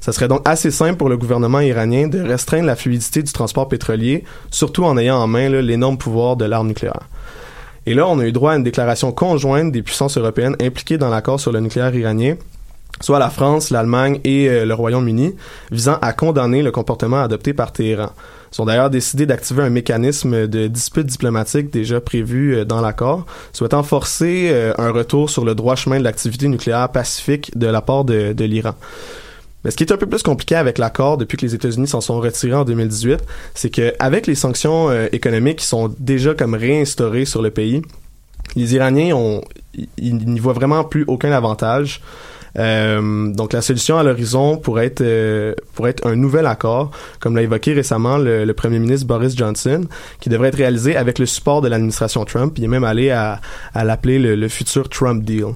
Ça 0.01 0.11
serait 0.11 0.27
donc 0.27 0.41
assez 0.43 0.71
simple 0.71 0.97
pour 0.97 1.07
le 1.07 1.15
gouvernement 1.15 1.61
iranien 1.61 2.07
de 2.07 2.19
restreindre 2.19 2.65
la 2.65 2.75
fluidité 2.75 3.23
du 3.23 3.31
transport 3.31 3.69
pétrolier, 3.69 4.25
surtout 4.49 4.83
en 4.83 4.97
ayant 4.97 5.17
en 5.17 5.27
main 5.27 5.47
l'énorme 5.47 5.97
pouvoir 5.97 6.35
de 6.35 6.43
l'arme 6.43 6.67
nucléaire. 6.67 7.07
Et 7.85 7.93
là, 7.93 8.07
on 8.07 8.19
a 8.19 8.25
eu 8.25 8.31
droit 8.31 8.53
à 8.53 8.57
une 8.57 8.63
déclaration 8.63 9.11
conjointe 9.11 9.71
des 9.71 9.81
puissances 9.81 10.17
européennes 10.17 10.55
impliquées 10.61 10.97
dans 10.97 11.09
l'accord 11.09 11.39
sur 11.39 11.51
le 11.51 11.59
nucléaire 11.59 11.95
iranien, 11.95 12.35
soit 13.01 13.17
la 13.17 13.31
France, 13.31 13.71
l'Allemagne 13.71 14.19
et 14.23 14.49
euh, 14.49 14.65
le 14.65 14.73
Royaume-Uni, 14.73 15.35
visant 15.71 15.97
à 16.01 16.13
condamner 16.13 16.61
le 16.61 16.71
comportement 16.71 17.21
adopté 17.21 17.53
par 17.53 17.71
Téhéran. 17.71 18.11
Ils 18.53 18.61
ont 18.61 18.65
d'ailleurs 18.65 18.89
décidé 18.91 19.25
d'activer 19.25 19.63
un 19.63 19.69
mécanisme 19.69 20.47
de 20.47 20.67
dispute 20.67 21.07
diplomatique 21.07 21.71
déjà 21.71 21.99
prévu 21.99 22.55
euh, 22.55 22.65
dans 22.65 22.81
l'accord, 22.81 23.25
souhaitant 23.51 23.81
forcer 23.81 24.49
euh, 24.51 24.73
un 24.77 24.91
retour 24.91 25.31
sur 25.31 25.43
le 25.43 25.55
droit 25.55 25.75
chemin 25.75 25.97
de 25.97 26.03
l'activité 26.03 26.47
nucléaire 26.47 26.89
pacifique 26.89 27.57
de 27.57 27.65
la 27.65 27.81
part 27.81 28.05
de, 28.05 28.33
de 28.33 28.45
l'Iran. 28.45 28.75
Mais 29.63 29.71
ce 29.71 29.77
qui 29.77 29.83
est 29.83 29.91
un 29.91 29.97
peu 29.97 30.07
plus 30.07 30.23
compliqué 30.23 30.55
avec 30.55 30.77
l'accord 30.77 31.17
depuis 31.17 31.37
que 31.37 31.45
les 31.45 31.55
États-Unis 31.55 31.87
s'en 31.87 32.01
sont 32.01 32.19
retirés 32.19 32.55
en 32.55 32.65
2018, 32.65 33.19
c'est 33.53 33.69
que 33.69 33.93
avec 33.99 34.27
les 34.27 34.35
sanctions 34.35 34.89
euh, 34.89 35.07
économiques 35.11 35.59
qui 35.59 35.65
sont 35.65 35.93
déjà 35.99 36.33
comme 36.33 36.55
réinstaurées 36.55 37.25
sur 37.25 37.41
le 37.41 37.51
pays, 37.51 37.81
les 38.55 38.75
Iraniens 38.75 39.15
ont 39.15 39.41
ils 39.97 40.17
n'y 40.17 40.39
voient 40.39 40.53
vraiment 40.53 40.83
plus 40.83 41.05
aucun 41.07 41.31
avantage. 41.31 42.01
Euh, 42.59 43.31
donc 43.31 43.53
la 43.53 43.61
solution 43.61 43.97
à 43.97 44.03
l'horizon 44.03 44.57
pourrait 44.57 44.87
être 44.87 45.01
euh, 45.01 45.53
pourrait 45.73 45.91
être 45.91 46.05
un 46.05 46.17
nouvel 46.17 46.45
accord, 46.45 46.91
comme 47.21 47.35
l'a 47.35 47.43
évoqué 47.43 47.73
récemment 47.73 48.17
le, 48.17 48.51
premier 48.51 48.79
ministre 48.79 49.07
Boris 49.07 49.37
Johnson, 49.37 49.85
qui 50.19 50.27
devrait 50.27 50.49
être 50.49 50.57
réalisé 50.57 50.97
avec 50.97 51.17
le 51.17 51.25
support 51.25 51.61
de 51.61 51.69
l'administration 51.69 52.25
Trump. 52.25 52.53
Il 52.57 52.63
est 52.65 52.67
même 52.67 52.83
allé 52.83 53.09
à, 53.09 53.39
l'appeler 53.73 54.19
le, 54.19 54.35
le 54.35 54.47
futur 54.49 54.89
Trump 54.89 55.23
deal. 55.23 55.53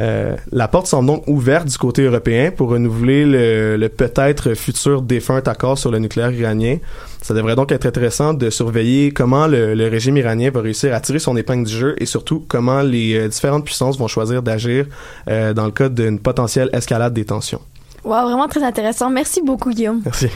Euh, 0.00 0.36
la 0.52 0.68
porte 0.68 0.86
semble 0.86 1.06
donc 1.06 1.24
ouverte 1.26 1.66
du 1.68 1.78
côté 1.78 2.02
européen 2.02 2.50
pour 2.50 2.70
renouveler 2.70 3.24
le, 3.24 3.76
le 3.76 3.88
peut-être 3.88 4.54
futur 4.54 5.02
défunt 5.02 5.42
accord 5.46 5.78
sur 5.78 5.90
le 5.90 5.98
nucléaire 5.98 6.32
iranien. 6.32 6.78
Ça 7.22 7.34
devrait 7.34 7.56
donc 7.56 7.72
être 7.72 7.86
intéressant 7.86 8.34
de 8.34 8.50
surveiller 8.50 9.12
comment 9.12 9.46
le, 9.46 9.74
le 9.74 9.88
régime 9.88 10.16
iranien 10.16 10.50
va 10.50 10.60
réussir 10.60 10.94
à 10.94 11.00
tirer 11.00 11.18
son 11.18 11.36
épingle 11.36 11.66
du 11.66 11.72
jeu 11.72 11.94
et 11.98 12.06
surtout 12.06 12.44
comment 12.48 12.82
les 12.82 13.14
euh, 13.14 13.28
différentes 13.28 13.64
puissances 13.64 13.98
vont 13.98 14.08
choisir 14.08 14.42
d'agir 14.42 14.86
euh, 15.28 15.52
dans 15.52 15.66
le 15.66 15.72
cas 15.72 15.88
d'une 15.88 16.18
potentielle 16.18 16.70
escalade 16.72 17.12
des 17.12 17.24
tensions. 17.24 17.60
Wow, 18.04 18.22
vraiment 18.22 18.48
très 18.48 18.62
intéressant. 18.62 19.10
Merci 19.10 19.42
beaucoup, 19.42 19.70
Guillaume. 19.70 20.02
Merci. 20.04 20.28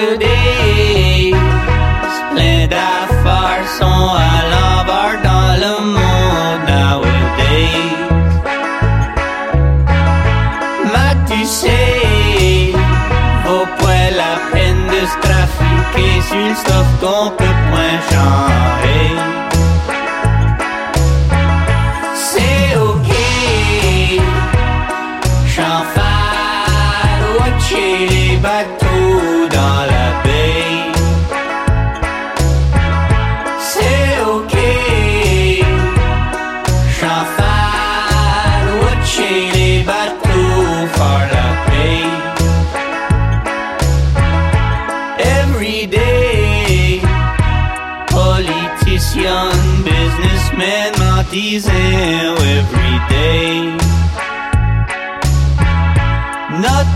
Nowadays, 0.00 1.34
plein 2.32 2.66
d'affaires 2.68 3.68
sont 3.78 4.14
à 4.16 4.40
dans 5.22 5.52
le 5.64 5.74
monde. 5.94 6.62
Nowadays, 6.66 7.92
mais 10.92 11.14
tu 11.28 11.44
sais, 11.44 12.72
vaut 13.44 13.68
pas 13.78 14.10
la 14.16 14.34
peine 14.52 14.86
de 14.86 15.06
se 15.06 15.16
trafiquer 15.20 16.22
sur 16.28 16.48
le 16.48 16.54
stuff 16.54 16.86
qu'on 17.00 17.30
peut 17.30 17.56
point 17.70 18.00
changer. 18.10 18.49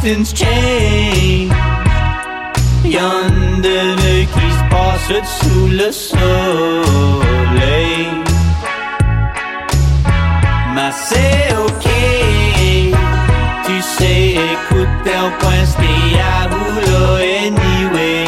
Nothing's 0.04 0.34
changed. 0.34 1.54
Y'en 2.84 3.30
de 3.62 3.78
deux 4.02 4.24
qui 4.34 4.48
se 4.52 4.64
passent 4.68 5.22
sous 5.40 5.66
le 5.68 5.90
soleil. 5.90 7.32
Mais 10.74 10.92
c'est 10.92 11.48
ok. 11.56 11.86
Tu 13.64 13.76
sais, 13.80 14.24
écoute, 14.52 15.04
un 15.06 15.30
point, 15.40 15.64
c'était 15.64 16.20
à 16.20 16.48
boulot 16.48 17.16
anyway. 17.46 18.26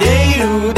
Day 0.00 0.26
to 0.40 0.72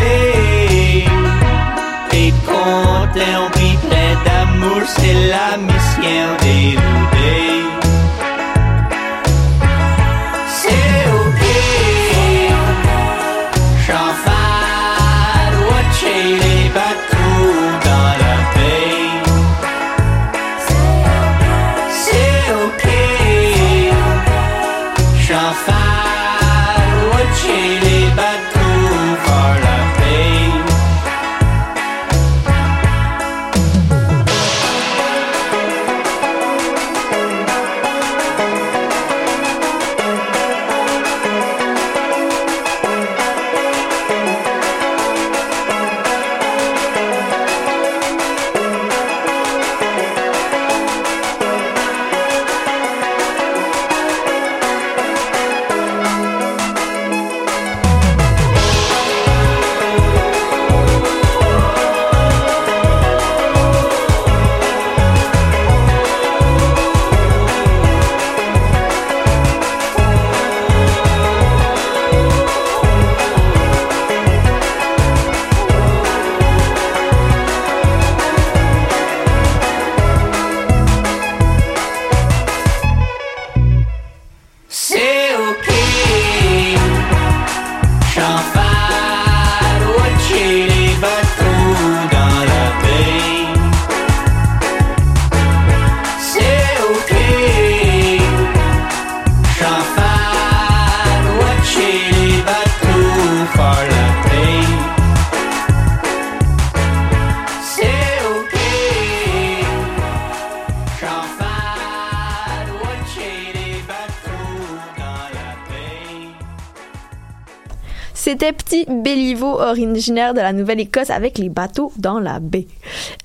originaire 119.94 120.34
de 120.34 120.40
la 120.40 120.52
Nouvelle-Écosse, 120.52 121.10
avec 121.10 121.38
les 121.38 121.48
bateaux 121.48 121.92
dans 121.96 122.18
la 122.18 122.40
baie. 122.40 122.66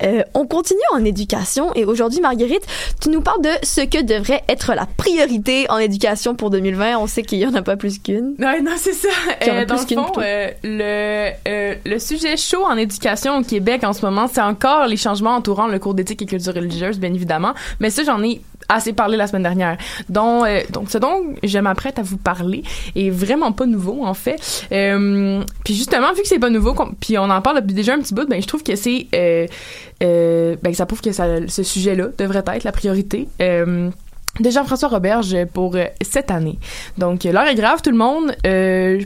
Euh, 0.02 0.22
on 0.34 0.46
continue 0.46 0.80
en 0.92 1.04
éducation 1.04 1.74
et 1.74 1.84
aujourd'hui, 1.84 2.20
Marguerite, 2.20 2.62
tu 3.00 3.10
nous 3.10 3.20
parles 3.20 3.42
de 3.42 3.50
ce 3.62 3.80
que 3.80 4.02
devrait 4.02 4.42
être 4.48 4.74
la 4.74 4.86
priorité 4.86 5.66
en 5.68 5.78
éducation 5.78 6.34
pour 6.34 6.50
2020. 6.50 6.96
On 6.98 7.06
sait 7.06 7.22
qu'il 7.22 7.38
y 7.38 7.46
en 7.46 7.54
a 7.54 7.62
pas 7.62 7.76
plus 7.76 7.98
qu'une. 7.98 8.34
Ouais, 8.38 8.60
non, 8.60 8.72
c'est 8.76 8.92
ça. 8.92 9.08
Euh, 9.48 9.64
dans 9.64 9.74
le 9.74 9.84
qu'une, 9.84 9.98
fond, 9.98 10.12
euh, 10.18 10.48
le, 10.62 11.32
euh, 11.48 11.74
le 11.84 11.98
sujet 11.98 12.36
chaud 12.36 12.64
en 12.64 12.76
éducation 12.76 13.38
au 13.38 13.42
Québec 13.42 13.82
en 13.84 13.92
ce 13.92 14.04
moment, 14.04 14.28
c'est 14.32 14.40
encore 14.40 14.86
les 14.86 14.96
changements 14.96 15.34
entourant 15.34 15.66
le 15.66 15.78
cours 15.78 15.94
d'éthique 15.94 16.22
et 16.22 16.26
culture 16.26 16.54
religieuse, 16.54 16.98
bien 16.98 17.12
évidemment. 17.12 17.52
Mais 17.80 17.90
ça, 17.90 18.04
j'en 18.04 18.22
ai 18.22 18.40
assez 18.70 18.92
parlé 18.92 19.16
la 19.16 19.26
semaine 19.26 19.42
dernière. 19.42 19.76
Donc, 20.08 20.46
euh, 20.46 20.62
donc 20.70 20.90
ce 20.90 20.98
dont 20.98 21.34
je 21.42 21.58
m'apprête 21.58 21.98
à 21.98 22.02
vous 22.02 22.16
parler 22.16 22.62
est 22.96 23.10
vraiment 23.10 23.52
pas 23.52 23.66
nouveau, 23.66 24.04
en 24.04 24.14
fait. 24.14 24.66
Euh, 24.72 25.42
puis 25.64 25.74
justement, 25.74 26.12
vu 26.12 26.22
que 26.22 26.28
c'est 26.28 26.38
pas 26.38 26.50
nouveau, 26.50 26.74
puis 27.00 27.18
on 27.18 27.28
en 27.28 27.42
parle 27.42 27.60
déjà 27.62 27.94
un 27.94 27.98
petit 27.98 28.14
bout, 28.14 28.28
ben 28.28 28.40
je 28.40 28.46
trouve 28.46 28.62
que 28.62 28.76
c'est... 28.76 29.06
Euh, 29.14 29.46
euh, 30.02 30.56
ben 30.62 30.72
ça 30.72 30.86
prouve 30.86 31.00
que 31.00 31.12
ça, 31.12 31.26
ce 31.46 31.62
sujet-là 31.62 32.06
devrait 32.16 32.42
être 32.54 32.64
la 32.64 32.72
priorité. 32.72 33.28
De 34.38 34.48
Jean-François 34.48 34.88
Roberge 34.88 35.36
pour 35.52 35.76
cette 36.00 36.30
année. 36.30 36.56
Donc, 36.98 37.24
l'heure 37.24 37.48
est 37.48 37.56
grave, 37.56 37.82
tout 37.82 37.90
le 37.90 37.96
monde, 37.96 38.32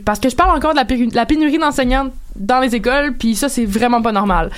parce 0.05 0.19
que 0.19 0.29
je 0.29 0.35
parle 0.35 0.55
encore 0.55 0.73
de 0.73 1.15
la, 1.15 1.25
pénurie 1.25 1.57
d'enseignants 1.57 2.11
dans 2.35 2.59
les 2.59 2.75
écoles, 2.75 3.15
puis 3.17 3.33
ça, 3.33 3.49
c'est 3.49 3.65
vraiment 3.65 4.03
pas 4.03 4.11
normal. 4.11 4.51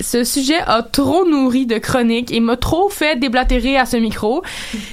Ce 0.00 0.24
sujet 0.24 0.58
a 0.66 0.82
trop 0.82 1.24
nourri 1.28 1.66
de 1.66 1.78
chroniques 1.78 2.32
et 2.32 2.40
m'a 2.40 2.56
trop 2.56 2.88
fait 2.88 3.18
déblatérer 3.18 3.76
à 3.76 3.86
ce 3.86 3.96
micro. 3.96 4.42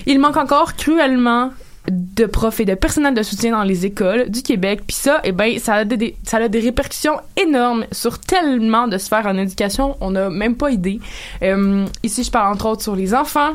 Il 0.06 0.20
manque 0.20 0.38
encore 0.38 0.76
cruellement 0.76 1.52
de 1.90 2.26
profs 2.26 2.60
et 2.60 2.66
de 2.66 2.76
personnel 2.76 3.14
de 3.14 3.24
soutien 3.24 3.52
dans 3.52 3.64
les 3.64 3.86
écoles 3.86 4.30
du 4.30 4.44
Québec. 4.44 4.82
Puis 4.86 4.96
ça, 4.96 5.20
eh 5.24 5.32
ben, 5.32 5.58
ça 5.60 5.76
a 5.76 5.86
des, 5.86 6.16
ça 6.24 6.38
a 6.38 6.48
des 6.48 6.60
répercussions 6.60 7.20
énormes 7.38 7.86
sur 7.92 8.20
tellement 8.20 8.88
de 8.88 8.98
sphères 8.98 9.26
en 9.26 9.38
éducation, 9.38 9.98
on 10.00 10.12
n'a 10.12 10.30
même 10.30 10.56
pas 10.56 10.70
idée. 10.70 11.00
Euh, 11.42 11.86
ici, 12.04 12.24
je 12.24 12.32
parle 12.32 12.54
entre 12.54 12.68
autres 12.68 12.84
sur 12.84 12.96
les 12.96 13.14
enfants, 13.14 13.54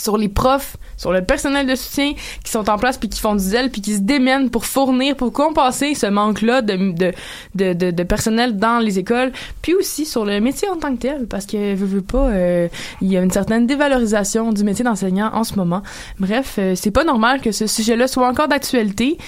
sur 0.00 0.16
les 0.16 0.28
profs, 0.28 0.76
sur 0.96 1.12
le 1.12 1.22
personnel 1.22 1.66
de 1.66 1.74
soutien 1.74 2.12
qui 2.44 2.50
sont 2.50 2.68
en 2.70 2.78
place 2.78 2.98
puis 2.98 3.08
qui 3.08 3.20
font 3.20 3.34
du 3.34 3.42
zèle 3.42 3.70
puis 3.70 3.80
qui 3.80 3.94
se 3.94 4.00
démènent 4.00 4.50
pour 4.50 4.64
fournir, 4.64 5.16
pour 5.16 5.32
compenser 5.32 5.94
ce 5.94 6.06
manque-là 6.06 6.62
de, 6.62 6.92
de, 6.92 7.12
de, 7.54 7.90
de, 7.90 8.02
personnel 8.02 8.56
dans 8.56 8.78
les 8.78 8.98
écoles, 8.98 9.32
puis 9.62 9.74
aussi 9.74 10.06
sur 10.06 10.24
le 10.24 10.40
métier 10.40 10.68
en 10.68 10.76
tant 10.76 10.94
que 10.94 11.00
tel, 11.00 11.26
parce 11.26 11.46
que, 11.46 11.74
veux, 11.74 11.86
veux 11.86 12.02
pas, 12.02 12.28
euh, 12.28 12.68
il 13.00 13.12
y 13.12 13.16
a 13.16 13.22
une 13.22 13.30
certaine 13.30 13.66
dévalorisation 13.66 14.52
du 14.52 14.64
métier 14.64 14.84
d'enseignant 14.84 15.30
en 15.32 15.44
ce 15.44 15.54
moment. 15.54 15.82
Bref, 16.18 16.56
euh, 16.58 16.74
c'est 16.74 16.90
pas 16.90 17.04
normal 17.04 17.40
que 17.40 17.52
ce 17.52 17.66
sujet-là 17.66 18.08
soit 18.08 18.26
encore 18.26 18.48
d'actualité. 18.48 19.18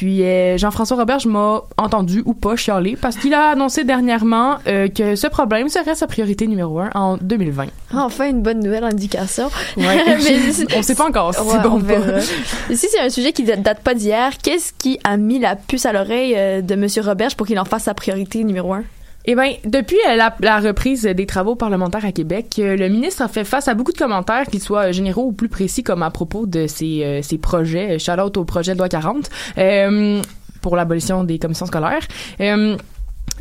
Puis 0.00 0.22
euh, 0.22 0.56
Jean-François 0.56 0.96
Robert, 0.96 1.18
je 1.18 1.28
m'a 1.28 1.60
entendu 1.76 2.22
ou 2.24 2.32
pas 2.32 2.56
chialer 2.56 2.96
parce 2.96 3.16
qu'il 3.18 3.34
a 3.34 3.50
annoncé 3.50 3.84
dernièrement 3.84 4.56
euh, 4.66 4.88
que 4.88 5.14
ce 5.14 5.26
problème 5.26 5.68
serait 5.68 5.94
sa 5.94 6.06
priorité 6.06 6.46
numéro 6.46 6.80
un 6.80 6.88
en 6.94 7.16
2020. 7.18 7.66
Enfin, 7.92 8.30
une 8.30 8.40
bonne 8.40 8.60
nouvelle 8.60 8.84
en 8.84 8.88
éducation. 8.88 9.50
Ouais. 9.76 10.02
Mais- 10.06 10.76
on 10.78 10.82
sait 10.82 10.94
pas 10.94 11.06
encore 11.06 11.34
si 11.34 11.40
Ouais, 11.42 11.48
c'est 11.50 11.62
bon 11.68 11.74
on 11.74 11.80
ou 11.80 11.84
pas. 11.84 11.98
verra. 11.98 12.20
Si 12.22 12.76
c'est 12.88 12.98
un 12.98 13.10
sujet 13.10 13.32
qui 13.32 13.42
date 13.42 13.60
date 13.60 13.80
pas 13.80 13.92
d'hier, 13.92 14.38
qu'est-ce 14.42 14.72
qui 14.72 14.98
a 15.04 15.18
mis 15.18 15.38
la 15.38 15.54
puce 15.54 15.84
à 15.84 15.92
l'oreille 15.92 16.32
euh, 16.34 16.62
de 16.62 16.74
Monsieur 16.76 17.02
Roberge 17.02 17.36
pour 17.36 17.46
qu'il 17.46 17.58
en 17.58 17.66
fasse 17.66 17.82
sa 17.82 17.92
priorité 17.92 18.42
numéro 18.42 18.72
un? 18.72 18.84
Eh 19.32 19.36
bien, 19.36 19.52
depuis 19.64 19.96
euh, 20.08 20.16
la, 20.16 20.58
reprise 20.58 21.04
des 21.04 21.24
travaux 21.24 21.54
parlementaires 21.54 22.04
à 22.04 22.10
Québec, 22.10 22.56
euh, 22.58 22.76
le 22.76 22.88
ministre 22.88 23.22
a 23.22 23.28
fait 23.28 23.44
face 23.44 23.68
à 23.68 23.74
beaucoup 23.74 23.92
de 23.92 23.96
commentaires, 23.96 24.44
qu'ils 24.46 24.60
soient 24.60 24.88
euh, 24.88 24.92
généraux 24.92 25.26
ou 25.26 25.32
plus 25.32 25.48
précis, 25.48 25.84
comme 25.84 26.02
à 26.02 26.10
propos 26.10 26.46
de 26.46 26.66
ses, 26.66 27.20
ses 27.22 27.38
projets. 27.38 28.00
Shout 28.00 28.18
out 28.20 28.36
au 28.36 28.44
projet 28.44 28.72
de 28.72 28.78
loi 28.78 28.88
40 28.88 29.30
euh, 29.56 30.20
pour 30.62 30.74
l'abolition 30.74 31.22
des 31.22 31.38
commissions 31.38 31.66
scolaires. 31.66 32.02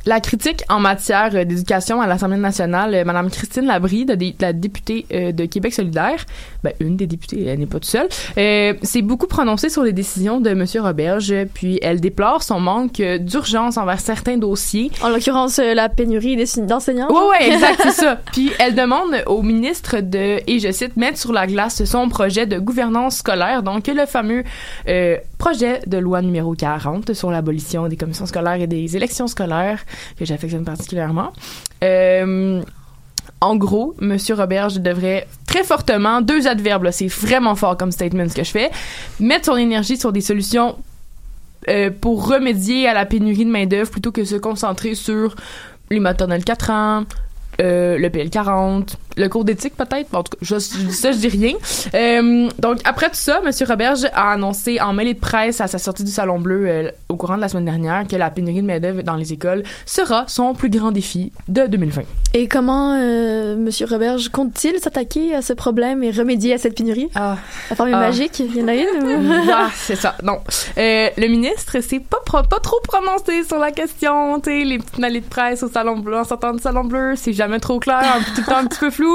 La 0.05 0.19
critique 0.19 0.63
en 0.69 0.79
matière 0.79 1.31
euh, 1.33 1.43
d'éducation 1.45 2.01
à 2.01 2.07
l'Assemblée 2.07 2.37
nationale, 2.37 2.93
euh, 2.93 3.03
Madame 3.03 3.29
Christine 3.29 3.65
Labrie, 3.65 4.05
de, 4.05 4.17
la 4.39 4.53
députée 4.53 5.05
euh, 5.13 5.31
de 5.31 5.45
Québec 5.45 5.73
solidaire, 5.73 6.25
ben, 6.63 6.73
une 6.79 6.95
des 6.95 7.07
députées, 7.07 7.45
elle 7.45 7.59
n'est 7.59 7.65
pas 7.65 7.79
toute 7.79 7.85
seule, 7.85 8.09
euh, 8.37 8.73
s'est 8.83 9.01
beaucoup 9.01 9.27
prononcée 9.27 9.69
sur 9.69 9.83
les 9.83 9.93
décisions 9.93 10.39
de 10.39 10.53
Monsieur 10.53 10.81
Roberge, 10.81 11.33
puis 11.53 11.79
elle 11.81 11.99
déplore 11.99 12.43
son 12.43 12.59
manque 12.59 13.01
d'urgence 13.01 13.77
envers 13.77 13.99
certains 13.99 14.37
dossiers. 14.37 14.91
En 15.01 15.09
l'occurrence, 15.09 15.59
euh, 15.59 15.73
la 15.73 15.89
pénurie 15.89 16.35
d'enseignants. 16.57 17.09
Ouais, 17.09 17.29
ouais, 17.29 17.53
exact, 17.53 17.79
c'est 17.83 17.91
ça. 17.91 18.15
Puis 18.31 18.51
elle 18.59 18.75
demande 18.75 19.23
au 19.27 19.41
ministre 19.41 19.99
de, 19.99 20.39
et 20.45 20.59
je 20.59 20.71
cite, 20.71 20.97
mettre 20.97 21.17
sur 21.17 21.31
la 21.31 21.47
glace 21.47 21.83
son 21.83 22.09
projet 22.09 22.45
de 22.45 22.59
gouvernance 22.59 23.17
scolaire, 23.17 23.63
donc 23.63 23.87
le 23.87 24.05
fameux 24.05 24.43
euh, 24.87 25.17
projet 25.39 25.79
de 25.87 25.97
loi 25.97 26.21
numéro 26.21 26.53
40 26.53 27.13
sur 27.13 27.31
l'abolition 27.31 27.87
des 27.87 27.97
commissions 27.97 28.27
scolaires 28.27 28.61
et 28.61 28.67
des 28.67 28.95
élections 28.95 29.27
scolaires, 29.27 29.79
que 30.19 30.25
j'affectionne 30.25 30.65
particulièrement. 30.65 31.31
Euh, 31.83 32.61
en 33.41 33.55
gros, 33.55 33.95
Monsieur 33.99 34.35
Roberge 34.35 34.79
devrait 34.81 35.27
très 35.47 35.63
fortement, 35.63 36.21
deux 36.21 36.47
adverbes, 36.47 36.91
c'est 36.91 37.07
vraiment 37.07 37.55
fort 37.55 37.77
comme 37.77 37.91
statement 37.91 38.27
ce 38.27 38.35
que 38.35 38.43
je 38.43 38.51
fais, 38.51 38.69
mettre 39.19 39.45
son 39.45 39.55
énergie 39.55 39.97
sur 39.97 40.11
des 40.11 40.21
solutions 40.21 40.75
euh, 41.69 41.89
pour 41.89 42.27
remédier 42.27 42.87
à 42.87 42.93
la 42.93 43.05
pénurie 43.05 43.45
de 43.45 43.49
main-d'œuvre 43.49 43.89
plutôt 43.89 44.11
que 44.11 44.25
se 44.25 44.35
concentrer 44.35 44.93
sur 44.93 45.35
les 45.89 46.01
maternelles 46.01 46.43
4 46.43 46.69
ans, 46.69 47.03
euh, 47.61 47.97
le 47.97 48.09
PL40, 48.09 48.95
le 49.17 49.27
cours 49.29 49.43
d'éthique 49.45 49.75
peut-être? 49.75 50.13
En 50.13 50.23
tout 50.23 50.31
cas, 50.31 50.37
je, 50.41 50.55
je 50.55 50.85
dis 50.85 50.93
ça, 50.93 51.11
je 51.11 51.17
dis 51.17 51.27
rien. 51.27 51.53
Euh, 51.93 52.49
donc, 52.59 52.79
après 52.85 53.07
tout 53.09 53.15
ça, 53.15 53.41
M. 53.45 53.51
Roberge 53.67 54.05
a 54.13 54.31
annoncé 54.33 54.79
en 54.79 54.93
mêlée 54.93 55.13
de 55.13 55.19
presse 55.19 55.61
à 55.61 55.67
sa 55.67 55.77
sortie 55.77 56.03
du 56.03 56.11
Salon 56.11 56.39
Bleu 56.39 56.65
euh, 56.67 56.91
au 57.09 57.15
courant 57.15 57.35
de 57.35 57.41
la 57.41 57.49
semaine 57.49 57.65
dernière 57.65 58.07
que 58.07 58.15
la 58.15 58.29
pénurie 58.29 58.61
de 58.61 58.67
main-d'œuvre 58.67 59.01
dans 59.01 59.15
les 59.15 59.33
écoles 59.33 59.63
sera 59.85 60.25
son 60.27 60.53
plus 60.53 60.69
grand 60.69 60.91
défi 60.91 61.31
de 61.47 61.65
2020. 61.67 62.01
Et 62.33 62.47
comment 62.47 62.95
euh, 62.99 63.55
Monsieur 63.57 63.85
Roberge 63.87 64.29
compte-t-il 64.29 64.79
s'attaquer 64.79 65.33
à 65.35 65.41
ce 65.41 65.53
problème 65.53 66.03
et 66.03 66.11
remédier 66.11 66.53
à 66.53 66.57
cette 66.57 66.75
pénurie? 66.75 67.09
Ah. 67.15 67.37
La 67.69 67.75
formule 67.75 67.95
Ah. 67.95 67.99
magique, 67.99 68.39
il 68.39 68.55
y 68.55 68.61
en 68.63 68.67
a 68.67 68.75
une? 68.75 69.49
ah, 69.51 69.69
c'est 69.75 69.95
ça. 69.95 70.15
Non. 70.23 70.39
Euh, 70.77 71.09
le 71.17 71.27
ministre 71.27 71.79
s'est 71.81 71.99
pas, 71.99 72.19
pas 72.43 72.59
trop 72.59 72.79
prononcé 72.83 73.43
sur 73.43 73.57
la 73.57 73.71
question. 73.71 74.39
Tu 74.39 74.63
les 74.63 74.77
petites 74.77 74.99
mêlées 74.99 75.21
de 75.21 75.25
presse 75.25 75.63
au 75.63 75.69
Salon 75.69 75.97
Bleu, 75.97 76.17
en 76.17 76.23
sortant 76.23 76.53
du 76.53 76.59
Salon 76.61 76.83
Bleu, 76.83 77.15
c'est 77.15 77.33
jamais 77.33 77.59
trop 77.59 77.79
clair, 77.79 78.01
tout 78.35 78.41
le 78.41 78.45
temps 78.45 78.57
un 78.57 78.65
petit 78.67 78.79
peu 78.79 78.89
flou. 78.91 79.08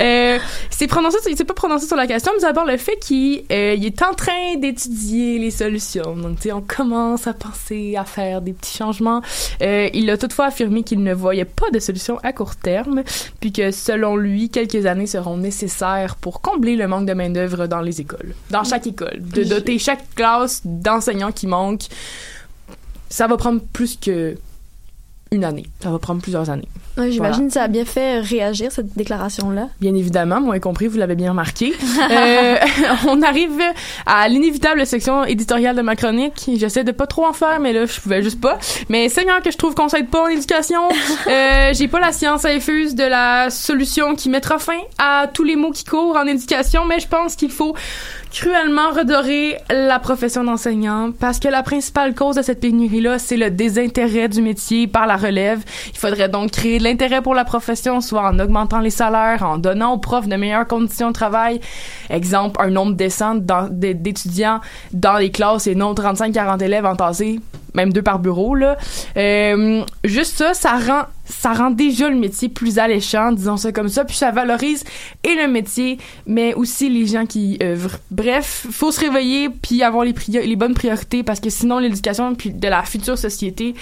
Euh, 0.00 0.38
s'est 0.70 0.86
prononcé, 0.86 1.16
il 1.28 1.36
s'est 1.36 1.44
pas 1.44 1.54
prononcé 1.54 1.86
sur 1.86 1.96
la 1.96 2.06
question, 2.06 2.32
mais 2.34 2.42
d'abord 2.42 2.64
le 2.64 2.76
fait 2.76 2.96
qu'il 2.96 3.44
euh, 3.50 3.74
il 3.76 3.84
est 3.84 4.02
en 4.02 4.14
train 4.14 4.56
d'étudier 4.56 5.38
les 5.38 5.50
solutions. 5.50 6.16
Donc, 6.16 6.36
tu 6.36 6.42
sais, 6.42 6.52
on 6.52 6.60
commence 6.60 7.26
à 7.26 7.32
penser 7.32 7.96
à 7.96 8.04
faire 8.04 8.42
des 8.42 8.52
petits 8.52 8.76
changements. 8.76 9.22
Euh, 9.62 9.88
il 9.94 10.10
a 10.10 10.18
toutefois 10.18 10.46
affirmé 10.46 10.82
qu'il 10.82 11.02
ne 11.02 11.14
voyait 11.14 11.44
pas 11.44 11.70
de 11.72 11.78
solution 11.78 12.18
à 12.22 12.32
court 12.32 12.56
terme, 12.56 13.02
puis 13.40 13.52
que 13.52 13.70
selon 13.70 14.16
lui, 14.16 14.50
quelques 14.50 14.86
années 14.86 15.06
seront 15.06 15.36
nécessaires 15.36 16.16
pour 16.16 16.40
combler 16.40 16.76
le 16.76 16.88
manque 16.88 17.06
de 17.06 17.14
main-d'œuvre 17.14 17.66
dans 17.66 17.80
les 17.80 18.00
écoles, 18.00 18.34
dans 18.50 18.64
chaque 18.64 18.86
école, 18.86 19.18
de 19.18 19.44
doter 19.44 19.78
chaque 19.78 20.14
classe 20.14 20.62
d'enseignants 20.64 21.32
qui 21.32 21.46
manquent. 21.46 21.88
Ça 23.08 23.26
va 23.26 23.36
prendre 23.36 23.60
plus 23.72 23.96
que 23.96 24.36
une 25.32 25.44
année. 25.44 25.64
Ça 25.82 25.90
va 25.90 25.98
prendre 25.98 26.22
plusieurs 26.22 26.48
années. 26.50 26.68
Ouais, 26.96 27.10
J'imagine 27.10 27.18
Voilà. 27.18 27.46
que 27.48 27.52
ça 27.52 27.62
a 27.64 27.68
bien 27.68 27.84
fait 27.84 28.20
réagir, 28.20 28.72
cette 28.72 28.96
déclaration-là. 28.96 29.68
Bien 29.80 29.94
évidemment, 29.94 30.40
moi 30.40 30.56
y 30.56 30.60
compris, 30.60 30.86
vous 30.86 30.96
l'avez 30.98 31.14
bien 31.16 31.30
remarqué. 31.30 31.74
Euh, 32.10 32.56
on 33.08 33.20
arrive 33.22 33.60
à 34.06 34.28
l'inévitable 34.28 34.86
section 34.86 35.24
éditoriale 35.24 35.74
de 35.76 35.82
ma 35.82 35.96
chronique. 35.96 36.48
J'essaie 36.56 36.84
de 36.84 36.92
pas 36.92 37.06
trop 37.06 37.26
en 37.26 37.32
faire, 37.32 37.58
mais 37.60 37.72
là, 37.72 37.84
je 37.86 38.00
pouvais 38.00 38.22
juste 38.22 38.40
pas. 38.40 38.58
Mais 38.88 39.08
Seigneur, 39.08 39.42
que 39.42 39.50
je 39.50 39.56
trouve 39.56 39.74
qu'on 39.74 39.88
s'aide 39.88 40.08
pas 40.08 40.24
en 40.24 40.28
éducation. 40.28 40.80
Euh, 41.28 41.72
J'ai 41.74 41.88
pas 41.88 41.98
la 42.00 42.12
science 42.12 42.44
infuse 42.44 42.94
de 42.94 43.02
la 43.02 43.50
solution 43.50 44.14
qui 44.14 44.28
mettra 44.28 44.58
fin 44.58 44.78
à 44.98 45.26
tous 45.32 45.42
les 45.42 45.56
mots 45.56 45.72
qui 45.72 45.84
courent 45.84 46.16
en 46.16 46.26
éducation, 46.26 46.84
mais 46.84 47.00
je 47.00 47.08
pense 47.08 47.34
qu'il 47.34 47.50
faut 47.50 47.74
cruellement 48.36 48.90
redorer 48.90 49.56
la 49.70 49.98
profession 49.98 50.44
d'enseignant 50.44 51.10
parce 51.18 51.38
que 51.38 51.48
la 51.48 51.62
principale 51.62 52.14
cause 52.14 52.36
de 52.36 52.42
cette 52.42 52.60
pénurie-là, 52.60 53.18
c'est 53.18 53.38
le 53.38 53.50
désintérêt 53.50 54.28
du 54.28 54.42
métier 54.42 54.86
par 54.86 55.06
la 55.06 55.16
relève. 55.16 55.64
Il 55.90 55.98
faudrait 55.98 56.28
donc 56.28 56.50
créer 56.50 56.78
de 56.78 56.84
l'intérêt 56.84 57.22
pour 57.22 57.34
la 57.34 57.46
profession, 57.46 58.02
soit 58.02 58.28
en 58.28 58.38
augmentant 58.38 58.80
les 58.80 58.90
salaires, 58.90 59.42
en 59.42 59.56
donnant 59.56 59.94
aux 59.94 59.98
profs 59.98 60.28
de 60.28 60.36
meilleures 60.36 60.66
conditions 60.66 61.08
de 61.08 61.14
travail. 61.14 61.62
Exemple, 62.10 62.60
un 62.60 62.68
nombre 62.68 62.92
décent 62.92 63.36
d'étudiants 63.70 64.60
dans 64.92 65.16
les 65.16 65.30
classes 65.30 65.66
et 65.66 65.74
non 65.74 65.94
35-40 65.94 66.62
élèves 66.62 66.84
entassés, 66.84 67.40
même 67.76 67.92
deux 67.92 68.02
par 68.02 68.18
bureau, 68.18 68.54
là. 68.54 68.76
Euh, 69.16 69.82
juste 70.04 70.36
ça, 70.38 70.54
ça 70.54 70.72
rend 70.78 71.02
ça 71.28 71.52
rend 71.54 71.70
déjà 71.70 72.08
le 72.08 72.14
métier 72.14 72.48
plus 72.48 72.78
alléchant, 72.78 73.32
disons 73.32 73.56
ça 73.56 73.72
comme 73.72 73.88
ça, 73.88 74.04
puis 74.04 74.14
ça 74.14 74.30
valorise 74.30 74.84
et 75.24 75.34
le 75.34 75.48
métier, 75.48 75.98
mais 76.24 76.54
aussi 76.54 76.88
les 76.88 77.04
gens 77.04 77.26
qui 77.26 77.58
œuvrent. 77.60 77.98
Bref, 78.12 78.68
faut 78.70 78.92
se 78.92 79.00
réveiller 79.00 79.48
puis 79.50 79.82
avoir 79.82 80.04
les, 80.04 80.14
les 80.28 80.54
bonnes 80.54 80.74
priorités 80.74 81.24
parce 81.24 81.40
que 81.40 81.50
sinon 81.50 81.80
l'éducation 81.80 82.32
puis 82.36 82.50
de 82.50 82.68
la 82.68 82.84
future 82.84 83.18
société 83.18 83.74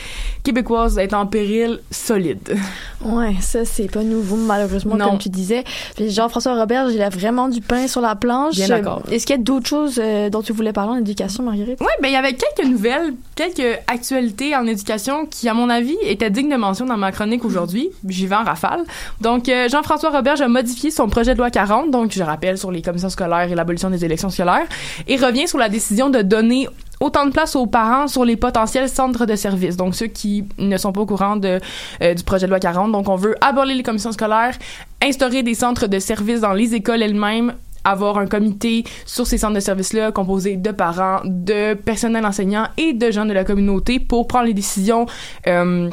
québécoise 0.43 0.97
est 0.99 1.13
en 1.13 1.27
péril 1.27 1.81
solide. 1.91 2.57
Ouais, 3.05 3.35
ça 3.43 3.67
c'est 3.67 3.91
pas 3.91 4.03
nouveau 4.03 4.37
malheureusement 4.37 4.97
Non. 4.97 5.11
comme 5.11 5.19
tu 5.19 5.29
disais. 5.29 5.65
Puis 5.97 6.09
Jean-François 6.11 6.59
Robert, 6.59 6.91
il 6.91 7.03
a 7.03 7.11
vraiment 7.11 7.51
du 7.51 7.61
pain 7.61 7.87
sur 7.89 8.01
la 8.01 8.15
planche. 8.15 8.55
Bien 8.55 8.69
d'accord. 8.69 9.03
Est-ce 9.11 9.27
qu'il 9.27 9.37
y 9.37 9.39
a 9.39 9.43
d'autres 9.43 9.69
choses 9.69 10.01
euh, 10.03 10.31
dont 10.31 10.41
tu 10.41 10.55
voulais 10.55 10.73
parler 10.73 10.93
en 10.93 11.01
éducation, 11.01 11.43
Marguerite? 11.43 11.79
Ouais, 11.83 11.87
ben 12.01 12.09
il 12.09 12.15
y 12.15 12.17
avait 12.17 12.33
quelques 12.35 12.67
nouvelles, 12.71 13.13
quelques 13.35 13.81
actualités 13.87 14.57
en 14.57 14.67
éducation 14.67 15.27
qui, 15.27 15.49
à 15.49 15.55
mon 15.55 15.69
avis, 15.69 15.97
étaient 16.03 16.31
dignes 16.31 16.51
de 16.51 16.57
mention 16.57 16.87
dans 16.87 16.97
ma 16.97 17.13
chronique 17.13 17.45
aujourd'hui. 17.45 17.91
J'y 18.09 18.27
vais 18.27 18.37
en 18.37 18.45
rafale. 18.45 18.85
Donc, 19.21 19.49
euh, 19.49 19.69
Jean-François 19.69 20.11
Roberge 20.11 20.41
a 20.41 20.49
modifié 20.49 20.91
son 20.91 21.09
projet 21.09 21.35
de 21.35 21.39
loi 21.39 21.51
40, 21.51 21.91
donc 21.91 22.13
je 22.13 22.23
rappelle 22.23 22.59
sur 22.59 22.71
les 22.71 22.83
commissions 22.83 23.11
scolaires 23.11 23.51
et 23.51 23.55
l'abolition 23.55 23.91
des 23.91 24.05
élections 24.05 24.31
scolaires, 24.31 24.67
et 25.07 25.17
revient 25.17 25.49
sur 25.49 25.59
la 25.59 25.69
décision 25.69 26.11
de 26.11 26.23
donner 26.23 26.69
autant 27.01 27.27
de 27.27 27.31
place 27.31 27.57
aux 27.57 27.67
parents 27.67 28.09
sur 28.09 28.25
les 28.25 28.37
potentiels 28.37 28.89
centres 28.89 29.27
de 29.27 29.37
services. 29.37 29.77
Donc, 29.77 29.95
ceux 29.95 30.07
qui 30.07 30.45
ne 30.59 30.77
sont 30.77 30.93
pas 30.93 31.01
au 31.01 31.07
courant 31.07 31.37
de, 31.37 31.61
euh, 32.03 32.15
du 32.15 32.23
projet 32.25 32.47
de 32.47 32.51
loi 32.51 32.61
40. 32.61 32.93
Donc, 32.93 33.09
on 33.09 33.17
veut 33.17 33.35
abolir 33.41 33.77
les 33.77 33.83
commissions 33.83 34.13
scolaires, 34.13 34.57
instaurer 35.03 35.43
des 35.43 35.55
centres 35.55 35.87
de 35.87 35.99
services 35.99 36.41
dans 36.41 36.53
les 36.53 36.75
écoles 36.75 37.03
elles-mêmes, 37.03 37.55
avoir 37.85 38.19
un 38.19 38.27
comité 38.27 38.85
sur 39.07 39.27
ces 39.27 39.39
centres 39.39 39.55
de 39.55 39.61
services-là 39.61 40.11
composé 40.13 40.57
de 40.57 40.71
parents, 40.71 41.21
de 41.25 41.75
personnel 41.75 42.25
enseignant 42.27 42.67
et 42.77 42.93
de 42.93 43.11
gens 43.11 43.27
de 43.27 43.33
la 43.33 43.45
communauté 43.45 44.01
pour 44.01 44.27
prendre 44.27 44.47
les 44.47 44.55
décisions 44.55 45.07
euh, 45.47 45.89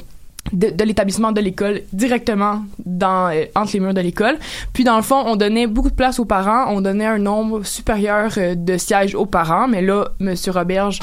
de, 0.53 0.83
l'établissement 0.83 1.31
de 1.31 1.41
l'école 1.41 1.81
directement 1.93 2.63
dans 2.85 3.29
euh, 3.31 3.45
entre 3.55 3.73
les 3.73 3.79
murs 3.79 3.93
de 3.93 4.01
l'école. 4.01 4.37
Puis 4.73 4.83
dans 4.83 4.95
le 4.95 5.03
fond, 5.03 5.21
on 5.25 5.35
donnait 5.35 5.67
beaucoup 5.67 5.89
de 5.89 5.95
place 5.95 6.19
aux 6.19 6.25
parents, 6.25 6.73
on 6.73 6.81
donnait 6.81 7.05
un 7.05 7.19
nombre 7.19 7.63
supérieur 7.63 8.31
euh, 8.37 8.55
de 8.55 8.77
sièges 8.77 9.13
aux 9.13 9.27
parents, 9.27 9.67
mais 9.67 9.81
là, 9.81 10.05
Monsieur 10.19 10.51
Roberge 10.51 10.99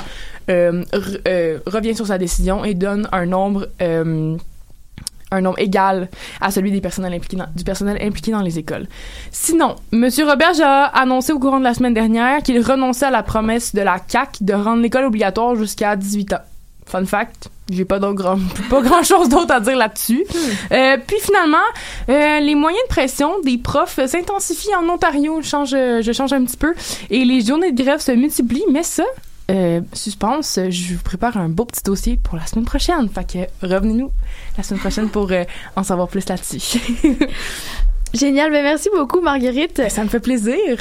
re- 0.49 1.61
revient 1.66 1.95
sur 1.95 2.07
sa 2.07 2.16
décision 2.16 2.64
et 2.64 2.72
donne 2.74 3.07
un 3.12 3.26
nombre 3.26 3.68
un 5.31 5.41
nombre 5.41 5.59
égal 5.59 6.09
à 6.41 6.51
celui 6.51 6.70
des 6.70 6.81
personnels 6.81 7.12
impliqués 7.12 7.37
dans- 7.37 7.49
du 7.55 7.64
personnel 7.64 7.99
impliqué 8.01 8.31
dans 8.33 8.41
les 8.41 8.59
écoles. 8.59 8.87
Sinon, 9.31 9.76
M. 9.93 10.09
Roberge 10.26 10.61
a 10.61 10.85
annoncé 10.87 11.33
au 11.33 11.39
courant 11.39 11.59
de 11.59 11.64
la 11.64 11.74
semaine 11.74 11.95
dernière 11.95 12.43
qu'il 12.43 12.61
renonçait 12.61 13.07
à 13.07 13.11
la 13.11 13.22
promesse 13.22 13.74
de 13.74 13.83
la 13.83 13.99
CAC 13.99 14.39
de 14.43 14.55
rendre 14.55 14.83
l'école 14.83 15.05
obligatoire 15.05 15.55
jusqu'à 15.55 15.97
18 15.97 16.33
ans. 16.33 16.41
Fun 16.87 17.05
fact, 17.05 17.51
j'ai 17.70 17.85
pas, 17.85 17.99
grand, 17.99 18.39
pas 18.70 18.81
grand 18.81 19.03
chose 19.03 19.29
d'autre 19.29 19.53
à 19.53 19.61
dire 19.61 19.76
là-dessus. 19.76 20.24
Euh, 20.72 20.97
puis 21.07 21.18
finalement, 21.20 21.59
euh, 22.09 22.41
les 22.41 22.55
moyens 22.55 22.83
de 22.85 22.89
pression 22.89 23.31
des 23.45 23.59
profs 23.59 24.01
s'intensifient 24.07 24.74
en 24.74 24.89
Ontario. 24.89 25.41
Je 25.43 25.47
change, 25.49 25.70
je 25.72 26.12
change 26.14 26.33
un 26.33 26.43
petit 26.45 26.57
peu. 26.57 26.72
Et 27.11 27.26
les 27.26 27.43
journées 27.43 27.72
de 27.72 27.83
grève 27.83 28.01
se 28.01 28.12
multiplient, 28.12 28.64
mais 28.72 28.83
ça, 28.83 29.05
euh, 29.51 29.80
suspense, 29.92 30.59
je 30.68 30.94
vous 30.94 31.03
prépare 31.03 31.36
un 31.36 31.49
beau 31.49 31.64
petit 31.64 31.82
dossier 31.82 32.18
pour 32.22 32.36
la 32.36 32.46
semaine 32.46 32.64
prochaine. 32.64 33.09
Fait 33.09 33.24
que 33.24 33.66
revenez-nous 33.66 34.11
la 34.57 34.62
semaine 34.62 34.80
prochaine 34.80 35.09
pour 35.09 35.30
euh, 35.32 35.44
en 35.76 35.82
savoir 35.82 36.09
plus 36.09 36.28
là-dessus. 36.28 36.80
Génial, 38.14 38.51
ben 38.51 38.62
merci 38.62 38.88
beaucoup 38.94 39.20
Marguerite. 39.20 39.82
Ça 39.90 40.03
me 40.03 40.09
fait 40.09 40.20
plaisir. 40.20 40.78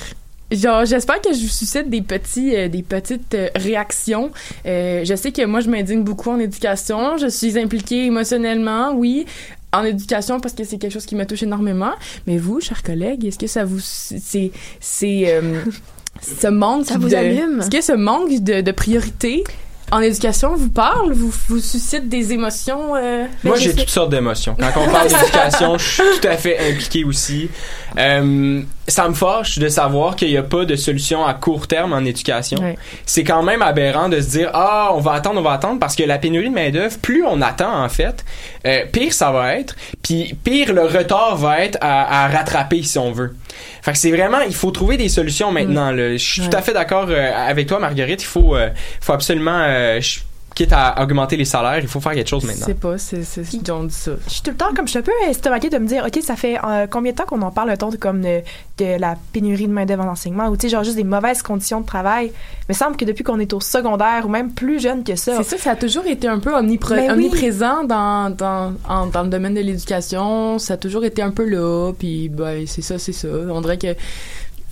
Genre, 0.49 0.85
j'espère 0.85 1.19
que 1.19 1.33
je 1.33 1.41
vous 1.41 1.49
suscite 1.49 1.89
des 1.89 2.01
petits, 2.01 2.55
euh, 2.55 2.69
des 2.69 2.81
petites 2.81 3.33
euh, 3.33 3.49
réactions. 3.55 4.31
Euh, 4.65 5.03
je 5.03 5.13
sais 5.13 5.33
que 5.33 5.45
moi, 5.45 5.59
je 5.59 5.69
m'indigne 5.69 6.03
beaucoup 6.03 6.29
en 6.29 6.39
éducation. 6.39 7.17
Je 7.17 7.27
suis 7.27 7.59
impliquée 7.59 8.05
émotionnellement, 8.05 8.93
oui, 8.93 9.25
en 9.73 9.83
éducation 9.83 10.39
parce 10.39 10.53
que 10.53 10.63
c'est 10.63 10.77
quelque 10.77 10.93
chose 10.93 11.05
qui 11.05 11.15
me 11.15 11.25
touche 11.25 11.43
énormément. 11.43 11.91
Mais 12.27 12.37
vous, 12.37 12.61
chers 12.61 12.81
collègues, 12.81 13.25
est-ce 13.25 13.37
que 13.37 13.47
ça 13.47 13.65
vous, 13.65 13.79
c'est, 13.81 14.51
c'est, 14.79 15.41
ce 16.21 16.47
manque 16.47 16.85
Ça 16.85 16.97
vous 16.97 17.09
de- 17.09 17.15
allume? 17.15 17.59
Est-ce 17.61 17.69
que 17.69 17.81
ce 17.81 17.93
manque 17.93 18.29
de, 18.43 18.61
de 18.61 18.71
priorité 18.71 19.43
en 19.91 19.99
éducation 20.01 20.55
vous 20.55 20.69
parle, 20.69 21.13
vous, 21.13 21.31
vous 21.47 21.59
suscite 21.59 22.09
des 22.09 22.33
émotions? 22.33 22.95
euh? 22.95 23.25
Moi, 23.43 23.55
Ben, 23.55 23.61
j'ai 23.61 23.73
toutes 23.73 23.89
sortes 23.89 24.09
d'émotions. 24.09 24.55
Quand 24.59 24.81
on 24.81 24.91
parle 24.91 25.07
d'éducation, 25.07 25.77
je 25.77 25.85
suis 25.87 26.03
tout 26.21 26.27
à 26.27 26.35
fait 26.37 26.57
impliqué 26.71 27.03
aussi. 27.05 27.49
Euh, 27.97 28.61
ça 28.87 29.07
me 29.09 29.13
fâche 29.13 29.59
de 29.59 29.67
savoir 29.67 30.15
qu'il 30.15 30.29
n'y 30.29 30.37
a 30.37 30.43
pas 30.43 30.63
de 30.65 30.75
solution 30.75 31.25
à 31.25 31.33
court 31.33 31.67
terme 31.67 31.91
en 31.93 31.99
éducation. 32.05 32.57
C'est 33.05 33.23
quand 33.23 33.43
même 33.43 33.61
aberrant 33.61 34.07
de 34.09 34.21
se 34.21 34.29
dire 34.29 34.49
ah 34.53 34.91
on 34.93 34.99
va 35.01 35.11
attendre, 35.13 35.39
on 35.39 35.43
va 35.43 35.51
attendre 35.51 35.79
parce 35.79 35.95
que 35.95 36.03
la 36.03 36.17
pénurie 36.17 36.49
de 36.49 36.53
main 36.55 36.69
d'œuvre, 36.69 36.97
plus 36.99 37.23
on 37.25 37.41
attend 37.41 37.83
en 37.83 37.89
fait, 37.89 38.23
euh, 38.65 38.85
pire 38.91 39.11
ça 39.13 39.31
va 39.31 39.55
être. 39.55 39.75
Puis 40.01 40.35
pire 40.43 40.73
le 40.73 40.83
retard 40.83 41.35
va 41.35 41.59
être 41.65 41.77
à, 41.81 42.23
à 42.23 42.27
rattraper 42.29 42.81
si 42.83 42.97
on 42.97 43.11
veut. 43.11 43.35
Fait 43.81 43.91
que 43.91 43.97
c'est 43.97 44.11
vraiment 44.11 44.39
il 44.47 44.53
faut 44.55 44.71
trouver 44.71 44.97
des 44.97 45.09
solutions 45.09 45.51
maintenant. 45.51 45.91
là. 45.91 46.13
Je 46.13 46.17
suis 46.17 46.41
tout 46.47 46.55
à 46.55 46.61
fait 46.61 46.73
d'accord 46.73 47.07
euh, 47.09 47.31
avec 47.35 47.67
toi 47.67 47.79
Marguerite. 47.79 48.21
Il 48.21 48.25
faut 48.27 48.55
euh, 48.55 48.69
faut 49.01 49.13
absolument 49.13 49.59
euh, 49.67 49.99
je- 50.01 50.19
quitte 50.57 50.73
à 50.73 51.01
augmenter 51.03 51.37
les 51.37 51.45
salaires, 51.45 51.79
il 51.79 51.87
faut 51.87 51.99
faire 51.99 52.13
quelque 52.13 52.27
chose 52.29 52.41
Je 52.41 52.47
maintenant. 52.47 52.65
sais 52.65 52.73
pas, 52.73 52.97
c'est, 52.97 53.23
c'est, 53.23 53.69
on 53.69 53.83
dit 53.83 53.93
ça. 53.93 54.11
Je 54.27 54.33
suis 54.33 54.41
tout 54.41 54.49
le 54.51 54.57
temps 54.57 54.73
comme 54.75 54.85
je 54.87 54.91
suis 54.91 54.99
un 54.99 55.03
peu 55.03 55.11
estomaquée 55.29 55.69
de 55.69 55.77
me 55.77 55.87
dire 55.87 56.03
ok 56.07 56.19
ça 56.23 56.35
fait 56.35 56.57
euh, 56.63 56.87
combien 56.89 57.11
de 57.11 57.17
temps 57.17 57.25
qu'on 57.25 57.41
en 57.43 57.51
parle 57.51 57.69
un 57.69 57.77
temps 57.77 57.89
de 57.89 57.97
comme 57.97 58.21
de, 58.21 58.41
de 58.79 58.99
la 58.99 59.15
pénurie 59.33 59.67
de 59.67 59.71
main 59.71 59.85
d'œuvre 59.85 60.03
en 60.05 60.09
enseignement 60.11 60.47
ou 60.47 60.57
tu 60.57 60.63
sais 60.67 60.69
genre 60.69 60.83
juste 60.83 60.95
des 60.97 61.03
mauvaises 61.03 61.41
conditions 61.43 61.81
de 61.81 61.85
travail. 61.85 62.27
Il 62.27 62.65
me 62.69 62.73
semble 62.73 62.97
que 62.97 63.05
depuis 63.05 63.23
qu'on 63.23 63.39
est 63.39 63.53
au 63.53 63.59
secondaire 63.61 64.23
ou 64.25 64.29
même 64.29 64.51
plus 64.51 64.79
jeune 64.81 65.03
que 65.03 65.15
ça. 65.15 65.37
C'est 65.37 65.57
ça, 65.57 65.63
ça 65.63 65.71
a 65.71 65.75
toujours 65.75 66.05
été 66.07 66.27
un 66.27 66.39
peu 66.39 66.51
Ben 66.51 66.65
oui. 66.67 67.09
omniprésent 67.11 67.83
dans, 67.83 68.29
dans, 68.35 68.73
en- 68.89 69.05
dans 69.07 69.23
le 69.23 69.29
domaine 69.29 69.53
de 69.53 69.61
l'éducation. 69.61 70.57
Ça 70.59 70.73
a 70.73 70.77
toujours 70.77 71.05
été 71.05 71.21
un 71.21 71.31
peu 71.31 71.45
là, 71.47 71.91
puis 71.97 72.29
ben, 72.29 72.65
c'est 72.67 72.81
ça, 72.81 72.97
c'est 72.97 73.13
ça. 73.13 73.27
On 73.49 73.61
dirait 73.61 73.77
que 73.77 73.95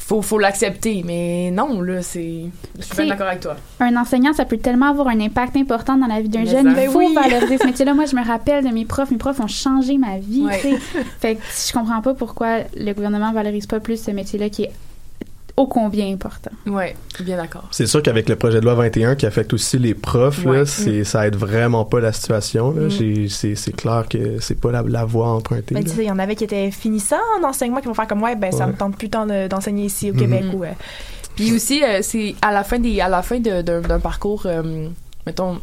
faut, 0.07 0.21
faut 0.21 0.37
l'accepter, 0.37 1.01
mais 1.03 1.49
non, 1.49 1.81
là, 1.81 2.03
c'est... 2.03 2.45
Je 2.77 2.83
suis 2.83 3.07
d'accord 3.07 3.25
avec 3.25 3.39
toi. 3.39 3.55
un 3.79 3.95
enseignant, 3.97 4.33
ça 4.33 4.45
peut 4.45 4.57
tellement 4.57 4.89
avoir 4.89 5.07
un 5.07 5.19
impact 5.19 5.55
important 5.57 5.97
dans 5.97 6.05
la 6.05 6.21
vie 6.21 6.29
d'un 6.29 6.45
jeune. 6.45 6.75
Il 6.77 6.87
faut 6.89 6.99
Ben 6.99 7.07
oui. 7.07 7.15
valoriser 7.15 7.57
ce 7.57 7.65
métier-là. 7.65 7.95
Moi, 7.95 8.05
je 8.05 8.15
me 8.15 8.23
rappelle 8.23 8.63
de 8.63 8.69
mes 8.69 8.85
profs. 8.85 9.09
Mes 9.09 9.17
profs 9.17 9.39
ont 9.39 9.47
changé 9.47 9.97
ma 9.97 10.19
vie. 10.19 10.43
Ouais. 10.43 10.77
Fait 11.19 11.35
que 11.35 11.41
je 11.67 11.73
comprends 11.73 12.01
pas 12.01 12.13
pourquoi 12.13 12.59
le 12.77 12.93
gouvernement 12.93 13.31
valorise 13.33 13.65
pas 13.65 13.79
plus 13.79 13.99
ce 13.99 14.11
métier-là 14.11 14.49
qui 14.49 14.65
est 14.65 14.71
ô 15.57 15.67
combien 15.67 16.11
important. 16.11 16.51
Ouais, 16.67 16.95
bien 17.21 17.37
d'accord. 17.37 17.67
C'est 17.71 17.87
sûr 17.87 18.03
qu'avec 18.03 18.27
le 18.27 18.35
projet 18.35 18.59
de 18.59 18.65
loi 18.65 18.73
21 18.75 19.15
qui 19.15 19.25
affecte 19.25 19.53
aussi 19.53 19.77
les 19.79 19.93
profs, 19.93 20.43
Ouais. 20.45 20.57
là, 20.59 20.65
c'est, 20.65 21.03
ça 21.05 21.25
aide 21.27 21.35
vraiment 21.37 21.85
pas 21.85 21.99
la 22.01 22.11
situation. 22.11 22.71
Là. 22.71 22.87
Mm. 22.87 23.29
C'est, 23.29 23.55
c'est 23.55 23.71
clair 23.75 24.05
que 24.09 24.39
c'est 24.41 24.59
pas 24.59 24.71
la, 24.71 24.81
la 24.81 25.05
voie 25.05 25.29
empruntée. 25.29 25.73
Ben, 25.75 25.83
là. 25.83 25.89
tu 25.89 25.95
sais, 25.95 26.03
il 26.03 26.07
y 26.07 26.11
en 26.11 26.19
avait 26.19 26.35
qui 26.35 26.43
étaient 26.43 26.71
finissants 26.71 27.15
en 27.41 27.47
enseignement 27.47 27.79
qui 27.79 27.87
vont 27.87 27.93
faire 27.93 28.07
comme 28.07 28.21
ouais 28.23 28.35
ben 28.35 28.51
ça 28.51 28.65
Ouais. 28.65 28.73
me 28.73 28.77
tente 28.77 28.97
plus 28.97 29.09
tant 29.09 29.25
de- 29.25 29.47
d'enseigner 29.47 29.85
ici 29.85 30.11
au. 30.11 30.13
Québec 30.13 30.43
ou 30.53 30.63
euh, 30.63 30.71
Puis 31.35 31.53
aussi, 31.53 31.83
euh, 31.83 31.99
c'est 32.01 32.35
à 32.41 32.51
la 32.51 32.63
fin, 32.63 32.79
des, 32.79 32.99
à 32.99 33.07
la 33.09 33.21
fin 33.21 33.39
de- 33.39 33.61
d'un 33.61 33.81
d'un 33.81 33.99
parcours, 33.99 34.43
euh, 34.45 34.87
mettons, 35.25 35.59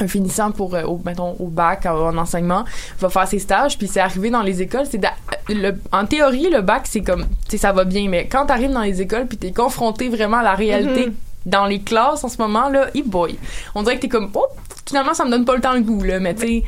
un 0.00 0.08
finissant 0.08 0.50
pour, 0.50 0.74
euh, 0.74 0.82
au, 0.84 1.00
mettons, 1.04 1.36
au 1.38 1.46
bac 1.46 1.86
en, 1.86 2.08
en 2.08 2.16
enseignement 2.18 2.64
va 2.98 3.08
faire 3.10 3.28
ses 3.28 3.38
stages, 3.38 3.78
puis 3.78 3.86
c'est 3.88 4.00
arrivé 4.00 4.30
dans 4.30 4.42
les 4.42 4.60
écoles, 4.62 4.86
c'est 4.90 5.00
le- 5.48 5.76
en 5.92 6.06
théorie, 6.06 6.50
le 6.50 6.60
bac, 6.62 6.82
c'est 6.84 7.02
comme, 7.02 7.22
tu 7.24 7.50
sais, 7.50 7.58
ça 7.58 7.72
va 7.72 7.84
bien, 7.84 8.08
mais 8.08 8.26
quand 8.26 8.46
t'arrives 8.46 8.72
dans 8.72 8.82
les 8.82 9.00
écoles, 9.02 9.26
puis 9.26 9.36
t'es 9.38 9.52
confronté 9.52 10.08
vraiment 10.08 10.38
à 10.38 10.42
la 10.42 10.54
réalité 10.54 11.06
Mhm. 11.06 11.14
dans 11.46 11.66
les 11.66 11.80
classes 11.80 12.24
en 12.24 12.28
ce 12.28 12.38
moment, 12.38 12.68
là, 12.68 12.86
e 12.96 13.02
boy. 13.04 13.38
On 13.74 13.82
dirait 13.82 13.96
que 13.96 14.00
t'es 14.02 14.08
comme, 14.08 14.30
oh, 14.34 14.46
finalement, 14.86 15.14
ça 15.14 15.24
me 15.24 15.30
donne 15.30 15.44
pas 15.44 15.54
le 15.54 15.60
temps 15.60 15.74
le 15.74 15.80
goût, 15.82 16.02
là, 16.02 16.18
mais 16.20 16.34
tu 16.34 16.62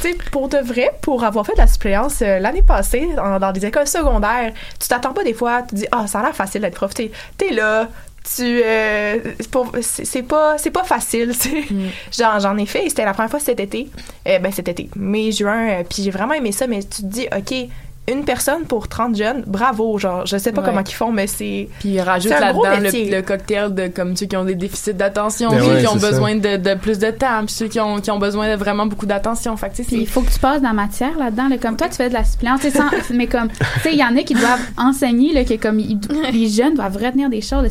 sais, 0.00 0.16
pour 0.32 0.48
de 0.48 0.56
vrai, 0.58 0.92
pour 1.02 1.24
avoir 1.24 1.44
fait 1.44 1.52
de 1.52 1.58
la 1.58 1.66
suppléance 1.66 2.22
euh, 2.22 2.38
l'année 2.38 2.62
passée 2.62 3.06
en- 3.22 3.38
dans 3.38 3.52
des 3.52 3.66
écoles 3.66 3.86
secondaires, 3.86 4.52
tu 4.78 4.88
t'attends 4.88 5.12
pas 5.12 5.24
des 5.24 5.34
fois, 5.34 5.62
tu 5.62 5.74
dis 5.74 5.86
ah 5.92 6.06
ça 6.06 6.20
a 6.20 6.22
l'air 6.22 6.34
facile 6.34 6.62
d'être 6.62 6.74
prof, 6.74 6.92
t'es 6.94 7.10
là, 7.52 7.88
tu 8.24 8.42
euh, 8.64 9.18
c'est 9.80 10.22
pas 10.22 10.56
c'est 10.58 10.70
pas 10.70 10.84
facile, 10.84 11.32
tu 11.40 11.48
sais. 11.50 11.64
J'en 12.16 12.38
j'en 12.38 12.56
ai 12.58 12.66
fait, 12.66 12.86
et 12.86 12.88
c'était 12.88 13.04
la 13.04 13.12
première 13.14 13.30
fois 13.30 13.40
cet 13.40 13.60
été, 13.60 13.88
Euh, 14.28 14.38
ben 14.38 14.52
cet 14.52 14.68
été, 14.68 14.88
mai 14.96 15.32
juin, 15.32 15.68
euh, 15.70 15.82
puis 15.88 16.02
j'ai 16.02 16.10
vraiment 16.10 16.34
aimé 16.34 16.52
ça, 16.52 16.66
mais 16.66 16.80
tu 16.82 17.02
te 17.02 17.06
dis 17.06 17.26
ok 17.36 17.54
une 18.08 18.24
personne 18.24 18.64
pour 18.64 18.88
30 18.88 19.14
jeunes, 19.16 19.44
bravo, 19.46 19.96
genre 19.98 20.26
je 20.26 20.36
sais 20.36 20.50
pas 20.50 20.62
Ouais. 20.62 20.68
comment 20.68 20.82
ils 20.84 20.92
font, 20.92 21.12
mais 21.12 21.28
c'est 21.28 21.68
Puis 21.78 22.00
rajoute 22.00 22.32
là-dedans 22.32 22.80
le, 22.80 23.16
le 23.16 23.22
cocktail 23.22 23.72
de 23.72 23.86
comme 23.86 24.16
ceux 24.16 24.26
qui 24.26 24.36
ont 24.36 24.44
des 24.44 24.56
déficits 24.56 24.94
d'attention, 24.94 25.50
Ben 25.50 25.60
ceux 25.62 25.74
ouais, 25.74 25.80
qui 25.82 25.86
ont 25.86 25.94
besoin 25.96 26.34
de, 26.34 26.56
de 26.56 26.74
plus 26.74 26.98
de 26.98 27.10
temps, 27.12 27.44
puis 27.44 27.54
ceux 27.54 27.68
qui 27.68 27.78
ont, 27.78 28.00
qui 28.00 28.10
ont 28.10 28.18
besoin 28.18 28.50
de 28.50 28.56
vraiment 28.58 28.86
beaucoup 28.86 29.06
d'attention. 29.06 29.56
Fait 29.56 29.68
que 29.68 29.76
tu 29.76 29.82
sais, 29.84 29.88
Puis 29.88 30.00
il 30.00 30.08
faut 30.08 30.22
que 30.22 30.30
tu 30.32 30.40
passes 30.40 30.58
de 30.60 30.66
la 30.66 30.72
matière 30.72 31.16
là-dedans. 31.18 31.48
là. 31.50 31.58
comme 31.58 31.76
toi, 31.76 31.88
tu 31.88 31.96
fais 31.96 32.08
de 32.08 32.14
la 32.14 32.24
suppléance. 32.24 32.60
tu 32.62 32.70
sais, 32.70 32.78
sans- 32.78 32.90
mais 33.14 33.28
comme, 33.28 33.48
tu 33.48 33.56
sais, 33.82 33.92
il 33.92 33.98
y 33.98 34.04
en 34.04 34.16
a 34.16 34.22
qui 34.24 34.34
doivent 34.34 34.66
enseigner, 34.76 35.32
là, 35.32 35.44
que 35.44 35.54
comme 35.54 35.78
ils- 35.78 36.00
les 36.32 36.48
jeunes 36.48 36.74
doivent 36.74 36.96
retenir 36.96 37.28
des 37.30 37.42
choses. 37.42 37.70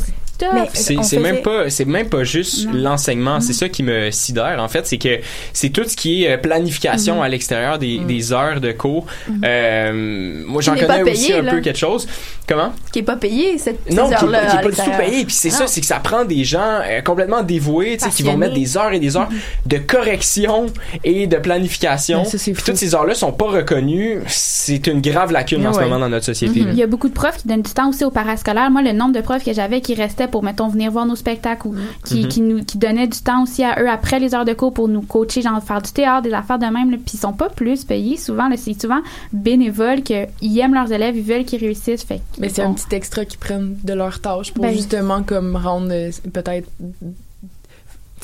C'est 0.74 0.96
faisait- 0.96 1.20
même 1.20 1.42
pas 1.42 1.70
c'est 1.70 1.86
même 1.86 2.10
pas 2.10 2.24
juste 2.24 2.68
l'enseignement, 2.74 3.40
c'est 3.42 3.54
ça 3.54 3.70
qui 3.70 3.84
me 3.84 4.12
sidère 4.12 4.58
en 4.60 4.68
fait, 4.68 4.86
c'est 4.88 4.98
que 4.98 5.20
c'est 5.54 5.70
tout 5.70 5.84
ce 5.88 5.96
qui 5.96 6.24
est 6.24 6.34
euh, 6.34 6.38
planification 6.38 7.16
Mhm. 7.18 7.22
à 7.22 7.30
l'extérieur 7.30 7.78
des, 7.80 8.00
des 8.00 8.34
heures 8.34 8.62
de 8.62 8.72
cours. 8.72 9.06
Euh, 9.44 10.44
moi 10.46 10.62
j'en 10.62 10.76
connais 10.76 11.04
aussi 11.10 11.34
un 11.34 11.42
là. 11.42 11.52
peu 11.52 11.62
quelque 11.62 11.78
chose. 11.80 12.08
Comment? 12.48 12.74
Qui 12.92 13.00
est 13.00 13.04
pas 13.04 13.16
payé 13.16 13.58
cette 13.58 13.80
ces 13.88 13.96
Non, 13.96 14.08
qui 14.08 14.14
est 14.16 14.18
qui 14.18 14.26
est 14.26 14.62
pas 14.62 14.70
du 14.70 14.76
tout 14.76 14.98
payé. 14.98 15.26
Puis 15.26 15.34
c'est 15.36 15.50
Ah. 15.50 15.58
ça, 15.58 15.68
c'est 15.68 15.82
que 15.82 15.88
ça 15.88 16.00
prend 16.00 16.26
des 16.26 16.44
gens 16.44 16.80
euh, 16.84 17.02
complètement 17.02 17.44
dévoués, 17.44 17.98
tu 17.98 18.06
sais, 18.06 18.10
qui 18.12 18.24
vont 18.24 18.38
mettre 18.38 18.54
des 18.56 18.76
heures 18.78 18.92
et 18.92 19.00
des 19.00 19.16
heures 19.18 19.30
de 19.66 19.78
correction 19.78 20.66
et 21.04 21.28
de 21.28 21.38
planification. 21.38 22.26
Ça, 22.26 22.38
c'est 22.38 22.54
Puis 22.54 22.64
toutes 22.64 22.78
ces 22.78 22.96
heures-là 22.96 23.14
sont 23.14 23.32
pas 23.32 23.46
reconnues. 23.46 24.20
C'est 24.28 24.88
une 24.88 25.02
grave 25.02 25.32
lacune 25.32 25.66
en 25.68 25.74
ce 25.74 25.80
moment 25.80 26.00
dans 26.00 26.10
notre 26.10 26.26
société. 26.26 26.60
Il 26.62 26.74
y 26.76 26.84
a 26.84 26.88
beaucoup 26.88 27.10
de 27.10 27.14
profs 27.14 27.38
qui 27.38 27.48
donnent 27.48 27.62
du 27.62 27.72
temps 27.72 27.90
aussi 27.90 28.04
aux 28.04 28.12
parascolaires. 28.12 28.72
Moi, 28.72 28.82
le 28.82 28.94
nombre 28.94 29.14
de 29.14 29.22
profs 29.22 29.44
que 29.44 29.54
j'avais 29.54 29.82
qui 29.82 29.94
restaient 29.94 30.28
pour, 30.30 30.44
mettons, 30.44 30.68
venir 30.70 30.92
voir 30.92 31.06
nos 31.06 31.16
spectacles 31.16 31.68
ou 31.68 31.76
qui, 32.06 32.22
Mhm. 32.24 32.28
qui, 32.30 32.42
nous, 32.42 32.64
qui 32.64 32.78
donnaient 32.78 33.08
du 33.08 33.20
temps 33.20 33.44
aussi 33.44 33.64
à 33.64 33.82
eux 33.82 33.90
après 33.90 34.20
les 34.20 34.34
heures 34.34 34.46
de 34.46 34.54
cours 34.54 34.74
pour 34.74 34.88
nous 34.88 35.02
coacher, 35.02 35.42
genre 35.42 35.62
faire 35.62 35.82
du 35.82 35.92
théâtre, 35.92 36.24
des 36.24 36.34
affaires 36.34 36.60
de 36.60 36.66
même. 36.66 36.92
Puis 36.92 37.16
ils 37.16 37.20
sont 37.20 37.34
pas 37.34 37.50
plus 37.50 37.84
payés. 37.86 38.18
Souvent, 38.18 38.50
c'est 38.56 38.80
souvent 38.82 39.02
bénévoles 39.34 40.02
qu'ils 40.04 40.60
aiment 40.60 40.74
leurs 40.74 40.92
élèves, 40.92 41.18
ils 41.18 41.24
veulent 41.24 41.46
qu'ils 41.46 41.60
réussissent. 41.60 42.04
Fait 42.04 42.22
Mais 42.40 42.50
c'est 42.50 42.62
un 42.62 42.74
petit 42.74 42.96
extra 42.96 43.26
qu'ils 43.26 43.40
prennent 43.40 43.76
de 43.84 43.94
leur 43.94 44.20
tâche 44.22 44.54
pour 44.54 44.64
Ben, 44.64 44.74
justement 44.74 45.24
comme 45.24 45.56
rendre 45.56 45.90
euh, 45.92 46.12
peut-être 46.32 46.68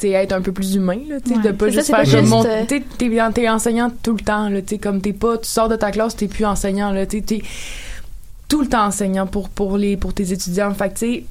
être 0.03 0.33
un 0.33 0.41
peu 0.41 0.51
plus 0.51 0.75
humain 0.75 0.99
là 1.07 1.19
tu 1.19 1.29
sais 1.31 1.37
Ouais. 1.37 1.43
de 1.43 1.51
pas 1.51 1.65
ça, 1.67 1.71
juste 1.71 1.85
c'est 1.87 1.93
faire 1.93 2.03
comme 2.03 2.19
juste, 2.21 2.29
mon- 2.29 2.65
t'es 2.65 2.83
t'es 3.33 3.49
enseignant 3.49 3.89
tout 4.03 4.11
le 4.13 4.19
temps 4.19 4.49
là 4.49 4.61
tu 4.61 4.75
sais 4.75 4.77
comme 4.77 5.01
t'es 5.01 5.13
pas 5.13 5.37
tu 5.37 5.47
sors 5.49 5.67
de 5.69 5.75
ta 5.77 5.89
classe 5.91 6.15
t'es 6.15 6.27
plus 6.27 6.45
enseignant 6.45 6.91
là 6.91 7.05
tu 7.05 7.17
sais 7.19 7.23
t'es 7.23 7.41
tout 8.47 8.61
le 8.61 8.67
temps 8.67 8.85
enseignant 8.85 9.25
pour 9.25 9.49
pour 9.49 9.77
les 9.77 9.97
pour 9.97 10.13
tes 10.13 10.31
étudiants 10.31 10.73
fait 10.73 10.89
que 10.89 10.99
tu 10.99 11.05
sais 11.13 11.25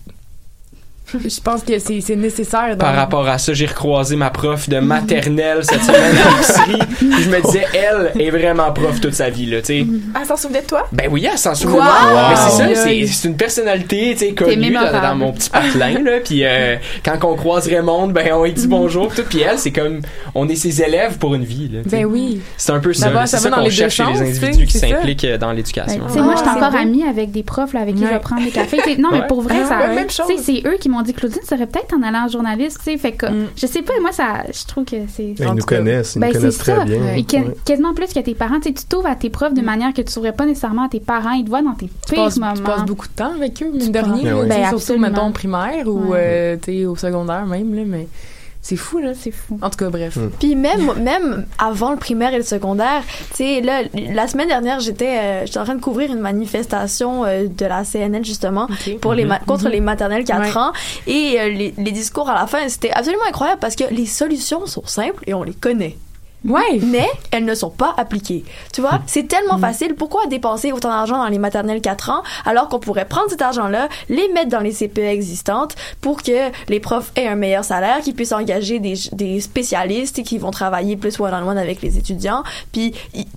je 1.12 1.40
pense 1.40 1.62
que 1.62 1.78
c'est 1.78 2.16
nécessaire 2.16 2.76
Par 2.78 2.94
rapport 2.94 3.28
à 3.28 3.38
ça, 3.38 3.52
j'ai 3.52 3.66
recroisé 3.66 4.16
ma 4.16 4.30
prof 4.30 4.68
de 4.68 4.78
maternelle 4.78 5.58
cette 5.62 5.82
semaine 5.82 6.16
à 6.16 6.30
l'épicerie. 6.30 7.22
Je 7.22 7.30
me 7.30 7.42
disais, 7.42 7.66
elle 7.74 8.20
est 8.20 8.30
vraiment 8.30 8.72
prof 8.72 9.00
toute 9.00 9.14
sa 9.14 9.30
vie, 9.30 9.46
là, 9.46 9.60
tu 9.60 9.66
sais. 9.66 9.86
Ah, 10.14 10.24
s'en 10.24 10.36
souvenait 10.36 10.62
de 10.62 10.66
toi? 10.66 10.86
Ben 10.92 11.08
oui, 11.10 11.26
elle 11.30 11.38
s'en 11.38 11.54
souvient. 11.54 11.76
Wow! 11.76 12.28
Mais 12.30 12.36
c'est 12.36 12.74
ça, 12.74 13.12
c'est, 13.14 13.28
une 13.28 13.36
personnalité, 13.36 14.10
tu 14.12 14.26
sais, 14.26 14.32
connue 14.32 14.72
dans, 14.72 15.00
dans 15.00 15.14
mon 15.14 15.32
petit 15.32 15.50
patelin, 15.50 16.02
là. 16.02 16.20
Puis 16.24 16.44
euh, 16.44 16.76
quand 17.04 17.18
on 17.24 17.36
croise 17.36 17.68
Raymond, 17.68 18.08
ben 18.08 18.32
on 18.32 18.44
lui 18.44 18.52
dit 18.52 18.66
bonjour, 18.66 19.14
tout. 19.14 19.22
Puis 19.28 19.40
elle, 19.40 19.58
c'est 19.58 19.72
comme, 19.72 20.00
on 20.34 20.48
est 20.48 20.56
ses 20.56 20.82
élèves 20.82 21.18
pour 21.18 21.34
une 21.34 21.44
vie, 21.44 21.68
là. 21.72 21.80
ben 21.84 22.04
oui 22.04 22.40
C'est 22.56 22.72
un 22.72 22.80
peu 22.80 22.92
ça. 22.92 23.26
C'est 23.26 23.38
ça 23.38 23.50
dans 23.50 23.62
qu'on 23.62 23.70
cherche 23.70 23.94
chez 23.94 24.04
les 24.04 24.20
individus 24.20 24.66
qui 24.66 24.78
s'impliquent 24.78 25.24
euh, 25.24 25.38
dans 25.38 25.48
Ben, 25.48 25.56
l'éducation. 25.56 26.02
tu 26.06 26.14
sais, 26.14 26.20
moi, 26.20 26.34
je 26.34 26.40
suis 26.40 26.48
Ah, 26.50 26.56
encore 26.56 26.74
amie 26.78 27.04
avec 27.04 27.30
des 27.30 27.42
profs 27.42 27.72
là, 27.72 27.80
avec 27.80 27.94
qui 27.94 28.02
je 28.04 28.08
vais 28.08 28.18
prendre 28.18 28.44
des 28.44 28.50
cafés. 28.50 28.78
Non, 28.98 29.10
mais 29.12 29.26
pour 29.26 29.42
vrai, 29.42 29.64
ça. 29.64 30.24
c'est 30.40 30.62
eux 30.66 30.76
qui 30.80 30.88
m'ont 30.94 31.02
dit 31.02 31.12
Claudine, 31.12 31.40
ça 31.44 31.56
serait 31.56 31.66
peut-être 31.66 31.94
en 31.94 32.02
allant 32.02 32.24
en 32.24 32.28
journaliste. 32.28 32.78
Tu 32.78 32.84
sais, 32.92 32.96
fait 32.98 33.12
que, 33.12 33.26
Mm. 33.26 33.48
je 33.56 33.66
sais 33.66 33.82
pas, 33.82 33.92
moi, 34.00 34.12
ça, 34.12 34.44
je 34.52 34.64
trouve 34.66 34.84
que 34.84 34.96
c'est. 35.08 35.34
Ils 35.38 35.44
nous 35.46 35.56
connaissent, 35.64 36.14
ils 36.14 36.20
Ben, 36.20 36.26
nous 36.28 36.32
c'est 36.32 36.38
connaissent 36.38 36.56
ça. 36.56 36.74
très 36.76 36.84
bien. 36.84 37.14
Et 37.14 37.24
quasiment 37.64 37.94
plus 37.94 38.12
que 38.12 38.20
tes 38.20 38.34
parents. 38.34 38.60
Tu 38.60 38.72
t'ouvres 38.72 39.06
à 39.08 39.16
tes 39.16 39.30
profs 39.30 39.54
de 39.54 39.60
manière 39.62 39.92
que 39.92 40.02
tu 40.02 40.10
s'ouvrais 40.12 40.32
pas 40.32 40.46
nécessairement 40.46 40.86
à 40.86 40.88
tes 40.88 41.00
parents. 41.00 41.32
Ils 41.32 41.44
te 41.44 41.50
voient 41.50 41.62
dans 41.62 41.74
tes 41.74 41.86
tu 41.86 42.14
pires 42.14 42.24
passes, 42.24 42.38
moments. 42.38 42.54
tu 42.54 42.62
passes 42.62 42.84
beaucoup 42.84 43.06
de 43.08 43.12
temps 43.12 43.32
avec 43.34 43.62
eux 43.62 43.70
mine 43.72 43.92
de 43.92 43.98
rien 43.98 44.36
Ben 44.42 44.48
Ben, 44.48 44.78
surtout 44.78 44.98
mettons 45.00 45.30
primaire 45.32 45.86
ou 45.88 46.10
Ouais. 46.12 46.58
euh, 46.68 46.86
au 46.86 46.96
secondaire 46.96 47.44
même 47.46 47.74
là 47.74 47.82
mais 47.86 48.06
c'est 48.66 48.76
fou 48.76 48.98
là 48.98 49.12
C'est 49.14 49.30
fou. 49.30 49.58
en 49.62 49.68
tout 49.70 49.76
cas 49.76 49.90
bref 49.90 50.16
Mm. 50.16 50.30
Puis 50.40 50.56
même, 50.56 50.92
même 51.02 51.46
avant 51.58 51.90
le 51.92 51.96
primaire 51.98 52.32
et 52.32 52.38
le 52.38 52.42
secondaire, 52.44 53.02
tu 53.30 53.36
sais, 53.36 53.60
là, 53.60 53.82
la 53.92 54.26
semaine 54.26 54.48
dernière, 54.48 54.80
j'étais 54.80 55.18
euh, 55.18 55.46
j'étais 55.46 55.58
en 55.58 55.64
train 55.64 55.74
de 55.74 55.80
couvrir 55.82 56.10
une 56.10 56.20
manifestation 56.20 57.24
euh, 57.24 57.46
de 57.46 57.66
la 57.66 57.84
CNL, 57.84 58.24
justement, 58.24 58.68
pour 59.00 59.12
les 59.14 59.24
ma- 59.26 59.38
contre 59.38 59.64
Mhm. 59.66 59.70
les 59.72 59.80
maternelles 59.80 60.24
4 60.24 60.40
Ouais. 60.40 60.56
ans. 60.56 60.72
Et 61.06 61.36
euh, 61.38 61.48
les, 61.50 61.74
les 61.76 61.92
discours 61.92 62.28
à 62.30 62.34
la 62.34 62.46
fin, 62.46 62.66
c'était 62.68 62.90
absolument 62.90 63.24
incroyable 63.28 63.58
parce 63.60 63.76
que 63.76 63.84
les 63.90 64.06
solutions 64.06 64.66
sont 64.66 64.86
simples 64.86 65.22
et 65.26 65.34
on 65.34 65.42
les 65.42 65.52
connaît. 65.54 65.96
Ouais 66.46 66.80
Mais 66.82 67.08
elles 67.30 67.44
ne 67.44 67.54
sont 67.54 67.70
pas 67.70 67.94
appliquées. 67.96 68.44
Tu 68.72 68.80
vois, 68.80 69.00
c'est 69.06 69.28
tellement 69.28 69.58
facile. 69.58 69.94
Pourquoi 69.94 70.26
dépenser 70.26 70.72
autant 70.72 70.90
d'argent 70.90 71.18
dans 71.18 71.28
les 71.28 71.38
maternelles 71.38 71.80
4 71.80 72.10
ans 72.10 72.22
alors 72.44 72.68
qu'on 72.68 72.78
pourrait 72.78 73.06
prendre 73.06 73.30
cet 73.30 73.42
argent-là, 73.42 73.88
les 74.08 74.28
mettre 74.32 74.50
dans 74.50 74.60
les 74.60 74.72
CPE 74.72 74.98
existantes 74.98 75.74
pour 76.00 76.22
que 76.22 76.50
les 76.68 76.80
profs 76.80 77.12
aient 77.16 77.26
un 77.26 77.36
meilleur 77.36 77.64
salaire, 77.64 78.00
qu'ils 78.00 78.14
puissent 78.14 78.32
engager 78.32 78.78
des, 78.78 78.94
des 79.12 79.40
spécialistes 79.40 80.18
et 80.18 80.22
qui 80.22 80.38
vont 80.38 80.50
travailler 80.50 80.96
plus 80.96 81.18
one-on-one 81.18 81.58
avec 81.58 81.82
les 81.82 81.98
étudiants. 81.98 82.42
Puis, 82.72 82.94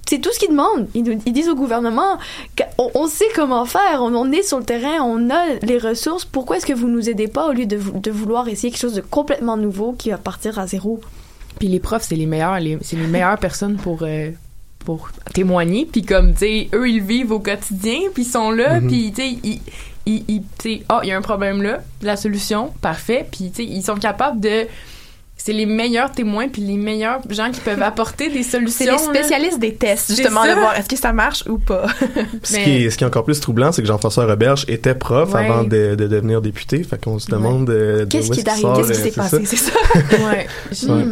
c'est 0.07 0.19
tout 0.19 0.31
ce 0.31 0.39
qu'ils 0.39 0.49
demandent. 0.51 0.87
Ils, 0.93 1.33
disent 1.33 1.49
au 1.49 1.55
gouvernement 1.55 2.17
qu'on 2.57 2.91
on 2.93 3.07
sait 3.07 3.27
comment 3.35 3.65
faire, 3.65 4.01
on, 4.01 4.13
on 4.15 4.31
est 4.31 4.43
sur 4.43 4.57
le 4.57 4.65
terrain, 4.65 5.01
on 5.03 5.29
a 5.29 5.55
les 5.61 5.77
ressources. 5.77 6.25
Pourquoi 6.25 6.57
est-ce 6.57 6.65
que 6.65 6.73
vous 6.73 6.87
nous 6.87 7.09
aidez 7.09 7.27
pas 7.27 7.47
au 7.47 7.51
lieu 7.51 7.65
de 7.65 8.11
vouloir 8.11 8.47
essayer 8.47 8.71
quelque 8.71 8.81
chose 8.81 8.95
de 8.95 9.01
complètement 9.01 9.57
nouveau 9.57 9.93
qui 9.93 10.09
va 10.09 10.17
partir 10.17 10.59
à 10.59 10.67
zéro? 10.67 10.99
Puis 11.59 11.67
les 11.67 11.79
profs, 11.79 12.03
c'est 12.03 12.15
les 12.15 12.25
meilleurs, 12.25 12.59
les- 12.59 12.77
c'est 12.81 12.95
les 12.95 13.07
meilleures 13.07 13.37
personnes 13.39 13.75
pour 13.77 13.99
euh, 14.03 14.31
pour 14.79 15.09
témoigner. 15.33 15.87
Puis 15.91 16.03
comme 16.03 16.33
tu 16.33 16.39
sais, 16.39 16.69
eux 16.73 16.89
ils 16.89 17.01
vivent 17.01 17.31
au 17.31 17.39
quotidien, 17.39 17.99
puis 18.13 18.23
ils 18.23 18.29
sont 18.29 18.51
là, 18.51 18.79
Mhm. 18.79 18.87
puis 18.87 19.11
tu 19.13 19.21
sais, 19.21 19.37
ils 19.43 19.61
ils, 20.05 20.23
ils- 20.29 20.41
tu 20.57 20.77
sais, 20.77 20.83
ah 20.87 21.01
il 21.03 21.09
y 21.09 21.11
a 21.11 21.17
un 21.17 21.21
problème 21.21 21.61
là, 21.61 21.79
la 22.01 22.15
solution, 22.15 22.71
parfait. 22.81 23.25
Puis 23.29 23.49
tu 23.53 23.63
sais, 23.63 23.69
ils 23.69 23.83
sont 23.83 23.95
capables 23.95 24.39
de 24.39 24.65
c'est 25.39 25.53
les 25.53 25.65
meilleurs 25.67 26.11
témoins 26.11 26.47
puis 26.47 26.61
les 26.61 26.77
meilleurs 26.77 27.19
gens 27.29 27.51
qui 27.51 27.59
peuvent 27.61 27.81
apporter 27.83 28.29
des 28.29 28.41
solutions. 28.43 28.71
C'est 28.77 28.85
les 28.85 28.91
là. 28.91 28.97
spécialistes 28.97 29.59
des 29.59 29.75
tests, 29.75 30.13
justement, 30.15 30.43
de 30.45 30.51
voir 30.53 30.75
est-ce 30.77 30.89
que 30.89 30.95
ça 30.97 31.13
marche 31.13 31.43
ou 31.47 31.57
pas. 31.59 31.85
Ce, 32.43 32.53
Mais- 32.55 32.63
qui 32.63 32.69
est, 32.85 32.89
ce 32.89 32.97
qui 32.97 33.03
est 33.03 33.07
encore 33.07 33.23
plus 33.23 33.39
troublant, 33.39 33.71
c'est 33.71 33.81
que 33.81 33.87
Jean-François 33.87 34.25
Roberge 34.25 34.65
était 34.67 34.95
prof 34.95 35.33
Ouais. 35.33 35.45
avant 35.45 35.63
de, 35.63 35.95
de 35.95 36.07
devenir 36.07 36.41
député. 36.41 36.83
Fait 36.83 36.99
qu'on 37.01 37.19
se 37.19 37.29
demande 37.29 37.69
euh, 37.69 38.05
de 38.05 38.05
Qu'est-ce 38.05 38.31
qui 38.31 38.39
est 38.39 38.47
arrivé? 38.49 38.67
Qu'est-ce 38.77 38.93
qui 38.93 38.99
euh, 38.99 39.03
s'est 39.03 39.11
passé? 39.11 39.45
C'est 39.45 39.55
ça? 39.57 39.71
Ouais. 40.11 40.47
Ouais. 40.89 41.05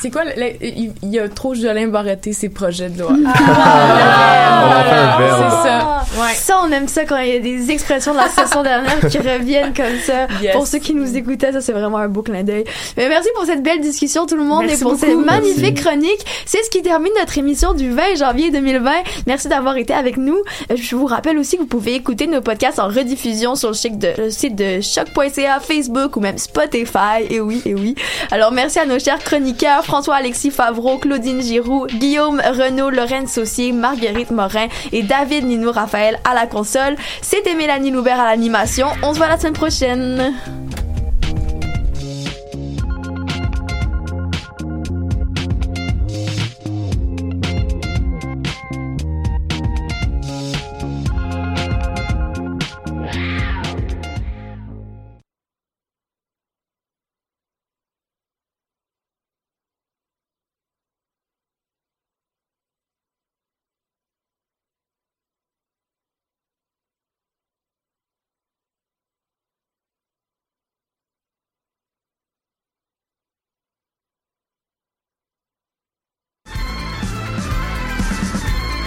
C'est 0.00 0.10
quoi 0.10 0.22
il 0.60 0.92
il 1.02 1.08
y 1.08 1.18
a 1.18 1.28
trop 1.28 1.54
Jolin 1.54 1.86
Barreté 1.88 2.32
ses 2.32 2.48
projets 2.48 2.88
de 2.90 3.00
loi. 3.00 3.12
On 3.12 3.30
faire 3.30 5.14
un 5.14 5.18
verbe. 5.18 5.44
C'est 5.62 5.68
ça. 5.68 6.00
Ouais. 6.20 6.34
Ça, 6.34 6.60
on 6.64 6.70
aime 6.70 6.86
ça 6.88 7.04
quand 7.04 7.18
il 7.18 7.28
y 7.32 7.36
a 7.36 7.40
des 7.40 7.70
expressions 7.70 8.12
de 8.12 8.18
la 8.18 8.28
session 8.28 8.62
dernière 8.62 9.00
qui 9.08 9.18
reviennent 9.18 9.72
comme 9.74 9.98
ça. 10.04 10.26
Yes. 10.42 10.52
Pour 10.52 10.66
ceux 10.66 10.78
qui 10.78 10.94
nous 10.94 11.16
écoutaient, 11.16 11.52
ça, 11.52 11.60
c'est 11.60 11.72
vraiment 11.72 11.98
un 11.98 12.08
beau 12.08 12.22
clin 12.22 12.42
d'œil. 12.44 12.64
Mais 12.96 13.08
merci 13.08 13.28
pour 13.34 13.44
cette 13.46 13.62
belle 13.62 13.80
discussion, 13.80 14.26
tout 14.26 14.36
le 14.36 14.44
monde, 14.44 14.62
Merci 14.66 14.80
et 14.80 14.82
pour 14.82 14.92
beaucoup. 14.92 15.04
cette 15.06 15.16
magnifique 15.16 15.60
Merci. 15.60 15.74
chronique. 15.84 16.26
C'est 16.46 16.62
ce 16.62 16.70
qui 16.70 16.82
termine 16.82 17.12
notre 17.18 17.36
émission 17.38 17.74
du 17.74 17.90
20 17.90 18.16
janvier 18.16 18.50
2020. 18.50 18.90
Merci 19.26 19.48
d'avoir 19.48 19.76
été 19.76 19.92
avec 19.92 20.16
nous. 20.16 20.38
Je 20.74 20.96
vous 20.96 21.06
rappelle 21.06 21.38
aussi 21.38 21.56
que 21.56 21.62
vous 21.62 21.68
pouvez 21.68 21.94
écouter 21.94 22.26
nos 22.26 22.40
podcasts 22.40 22.78
en 22.78 22.86
rediffusion 22.88 23.54
sur 23.56 23.70
le, 23.70 23.74
chic 23.74 23.98
de- 23.98 24.12
le 24.18 24.30
site 24.30 24.54
de 24.56 24.80
choc.ca, 24.80 25.60
Facebook 25.60 26.16
ou 26.16 26.20
même 26.20 26.38
Spotify. 26.38 27.24
Et 27.30 27.40
oui, 27.40 27.62
et 27.64 27.74
oui. 27.74 27.94
Alors, 28.30 28.52
merci 28.52 28.78
à 28.78 28.86
nos 28.86 28.98
chers 28.98 29.18
chroniqueurs, 29.18 29.83
François-Alexis 29.84 30.50
Favreau, 30.50 30.98
Claudine 30.98 31.40
Giroux, 31.42 31.86
Guillaume 31.86 32.40
Renaud, 32.40 32.90
Lorraine 32.90 33.26
Saucier, 33.26 33.72
Marguerite 33.72 34.30
Morin 34.30 34.66
et 34.92 35.02
David 35.02 35.44
Nino 35.44 35.70
Raphaël 35.72 36.18
à 36.24 36.34
la 36.34 36.46
console. 36.46 36.96
C'était 37.22 37.54
Mélanie 37.54 37.90
Loubert 37.90 38.18
à 38.18 38.24
l'animation. 38.24 38.88
On 39.02 39.12
se 39.12 39.18
voit 39.18 39.28
la 39.28 39.38
semaine 39.38 39.52
prochaine. 39.52 40.34